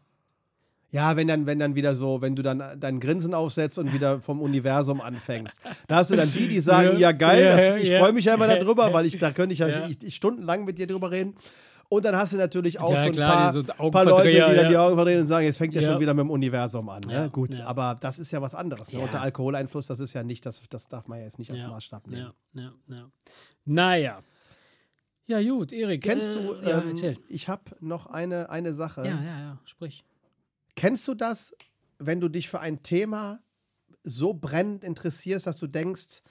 [0.91, 4.21] Ja, wenn dann, wenn dann wieder so, wenn du dann dein Grinsen aufsetzt und wieder
[4.21, 5.61] vom Universum anfängst.
[5.87, 8.11] Da hast du dann die, die sagen, ja, ja geil, ja, das, ich ja, freue
[8.11, 10.87] mich ja immer darüber, weil ich da könnte ich ja, ich, ich stundenlang mit dir
[10.87, 11.35] drüber reden.
[11.87, 14.69] Und dann hast du natürlich auch so ein klar, paar, so paar, Leute, die dann
[14.69, 17.01] die Augen verdrehen und sagen, jetzt fängt ja, schon wieder mit dem Universum an.
[17.05, 17.29] Ne?
[17.31, 18.93] Gut, aber das ist ja was anderes.
[18.93, 18.99] Ne?
[18.99, 22.07] Unter Alkoholeinfluss, das ist ja nicht, das, das darf man ja jetzt nicht als Maßstab
[22.07, 22.31] nehmen.
[22.53, 23.11] Ja, ja, ja.
[23.65, 24.19] Naja.
[25.27, 26.01] Ja, gut, Erik.
[26.01, 29.01] Kennst äh, du, ähm, ich habe noch eine, eine Sache.
[29.01, 30.05] Ja, ja, ja, sprich.
[30.75, 31.55] Kennst du das,
[31.99, 33.39] wenn du dich für ein Thema
[34.03, 36.21] so brennend interessierst, dass du denkst,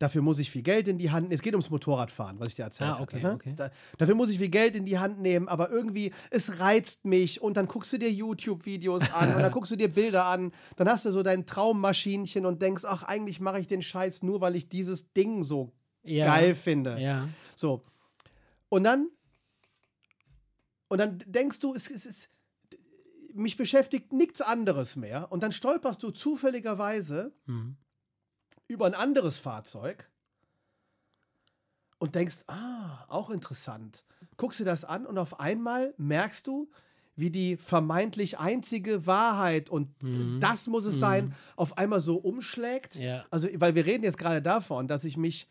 [0.00, 1.34] dafür muss ich viel Geld in die Hand nehmen.
[1.34, 3.26] Es geht ums Motorradfahren, was ich dir erzählt ah, okay, hatte.
[3.26, 3.34] Ne?
[3.34, 3.52] Okay.
[3.54, 7.42] Da, dafür muss ich viel Geld in die Hand nehmen, aber irgendwie, es reizt mich
[7.42, 10.88] und dann guckst du dir YouTube-Videos an und dann guckst du dir Bilder an, dann
[10.88, 14.56] hast du so dein Traummaschinchen und denkst, ach, eigentlich mache ich den Scheiß nur, weil
[14.56, 15.72] ich dieses Ding so
[16.02, 16.24] ja.
[16.24, 16.98] geil finde.
[16.98, 17.28] Ja.
[17.54, 17.84] So.
[18.70, 19.10] Und dann,
[20.88, 22.30] und dann denkst du, es, es ist
[23.34, 25.30] mich beschäftigt nichts anderes mehr.
[25.30, 27.76] Und dann stolperst du zufälligerweise mhm.
[28.68, 30.10] über ein anderes Fahrzeug
[31.98, 34.04] und denkst, ah, auch interessant.
[34.36, 36.70] Guckst dir das an und auf einmal merkst du,
[37.16, 40.40] wie die vermeintlich einzige Wahrheit und mhm.
[40.40, 41.00] das muss es mhm.
[41.00, 42.94] sein, auf einmal so umschlägt.
[42.96, 43.26] Ja.
[43.30, 45.46] Also, weil wir reden jetzt gerade davon, dass ich mich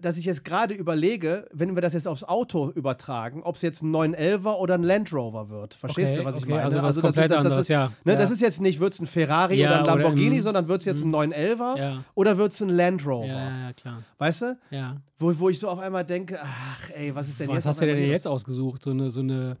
[0.00, 3.82] dass ich jetzt gerade überlege, wenn wir das jetzt aufs Auto übertragen, ob es jetzt
[3.82, 5.74] ein 911er oder ein Land Rover wird.
[5.74, 6.44] Verstehst okay, du, was okay.
[6.44, 6.62] ich meine?
[6.64, 7.92] Also, also das, das, das, ist, ja.
[8.04, 8.18] Ne, ja.
[8.18, 10.80] das ist jetzt nicht, wird es ein Ferrari ja, oder ein Lamborghini, oder sondern wird
[10.80, 11.78] es jetzt ein 911er mhm.
[11.78, 12.04] ja.
[12.14, 13.26] oder wird es ein Land Rover?
[13.26, 14.02] Ja, klar.
[14.18, 14.58] Weißt du?
[14.70, 14.96] Ja.
[15.18, 17.64] Wo, wo ich so auf einmal denke, ach ey, was ist denn was jetzt?
[17.64, 18.82] Was hast du denn jetzt ausgesucht?
[18.82, 19.56] So eine, so eine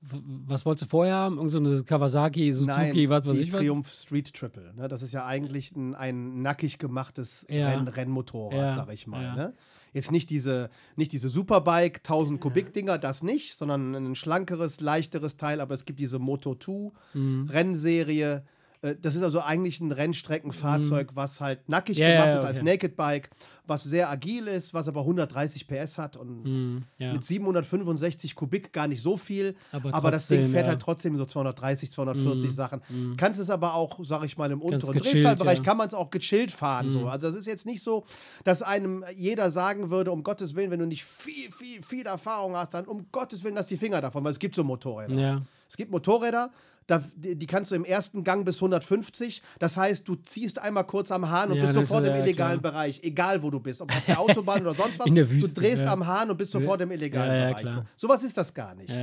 [0.00, 1.36] was wolltest du vorher haben?
[1.36, 3.60] Irgend so eine Kawasaki, Suzuki, Nein, was weiß ich was?
[3.60, 4.74] Triumph Street Triple.
[4.76, 4.88] Ne?
[4.88, 7.70] Das ist ja eigentlich ein, ein nackig gemachtes ja.
[7.70, 8.72] Renn Rennmotorrad, ja.
[8.74, 9.22] sag ich mal.
[9.22, 9.34] Ja.
[9.34, 9.54] Ne?
[9.92, 15.60] Jetzt nicht diese, nicht diese Superbike 1000 Kubik-Dinger, das nicht, sondern ein schlankeres, leichteres Teil,
[15.60, 17.48] aber es gibt diese Moto 2 mhm.
[17.50, 18.44] Rennserie
[18.82, 21.16] das ist also eigentlich ein Rennstreckenfahrzeug, mhm.
[21.16, 22.46] was halt nackig yeah, gemacht ist okay.
[22.46, 23.30] als Naked Bike,
[23.66, 27.12] was sehr agil ist, was aber 130 PS hat und mm, ja.
[27.12, 29.56] mit 765 Kubik gar nicht so viel.
[29.72, 30.70] Aber, aber trotzdem, das Ding fährt ja.
[30.70, 32.80] halt trotzdem so 230, 240 mm, Sachen.
[32.88, 33.16] Mm.
[33.16, 35.64] Kannst es aber auch, sag ich mal, im unteren Drehzahlbereich ja.
[35.64, 36.90] kann man es auch gechillt fahren.
[36.90, 37.00] So.
[37.00, 37.06] Mhm.
[37.08, 38.04] Also das ist jetzt nicht so,
[38.44, 42.56] dass einem jeder sagen würde, um Gottes Willen, wenn du nicht viel, viel, viel Erfahrung
[42.56, 45.42] hast, dann um Gottes Willen lass die Finger davon, weil es gibt so Motorräder.
[45.68, 46.50] Es gibt Motorräder,
[46.86, 49.42] da, die kannst du im ersten Gang bis 150.
[49.58, 52.72] Das heißt, du ziehst einmal kurz am Hahn und ja, bist sofort im illegalen klar.
[52.72, 55.06] Bereich, egal wo du bist, ob auf der Autobahn oder sonst was.
[55.06, 57.68] In der Wüste, du drehst am Hahn und bist sofort im illegalen Bereich.
[57.68, 57.82] So.
[57.96, 58.96] Sowas ist das gar nicht.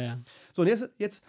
[0.51, 1.21] So, und jetzt, jetzt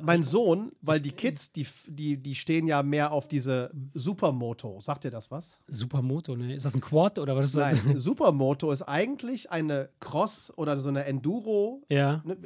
[0.00, 4.80] mein Sohn, weil die Kids, die, die, die stehen ja mehr auf diese Supermoto.
[4.80, 5.58] Sagt ihr das was?
[5.68, 6.54] Supermoto, ne?
[6.54, 7.84] Ist das ein Quad oder was ist das?
[7.84, 11.82] Nein, Supermoto ist eigentlich eine Cross oder so eine Enduro.
[11.88, 12.22] Ja.
[12.24, 12.36] Ne,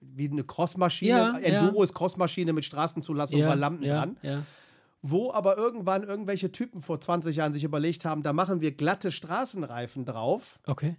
[0.00, 1.10] wie eine Crossmaschine.
[1.10, 1.84] Ja, Enduro ja.
[1.84, 4.16] ist Crossmaschine mit Straßenzulassung ja, Lampen ja, dran.
[4.22, 4.42] Ja.
[5.00, 9.12] Wo aber irgendwann irgendwelche Typen vor 20 Jahren sich überlegt haben, da machen wir glatte
[9.12, 10.58] Straßenreifen drauf.
[10.66, 10.96] Okay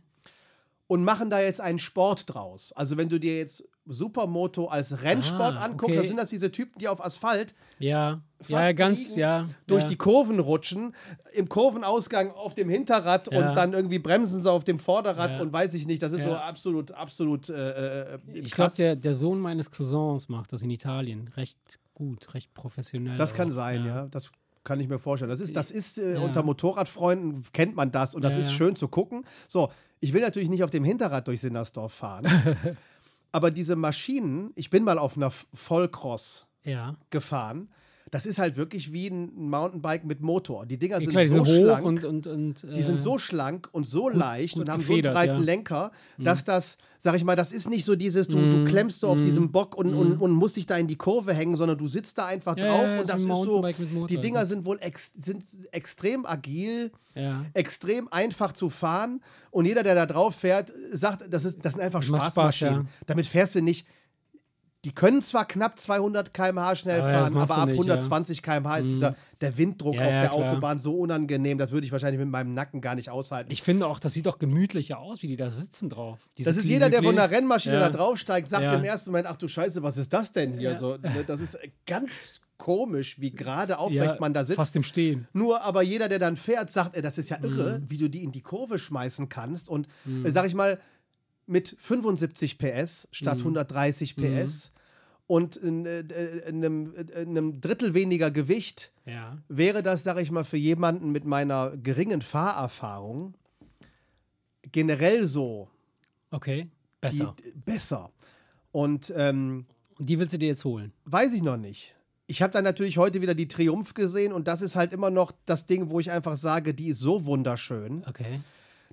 [0.89, 2.73] und machen da jetzt einen Sport draus.
[2.73, 5.95] Also wenn du dir jetzt Supermoto als Rennsport ah, anguckst, okay.
[5.95, 9.89] dann sind das diese Typen, die auf Asphalt ja, ja ganz ja, durch ja.
[9.89, 10.93] die Kurven rutschen,
[11.33, 13.39] im Kurvenausgang auf dem Hinterrad ja.
[13.39, 15.41] und dann irgendwie bremsen sie auf dem Vorderrad ja.
[15.41, 19.13] und weiß ich nicht, das ist so absolut, absolut äh, äh Ich glaube, der, der
[19.13, 21.57] Sohn meines Cousins macht das in Italien recht
[21.93, 23.17] gut, recht professionell.
[23.17, 23.37] Das auch.
[23.37, 24.07] kann sein, ja.
[24.11, 24.31] Das
[24.63, 25.31] kann ich mir vorstellen.
[25.31, 28.87] Das ist, das ist äh, unter Motorradfreunden kennt man das und das ist schön zu
[28.87, 29.25] gucken.
[29.47, 29.69] So,
[29.99, 32.25] ich will natürlich nicht auf dem Hinterrad durch Sinnersdorf fahren.
[33.31, 36.95] aber diese Maschinen, ich bin mal auf einer Vollcross ja.
[37.09, 37.69] gefahren
[38.11, 40.65] das ist halt wirklich wie ein Mountainbike mit Motor.
[40.65, 41.85] Die Dinger sind klar, so schlank.
[41.85, 44.93] Und, und, und, äh, die sind so schlank und so leicht gut und haben so
[44.93, 45.39] einen breiten ja.
[45.39, 46.23] Lenker, mhm.
[46.23, 46.45] dass mhm.
[46.45, 48.51] das, sag ich mal, das ist nicht so dieses, du, mhm.
[48.51, 49.23] du klemmst so auf mhm.
[49.23, 50.21] diesem Bock und, und, mhm.
[50.21, 52.85] und musst dich da in die Kurve hängen, sondern du sitzt da einfach ja, drauf
[52.85, 53.63] ja, und das ist so.
[54.07, 56.91] Die Dinger sind wohl ex, sind extrem agil,
[57.53, 61.81] extrem einfach zu fahren und jeder, der da drauf fährt, sagt, das, ist, das sind
[61.81, 62.87] einfach Spaßmaschinen.
[62.87, 63.85] Spaß, Damit fährst du nicht
[64.85, 68.41] die können zwar knapp 200 km/h schnell aber fahren, aber ab nicht, 120 ja.
[68.41, 68.89] km/h ist mhm.
[68.89, 70.33] dieser, der Winddruck ja, auf der klar.
[70.33, 73.51] Autobahn so unangenehm, das würde ich wahrscheinlich mit meinem Nacken gar nicht aushalten.
[73.51, 76.19] Ich finde auch, das sieht doch gemütlicher aus, wie die da sitzen drauf.
[76.37, 79.35] Diese das ist jeder, der von der Rennmaschine da draufsteigt, sagt im ersten Moment, ach
[79.35, 80.77] du Scheiße, was ist das denn hier?
[80.77, 84.57] So, ne, das ist ganz komisch, wie gerade aufrecht man da sitzt.
[84.57, 85.27] Fast im Stehen.
[85.33, 87.89] Nur aber jeder, der dann fährt, sagt, ey, das ist ja irre, mhm.
[87.89, 89.69] wie du die in die Kurve schmeißen kannst.
[89.69, 90.25] Und mhm.
[90.25, 90.79] äh, sag ich mal,
[91.49, 93.57] mit 75 PS statt mhm.
[93.57, 94.79] 130 PS mhm.
[95.27, 95.99] und in, äh,
[96.47, 99.37] in, einem, in, einem, Drittel weniger Gewicht ja.
[99.47, 103.33] wäre das, sag ich mal, für jemanden mit meiner geringen Fahrerfahrung
[104.71, 105.69] generell so.
[106.31, 106.69] Okay,
[107.01, 107.35] besser.
[107.39, 108.11] Die, besser.
[108.71, 109.65] Und ähm,
[109.97, 110.93] die willst du dir jetzt holen?
[111.05, 111.95] Weiß ich noch nicht.
[112.27, 115.31] Ich habe dann natürlich heute wieder die Triumph gesehen und das ist halt immer noch
[115.47, 118.41] das Ding, wo ich einfach sage, die ist so wunderschön, okay.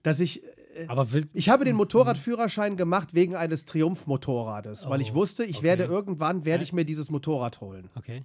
[0.03, 0.47] dass ich äh,
[0.89, 5.59] aber ich habe den Motorradführerschein gemacht wegen eines Triumph-Motorrades, oh, weil ich oh, wusste, ich
[5.59, 5.67] okay.
[5.67, 7.89] werde irgendwann werde ich mir dieses Motorrad holen.
[7.95, 8.25] Okay.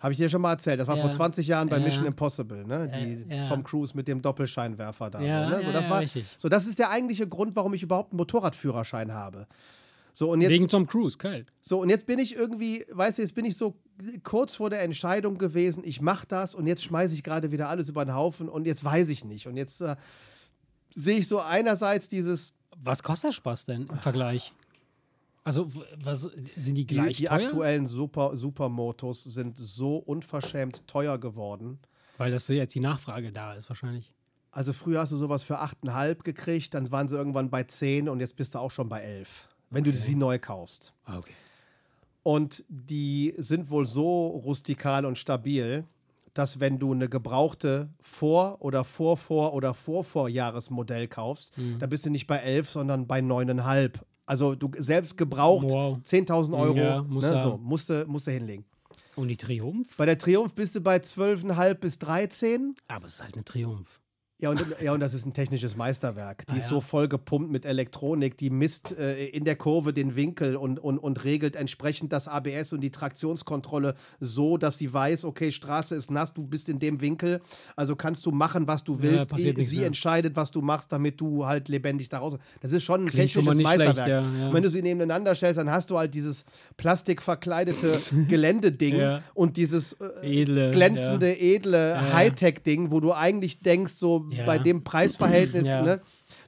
[0.00, 0.78] Habe ich dir schon mal erzählt.
[0.78, 1.02] Das war ja.
[1.02, 1.84] vor 20 Jahren bei ja.
[1.84, 2.88] Mission Impossible, ne?
[2.88, 3.42] Die ja.
[3.42, 5.20] Tom Cruise mit dem Doppelscheinwerfer da.
[5.20, 5.62] Ja, so, ne?
[5.64, 6.02] so, das war,
[6.38, 9.48] so, das ist der eigentliche Grund, warum ich überhaupt einen Motorradführerschein habe.
[10.12, 11.46] So, und jetzt, Wegen Tom Cruise, geil.
[11.60, 13.76] So, und jetzt bin ich irgendwie, weißt du, jetzt bin ich so
[14.22, 17.88] kurz vor der Entscheidung gewesen, ich mache das und jetzt schmeiße ich gerade wieder alles
[17.88, 19.46] über den Haufen und jetzt weiß ich nicht.
[19.46, 19.96] Und jetzt äh,
[20.98, 22.52] sehe ich so einerseits dieses.
[22.76, 24.52] Was kostet der Spaß denn im Vergleich?
[25.44, 25.70] Also,
[26.02, 31.78] was sind die gleich Die, die aktuellen Super, Supermotos sind so unverschämt teuer geworden.
[32.18, 34.12] Weil das jetzt die Nachfrage da ist, wahrscheinlich.
[34.50, 38.20] Also, früher hast du sowas für 8,5 gekriegt, dann waren sie irgendwann bei 10 und
[38.20, 39.92] jetzt bist du auch schon bei 11, wenn okay.
[39.92, 40.92] du sie neu kaufst.
[41.04, 41.32] Ah, okay.
[42.22, 45.84] Und die sind wohl so rustikal und stabil,
[46.38, 51.80] dass wenn du eine gebrauchte Vor- oder Vorvor- oder Vorvorjahresmodell kaufst, mhm.
[51.80, 53.94] dann bist du nicht bei 11, sondern bei 9,5.
[54.24, 55.98] Also du selbst gebraucht wow.
[55.98, 58.64] 10.000 Euro, ja, muss ne, so, musste, musste hinlegen.
[59.16, 59.96] Und die Triumph?
[59.96, 62.76] Bei der Triumph bist du bei 12,5 bis 13.
[62.86, 64.00] Aber es ist halt eine Triumph.
[64.40, 66.46] Ja und, ja, und das ist ein technisches Meisterwerk.
[66.46, 70.14] Die ah, ist so voll gepumpt mit Elektronik, die misst äh, in der Kurve den
[70.14, 75.24] Winkel und, und, und regelt entsprechend das ABS und die Traktionskontrolle so, dass sie weiß,
[75.24, 77.40] okay, Straße ist nass, du bist in dem Winkel,
[77.74, 79.32] also kannst du machen, was du willst.
[79.32, 79.86] Ja, sie mehr.
[79.88, 82.36] entscheidet, was du machst, damit du halt lebendig da raus.
[82.60, 84.24] Das ist schon ein Klingt technisches Meisterwerk.
[84.24, 86.44] Schlecht, ja, wenn du sie nebeneinander stellst, dann hast du halt dieses
[86.76, 87.92] plastikverkleidete
[88.28, 94.44] Geländeding und dieses äh, edle, glänzende, edle Hightech-Ding, wo du eigentlich denkst, so ja.
[94.44, 95.82] bei dem Preisverhältnis, ja.
[95.82, 96.00] ne?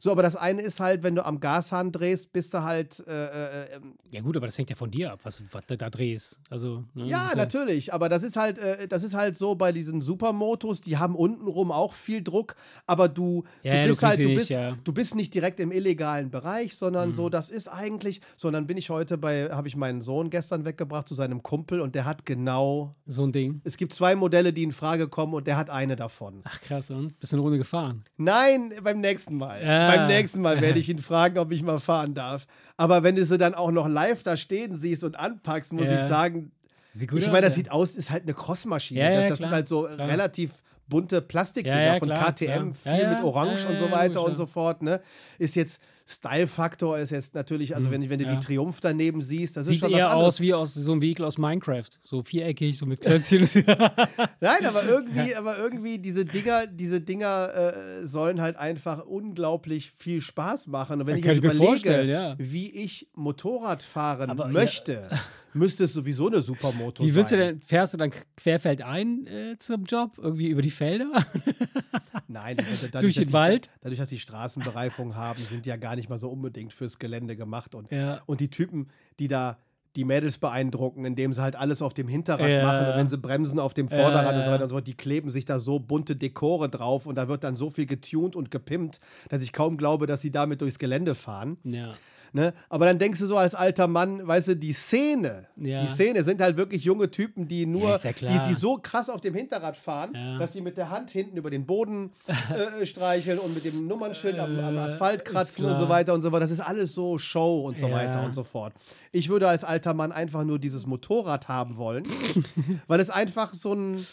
[0.03, 3.07] So, aber das eine ist halt, wenn du am Gashahn drehst, bist du halt.
[3.07, 5.77] Äh, äh, ähm, ja, gut, aber das hängt ja von dir ab, was, was du
[5.77, 6.41] da drehst.
[6.49, 7.93] Also, ne, ja, natürlich.
[7.93, 11.71] Aber das ist halt, äh, das ist halt so bei diesen Supermotos, die haben untenrum
[11.71, 12.55] auch viel Druck,
[12.87, 14.75] aber du, ja, du bist du halt, du nicht, bist, ja.
[14.83, 17.15] du bist nicht direkt im illegalen Bereich, sondern mhm.
[17.15, 18.23] so, das ist eigentlich.
[18.39, 21.43] So, und dann bin ich heute bei, habe ich meinen Sohn gestern weggebracht zu seinem
[21.43, 22.93] Kumpel und der hat genau.
[23.05, 23.61] So ein Ding.
[23.65, 26.41] Es gibt zwei Modelle, die in Frage kommen und der hat eine davon.
[26.45, 27.21] Ach krass, und?
[27.21, 28.03] Bist du eine Runde gefahren?
[28.17, 29.63] Nein, beim nächsten Mal.
[29.63, 29.90] Ja.
[29.97, 32.47] Beim nächsten Mal werde ich ihn fragen, ob ich mal fahren darf.
[32.77, 35.95] Aber wenn du sie dann auch noch live da stehen siehst und anpackst, muss ja.
[35.95, 36.53] ich sagen,
[36.95, 39.01] ich meine, das sieht aus, ist halt eine Crossmaschine.
[39.01, 40.09] Ja, das, das sind halt so klar.
[40.09, 42.97] relativ bunte Plastikdinger von klar, KTM, klar.
[42.97, 44.83] viel mit Orange und so weiter und so fort.
[44.83, 45.01] Ne?
[45.39, 45.81] Ist jetzt
[46.11, 48.35] Style-Faktor ist jetzt natürlich, also mhm, wenn, wenn du ja.
[48.35, 50.35] die Triumph daneben siehst, das Sieht ist schon eher was anderes.
[50.35, 51.89] aus wie aus so einem Vehikel aus Minecraft.
[52.03, 53.43] So viereckig, so mit Klötzchen.
[54.41, 60.21] Nein, aber irgendwie, aber irgendwie diese Dinger, diese Dinger äh, sollen halt einfach unglaublich viel
[60.21, 61.01] Spaß machen.
[61.01, 62.35] Und wenn Dann ich jetzt überlege, ja.
[62.39, 65.19] wie ich Motorrad fahren aber, möchte, ja.
[65.53, 67.11] müsste es sowieso eine Supermoto sein.
[67.11, 70.19] Wie willst du denn, fährst du dann querfeldein äh, zum Job?
[70.19, 71.11] Irgendwie über die Felder?
[72.29, 73.67] Nein, dadurch, durch den Wald.
[73.67, 77.37] Die, dadurch, dass die Straßenbereifung haben, sind ja gar nicht mal so unbedingt fürs Gelände
[77.37, 77.75] gemacht.
[77.75, 78.21] Und, ja.
[78.27, 79.59] und die Typen, die da
[79.97, 82.63] die Mädels beeindrucken, indem sie halt alles auf dem Hinterrad ja.
[82.63, 84.87] machen und wenn sie bremsen auf dem Vorderrad ja, und so weiter und so fort,
[84.87, 88.37] die kleben sich da so bunte Dekore drauf und da wird dann so viel getuned
[88.37, 89.01] und gepimpt,
[89.31, 91.59] dass ich kaum glaube, dass sie damit durchs Gelände fahren.
[91.65, 91.91] Ja.
[92.33, 92.53] Ne?
[92.69, 95.83] Aber dann denkst du so als alter Mann, weißt du, die Szene, ja.
[95.83, 99.21] die Szene sind halt wirklich junge Typen, die nur, ja, die, die so krass auf
[99.21, 100.39] dem Hinterrad fahren, ja.
[100.39, 104.39] dass sie mit der Hand hinten über den Boden äh, streicheln und mit dem Nummernschild
[104.39, 106.43] am, am äh, Asphalt kratzen und so weiter und so fort.
[106.43, 108.73] Das ist alles so Show und so weiter und so fort.
[109.13, 112.05] Ich würde als alter Mann einfach nur dieses Motorrad haben wollen,
[112.87, 114.07] weil es einfach so ein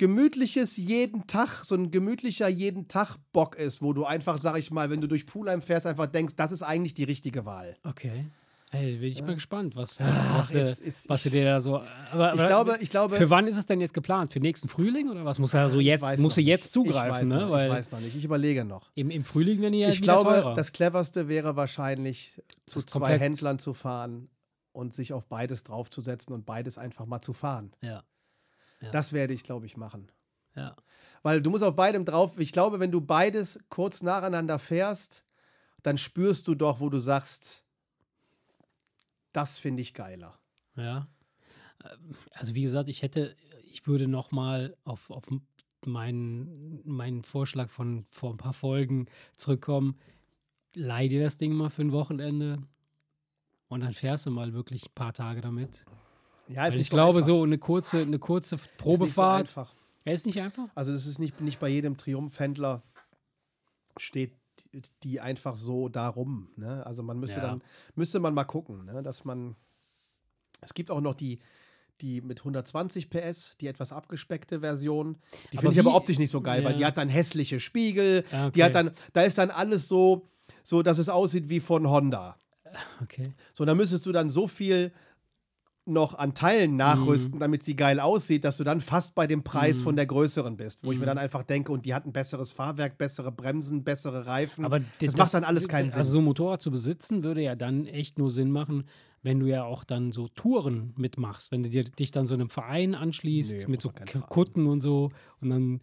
[0.00, 4.70] gemütliches jeden Tag, so ein gemütlicher jeden Tag Bock ist, wo du einfach, sag ich
[4.70, 7.76] mal, wenn du durch Pulheim fährst, einfach denkst, das ist eigentlich die richtige Wahl.
[7.84, 8.24] Okay.
[8.70, 9.26] Hey, bin ich ja.
[9.26, 11.82] mal gespannt, was, was, was, was, ist, was du dir da so.
[12.12, 13.16] Aber, ich, glaube, ich glaube.
[13.16, 14.32] Für wann ist es denn jetzt geplant?
[14.32, 15.38] Für nächsten Frühling oder was?
[15.38, 17.46] Muss er so jetzt, muss er jetzt zugreifen, ich ne?
[17.46, 18.16] Noch, ich weiß noch nicht.
[18.16, 18.90] Ich überlege noch.
[18.94, 20.54] Im, im Frühling, wenn ihr Ich glaube, teurer.
[20.54, 24.30] das cleverste wäre wahrscheinlich, zu zwei Händlern zu fahren
[24.72, 27.72] und sich auf beides draufzusetzen und beides einfach mal zu fahren.
[27.82, 28.04] Ja.
[28.80, 28.90] Ja.
[28.90, 30.10] Das werde ich, glaube ich, machen.
[30.54, 30.76] Ja.
[31.22, 32.38] Weil du musst auf beidem drauf.
[32.38, 35.24] Ich glaube, wenn du beides kurz nacheinander fährst,
[35.82, 37.62] dann spürst du doch, wo du sagst,
[39.32, 40.38] das finde ich geiler.
[40.76, 41.08] Ja.
[42.32, 45.24] Also wie gesagt, ich hätte, ich würde noch mal auf, auf
[45.86, 49.98] meinen, meinen Vorschlag von vor ein paar Folgen zurückkommen.
[50.74, 52.62] Leih dir das Ding mal für ein Wochenende
[53.68, 55.84] und dann fährst du mal wirklich ein paar Tage damit.
[56.54, 57.26] Ja, ich so glaube, einfach.
[57.26, 59.46] so eine kurze, eine kurze Probefahrt.
[59.46, 59.74] Ist nicht so einfach.
[60.04, 60.68] Er ist nicht einfach?
[60.74, 62.82] Also, das ist nicht, nicht bei jedem Triumphhändler
[63.96, 64.32] steht
[65.02, 66.48] die einfach so darum.
[66.56, 66.84] Ne?
[66.86, 67.46] Also man müsste ja.
[67.46, 67.62] dann,
[67.94, 69.02] müsste man mal gucken, ne?
[69.02, 69.56] dass man.
[70.62, 71.40] Es gibt auch noch die,
[72.02, 75.16] die mit 120 PS, die etwas abgespeckte Version.
[75.52, 76.68] Die finde ich aber optisch nicht so geil, ja.
[76.68, 78.24] weil die hat dann hässliche Spiegel.
[78.26, 78.50] Okay.
[78.54, 80.28] Die hat dann, da ist dann alles so,
[80.62, 82.36] so, dass es aussieht wie von Honda.
[83.02, 83.22] Okay.
[83.54, 84.92] So, da müsstest du dann so viel
[85.86, 87.40] noch an Teilen nachrüsten, mhm.
[87.40, 89.84] damit sie geil aussieht, dass du dann fast bei dem Preis mhm.
[89.84, 90.84] von der größeren bist.
[90.84, 90.92] Wo mhm.
[90.92, 91.08] ich mir mhm.
[91.08, 94.64] dann einfach denke, und die hat ein besseres Fahrwerk, bessere Bremsen, bessere Reifen.
[94.64, 95.98] Aber das, das macht dann alles keinen Sinn.
[95.98, 98.84] Also so ein Motorrad zu besitzen, würde ja dann echt nur Sinn machen,
[99.22, 102.48] wenn du ja auch dann so Touren mitmachst, wenn du dir, dich dann so einem
[102.48, 103.90] Verein anschließt nee, mit so
[104.28, 105.80] Kutten und so und dann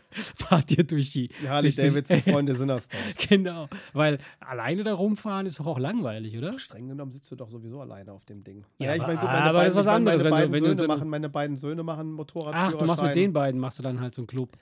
[0.10, 1.28] fahrt ihr durch die.
[1.28, 2.98] Die Harley-Davidson-Freunde sind das doch.
[3.28, 6.58] genau, weil alleine da rumfahren ist doch auch langweilig, oder?
[6.58, 8.64] Streng genommen sitzt du doch sowieso alleine auf dem Ding.
[8.78, 10.22] Ja, ja ich meine, gut, meine aber beiden, ist was anderes.
[10.22, 12.74] Meine, beiden, Söhne so machen, meine beiden Söhne machen Motorradführerschein.
[12.74, 14.56] Ach, du machst mit den beiden, machst du dann halt so einen Club.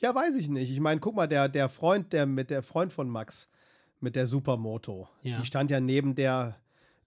[0.00, 0.70] Ja, weiß ich nicht.
[0.70, 3.48] Ich meine, guck mal, der, der Freund, der mit der Freund von Max
[4.00, 5.38] mit der Supermoto, ja.
[5.38, 6.56] die stand ja neben der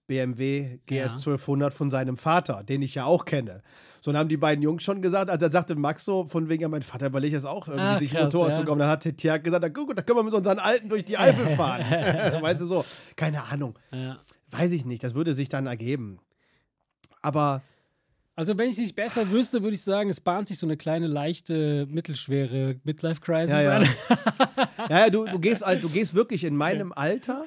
[0.06, 1.04] BMW GS ja.
[1.04, 3.62] 1200 von seinem Vater, den ich ja auch kenne.
[4.00, 6.62] So dann haben die beiden Jungs schon gesagt, also da sagte Max so, von wegen,
[6.62, 8.54] ja, mein Vater überlegt es auch, irgendwie ah, sich krass, Motorrad ja.
[8.54, 8.80] zu kommen.
[8.80, 11.82] Dann hat Tjag gesagt, guck, da können wir mit unseren Alten durch die Eifel fahren.
[12.42, 12.84] weißt du so,
[13.16, 13.78] keine Ahnung.
[13.92, 14.18] Ja.
[14.50, 16.18] Weiß ich nicht, das würde sich dann ergeben.
[17.22, 17.62] Aber.
[18.36, 20.76] Also, wenn ich es nicht besser wüsste, würde ich sagen, es bahnt sich so eine
[20.76, 23.76] kleine, leichte, mittelschwere Midlife-Crisis ja, ja.
[23.76, 23.88] an.
[24.90, 27.46] ja, ja, du, du, gehst, du gehst wirklich in meinem Alter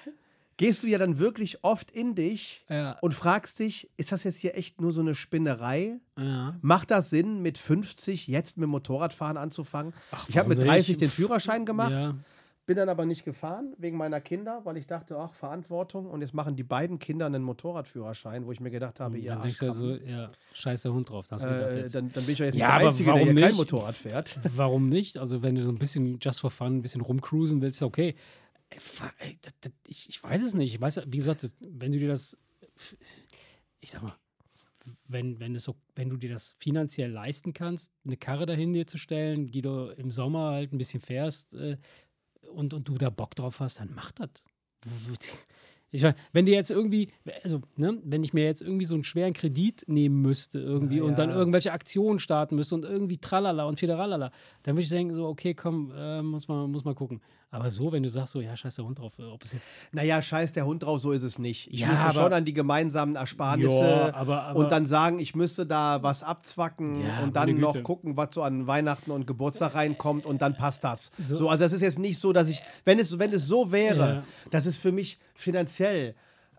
[0.57, 2.97] gehst du ja dann wirklich oft in dich ja.
[3.01, 5.99] und fragst dich, ist das jetzt hier echt nur so eine Spinnerei?
[6.17, 6.55] Ja.
[6.61, 9.93] Macht das Sinn, mit 50 jetzt mit Motorradfahren anzufangen?
[10.11, 11.01] Ach, ich habe mit 30 nicht?
[11.01, 12.03] den Führerschein gemacht.
[12.03, 12.15] Ja.
[12.65, 16.07] Bin dann aber nicht gefahren wegen meiner Kinder, weil ich dachte, ach, Verantwortung.
[16.07, 19.43] Und jetzt machen die beiden Kinder einen Motorradführerschein, wo ich mir gedacht habe, ja, dann
[19.43, 21.31] denkst du so, ja, scheiß der Hund drauf.
[21.31, 23.43] Äh, dann, dann, bin ich ja jetzt nicht ja, der Einzige, der hier nicht?
[23.45, 24.37] kein Motorrad fährt.
[24.53, 25.17] Warum nicht?
[25.17, 28.15] Also wenn du so ein bisschen just for fun, ein bisschen rumcruisen willst, okay.
[29.87, 30.73] Ich, ich weiß es nicht.
[30.73, 32.37] Ich weiß, wie gesagt, wenn du dir das,
[33.79, 34.15] ich sag mal,
[35.07, 38.87] wenn, wenn, es so, wenn du dir das finanziell leisten kannst, eine Karre dahin dir
[38.87, 41.77] zu stellen, die du im Sommer halt ein bisschen fährst äh,
[42.53, 44.29] und, und du da Bock drauf hast, dann mach das.
[45.89, 47.11] Ich meine, wenn dir jetzt irgendwie,
[47.43, 51.03] also, ne, wenn ich mir jetzt irgendwie so einen schweren Kredit nehmen müsste irgendwie ja,
[51.03, 54.31] und dann irgendwelche Aktionen starten müsste und irgendwie tralala und fideralala,
[54.63, 57.21] dann würde ich denken, so, okay, komm, äh, muss, man, muss mal gucken.
[57.49, 59.87] Aber so, wenn du sagst, so, ja, scheiß der Hund drauf, ob es jetzt.
[59.93, 61.71] Naja, scheiß der Hund drauf, so ist es nicht.
[61.71, 65.19] Ich ja, müsste aber, schon an die gemeinsamen Ersparnisse ja, aber, aber, und dann sagen,
[65.19, 69.27] ich müsste da was abzwacken ja, und dann noch gucken, was so an Weihnachten und
[69.27, 71.11] Geburtstag reinkommt und dann passt das.
[71.17, 73.71] So, so also das ist jetzt nicht so, dass ich, wenn es, wenn es so
[73.71, 76.15] wäre, dass es für mich finanziell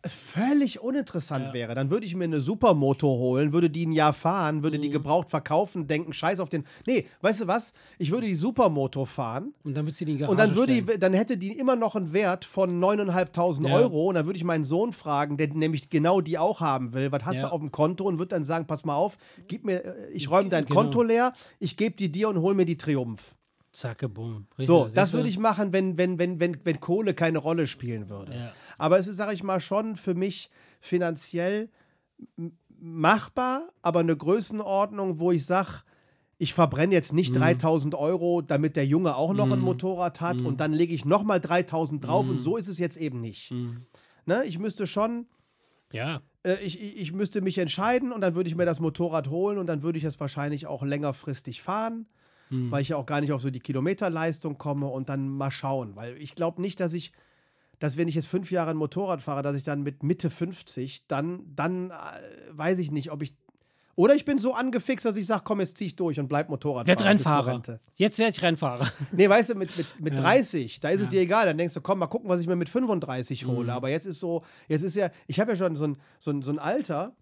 [0.07, 1.53] völlig uninteressant ja.
[1.53, 1.75] wäre.
[1.75, 4.83] Dann würde ich mir eine Supermoto holen, würde die ein Jahr fahren, würde mhm.
[4.83, 6.65] die gebraucht verkaufen, denken, scheiß auf den.
[6.87, 7.73] Nee, weißt du was?
[7.99, 9.53] Ich würde die Supermoto fahren.
[9.65, 12.45] Und dann, sie die und dann, würde die, dann hätte die immer noch einen Wert
[12.45, 13.75] von 9.500 ja.
[13.75, 14.09] Euro.
[14.09, 17.11] Und dann würde ich meinen Sohn fragen, der nämlich genau die auch haben will.
[17.13, 17.49] Was hast ja.
[17.49, 18.05] du auf dem Konto?
[18.05, 19.17] Und würde dann sagen: Pass mal auf,
[19.49, 20.81] gib mir, äh, ich räume dein genau.
[20.81, 23.35] Konto leer, ich gebe die dir und hol mir die Triumph.
[23.79, 24.47] Zacke, bumm.
[24.59, 28.35] So, das würde ich machen, wenn, wenn, wenn, wenn, wenn Kohle keine Rolle spielen würde.
[28.35, 28.53] Ja.
[28.77, 30.51] Aber es ist, sage ich mal, schon für mich
[30.81, 31.71] finanziell
[32.81, 35.83] machbar, aber eine Größenordnung, wo ich sage,
[36.39, 37.41] ich verbrenne jetzt nicht mhm.
[37.41, 39.55] 3000 Euro, damit der Junge auch noch mhm.
[39.55, 40.47] ein Motorrad hat mhm.
[40.47, 42.41] und dann lege ich nochmal 3000 drauf und mhm.
[42.41, 43.51] so ist es jetzt eben nicht.
[43.51, 43.87] Mhm.
[44.25, 44.45] Ne?
[44.45, 45.27] Ich müsste schon.
[45.93, 46.23] Ja.
[46.45, 49.59] Äh, ich, ich, ich müsste mich entscheiden und dann würde ich mir das Motorrad holen
[49.59, 52.07] und dann würde ich es wahrscheinlich auch längerfristig fahren
[52.51, 52.71] mhm.
[52.71, 55.97] weil ich ja auch gar nicht auf so die Kilometerleistung komme und dann mal schauen.
[55.97, 57.13] Weil ich glaube nicht, dass ich,
[57.79, 61.07] dass wenn ich jetzt fünf Jahre ein Motorrad fahre, dass ich dann mit Mitte 50,
[61.07, 61.95] dann, dann äh,
[62.53, 63.35] weiß ich nicht, ob ich.
[63.95, 66.49] Oder ich bin so angefixt, dass ich sage, komm, jetzt zieh ich durch und bleib
[66.51, 66.87] Motorradfahrer.
[66.87, 67.81] Werd Rennfahrer.
[67.97, 68.89] Jetzt werde ich Rennfahrer.
[69.11, 70.21] Nee, weißt du, mit, mit, mit ja.
[70.21, 71.03] 30, da ist ja.
[71.03, 71.47] es dir egal.
[71.47, 73.65] Dann denkst du, komm, mal gucken, was ich mir mit 35 hole.
[73.65, 73.71] Mhm.
[73.71, 76.43] Aber jetzt ist so, jetzt ist ja, ich habe ja schon so ein, so, ein,
[76.43, 77.17] so ein Alter,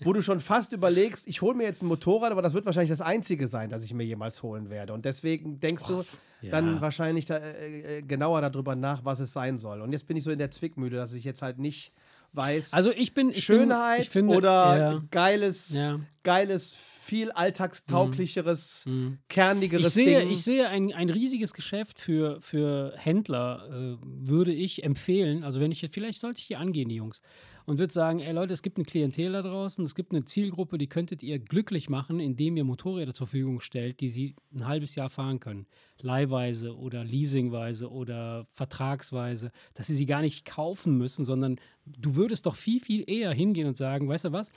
[0.00, 2.90] wo du schon fast überlegst, ich hole mir jetzt ein Motorrad, aber das wird wahrscheinlich
[2.90, 4.92] das einzige sein, das ich mir jemals holen werde.
[4.92, 6.04] Und deswegen denkst du
[6.42, 6.50] ja.
[6.50, 9.80] dann wahrscheinlich da, äh, äh, genauer darüber nach, was es sein soll.
[9.80, 11.92] Und jetzt bin ich so in der Zwickmühle, dass ich jetzt halt nicht
[12.32, 12.72] weiß.
[12.72, 15.02] Also ich bin ich Schönheit bin, ich finde, oder ja.
[15.10, 16.00] geiles, ja.
[16.22, 18.92] geiles, viel alltagstauglicheres, mhm.
[18.92, 19.18] mhm.
[19.28, 20.30] kernigeres ich sehe, Ding.
[20.30, 25.44] Ich sehe ein, ein riesiges Geschäft für, für Händler, äh, würde ich empfehlen.
[25.44, 27.20] Also wenn ich vielleicht sollte ich die angehen, die Jungs
[27.66, 30.78] und würde sagen, ey Leute, es gibt eine Klientel da draußen, es gibt eine Zielgruppe,
[30.78, 34.94] die könntet ihr glücklich machen, indem ihr Motorräder zur Verfügung stellt, die sie ein halbes
[34.94, 35.66] Jahr fahren können.
[36.00, 42.46] Leihweise oder leasingweise oder vertragsweise, dass sie sie gar nicht kaufen müssen, sondern du würdest
[42.46, 44.50] doch viel, viel eher hingehen und sagen, weißt du was,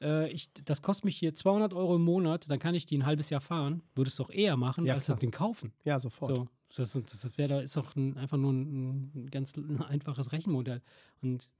[0.00, 3.06] äh, ich, das kostet mich hier 200 Euro im Monat, dann kann ich die ein
[3.06, 5.72] halbes Jahr fahren, würdest du doch eher machen, ja, als das Ding kaufen.
[5.84, 6.30] Ja, sofort.
[6.30, 10.32] So, das, das wäre da ist doch ein, einfach nur ein, ein ganz ein einfaches
[10.32, 10.82] Rechenmodell.
[11.22, 11.50] Und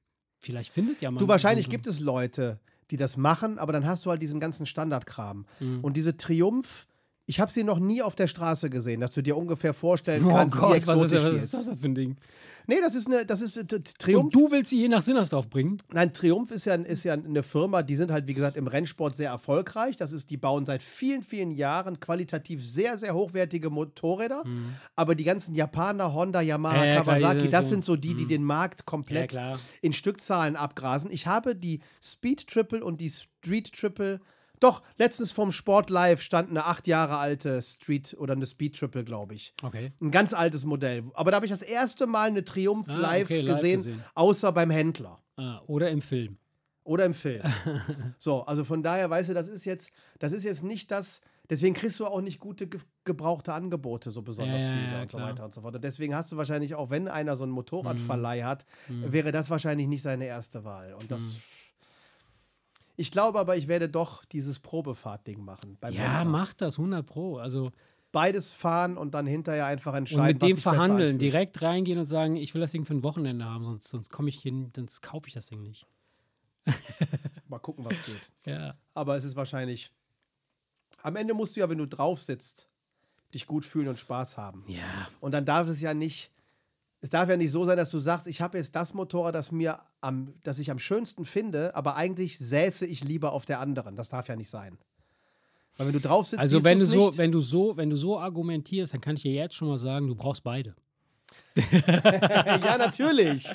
[0.44, 1.18] Vielleicht findet ja man.
[1.18, 2.60] Du, wahrscheinlich gibt es Leute,
[2.90, 5.46] die das machen, aber dann hast du halt diesen ganzen Standardkram.
[5.58, 5.80] Mhm.
[5.82, 6.86] Und diese Triumph,
[7.26, 10.34] ich habe sie noch nie auf der Straße gesehen, dass du dir ungefähr vorstellen oh
[10.34, 11.55] kannst, Gott, wie exotisch was ist, was ist.
[11.55, 12.16] Was ist das für ein Ding?
[12.66, 14.26] Nee, das ist eine, das ist äh, Triumph.
[14.26, 15.78] Und du willst sie hier nach Sinnersdorf bringen?
[15.92, 19.14] Nein, Triumph ist ja, ist ja eine Firma, die sind halt, wie gesagt, im Rennsport
[19.14, 19.96] sehr erfolgreich.
[19.96, 24.44] Das ist, die bauen seit vielen, vielen Jahren qualitativ sehr, sehr hochwertige Motorräder.
[24.46, 24.74] Mhm.
[24.96, 28.28] Aber die ganzen Japaner, Honda, Yamaha, ja, Kawasaki, klar, das sind so die, die mhm.
[28.28, 31.10] den Markt komplett ja, in Stückzahlen abgrasen.
[31.10, 34.20] Ich habe die Speed Triple und die Street Triple
[34.60, 39.05] doch, letztens vom Sport Live stand eine acht Jahre alte Street oder eine Speed Triple,
[39.05, 39.55] glaube ich.
[39.62, 39.93] Okay.
[40.01, 41.05] Ein ganz altes Modell.
[41.14, 44.05] Aber da habe ich das erste Mal eine Triumph ah, live, okay, live gesehen, gesehen,
[44.14, 45.22] außer beim Händler.
[45.36, 46.39] Ah, oder im Film.
[46.85, 47.43] Oder im Film.
[48.18, 51.20] so, also von daher, weißt du, das ist jetzt, das ist jetzt nicht das.
[51.51, 52.68] Deswegen kriegst du auch nicht gute
[53.05, 55.74] gebrauchte Angebote, so besonders ja, viele ja, und so weiter und so fort.
[55.74, 58.47] Und deswegen hast du wahrscheinlich auch, wenn einer so einen Motorradverleih mhm.
[58.47, 59.12] hat, mhm.
[59.12, 60.94] wäre das wahrscheinlich nicht seine erste Wahl.
[60.94, 61.36] Und das mhm.
[62.96, 65.78] Ich glaube aber, ich werde doch dieses Probefahrtding machen.
[65.82, 66.24] ja, Händler.
[66.24, 67.38] mach das, 100 Pro.
[67.38, 67.70] Also
[68.12, 70.36] beides fahren und dann hinterher einfach entscheiden.
[70.36, 73.44] Und mit dem verhandeln, direkt reingehen und sagen, ich will das Ding für ein Wochenende
[73.44, 75.86] haben, sonst, sonst komme ich hin, sonst kaufe ich das Ding nicht.
[77.48, 78.30] Mal gucken, was geht.
[78.46, 78.74] Ja.
[78.94, 79.90] Aber es ist wahrscheinlich.
[81.02, 82.68] Am Ende musst du ja, wenn du drauf sitzt,
[83.34, 84.64] dich gut fühlen und Spaß haben.
[84.68, 85.08] Ja.
[85.20, 86.30] Und dann darf es ja nicht
[87.05, 89.52] es darf ja nicht so sein, dass du sagst, ich habe jetzt das Motorrad, das
[89.52, 93.94] mir am, das ich am schönsten finde, aber eigentlich säße ich lieber auf der anderen.
[93.94, 94.78] Das darf ja nicht sein.
[95.76, 97.18] Weil wenn du drauf sitzt, also wenn du so, nicht.
[97.18, 100.09] wenn du so, wenn du so argumentierst, dann kann ich dir jetzt schon mal sagen,
[100.09, 100.74] du brauchst beide.
[101.70, 103.48] ja, natürlich.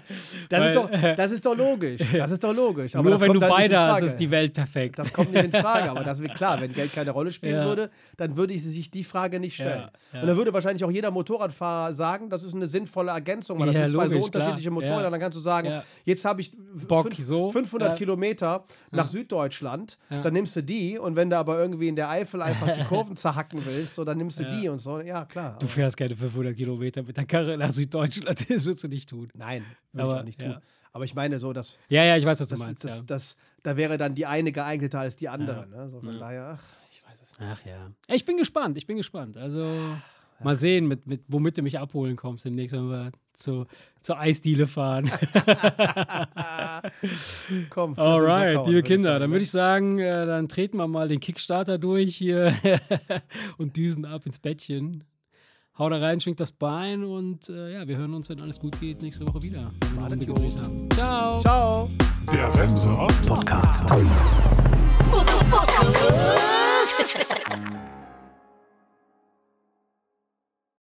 [0.47, 2.01] Das, Weil, ist doch, das ist doch logisch.
[2.13, 2.95] Das ist doch logisch.
[2.95, 4.97] Aber nur wenn du halt beide hast, ist die Welt perfekt.
[4.97, 5.91] Das kommt nicht in Frage.
[5.91, 7.65] Aber das wird klar, wenn Geld keine Rolle spielen ja.
[7.65, 9.81] würde, dann würde ich sich die Frage nicht stellen.
[9.81, 10.21] Ja, ja.
[10.21, 13.75] Und dann würde wahrscheinlich auch jeder Motorradfahrer sagen, das ist eine sinnvolle Ergänzung, weil das
[13.75, 14.81] sind zwei logisch, so unterschiedliche klar.
[14.81, 15.11] Motorräder.
[15.11, 16.55] Dann kannst du sagen, jetzt habe ich
[16.87, 17.51] Bock, fünf, so.
[17.51, 20.97] 500 Kilometer nach Süddeutschland, dann nimmst du die.
[20.97, 24.17] Und wenn du aber irgendwie in der Eifel einfach die Kurven zerhacken willst, so, dann
[24.17, 25.01] nimmst du die und so.
[25.01, 25.57] Ja, klar.
[25.59, 27.88] Du fährst keine 500 Kilometer mit der Karre nach Süddeutschland.
[27.89, 29.29] Deutschland, das würdest du nicht tun.
[29.33, 30.51] Nein, würde ich auch nicht tun.
[30.51, 30.61] Ja.
[30.91, 31.77] Aber ich meine so, dass.
[31.89, 32.83] Ja, ja, ich weiß, was du das, meinst.
[32.83, 33.03] Das, ja.
[33.05, 35.67] das, da wäre dann die eine geeigneter als die andere.
[35.71, 35.83] Ja.
[35.83, 35.89] Ne?
[35.89, 37.49] So von daher, ach, ich weiß es nicht.
[37.51, 37.91] Ach ja.
[38.13, 39.37] Ich bin gespannt, ich bin gespannt.
[39.37, 39.95] Also.
[40.41, 43.65] Mal sehen, mit, mit, womit du mich abholen kommst demnächst, wenn wir zu,
[44.01, 45.09] zur Eisdiele fahren.
[47.69, 47.97] Komm.
[47.97, 51.19] Alright, kauen, liebe Kinder, sagen, dann würde ich sagen, äh, dann treten wir mal den
[51.19, 52.53] Kickstarter durch hier
[53.57, 55.03] und düsen ab ins Bettchen.
[55.79, 58.77] Hau da rein, schwingt das Bein und äh, ja, wir hören uns, wenn alles gut
[58.81, 59.71] geht, nächste Woche wieder.
[60.09, 60.27] Wenn wir
[60.61, 60.91] haben.
[60.91, 61.39] Ciao.
[61.39, 61.89] Ciao.
[62.33, 63.87] Der Remser Podcast.
[65.09, 66.49] Podcast.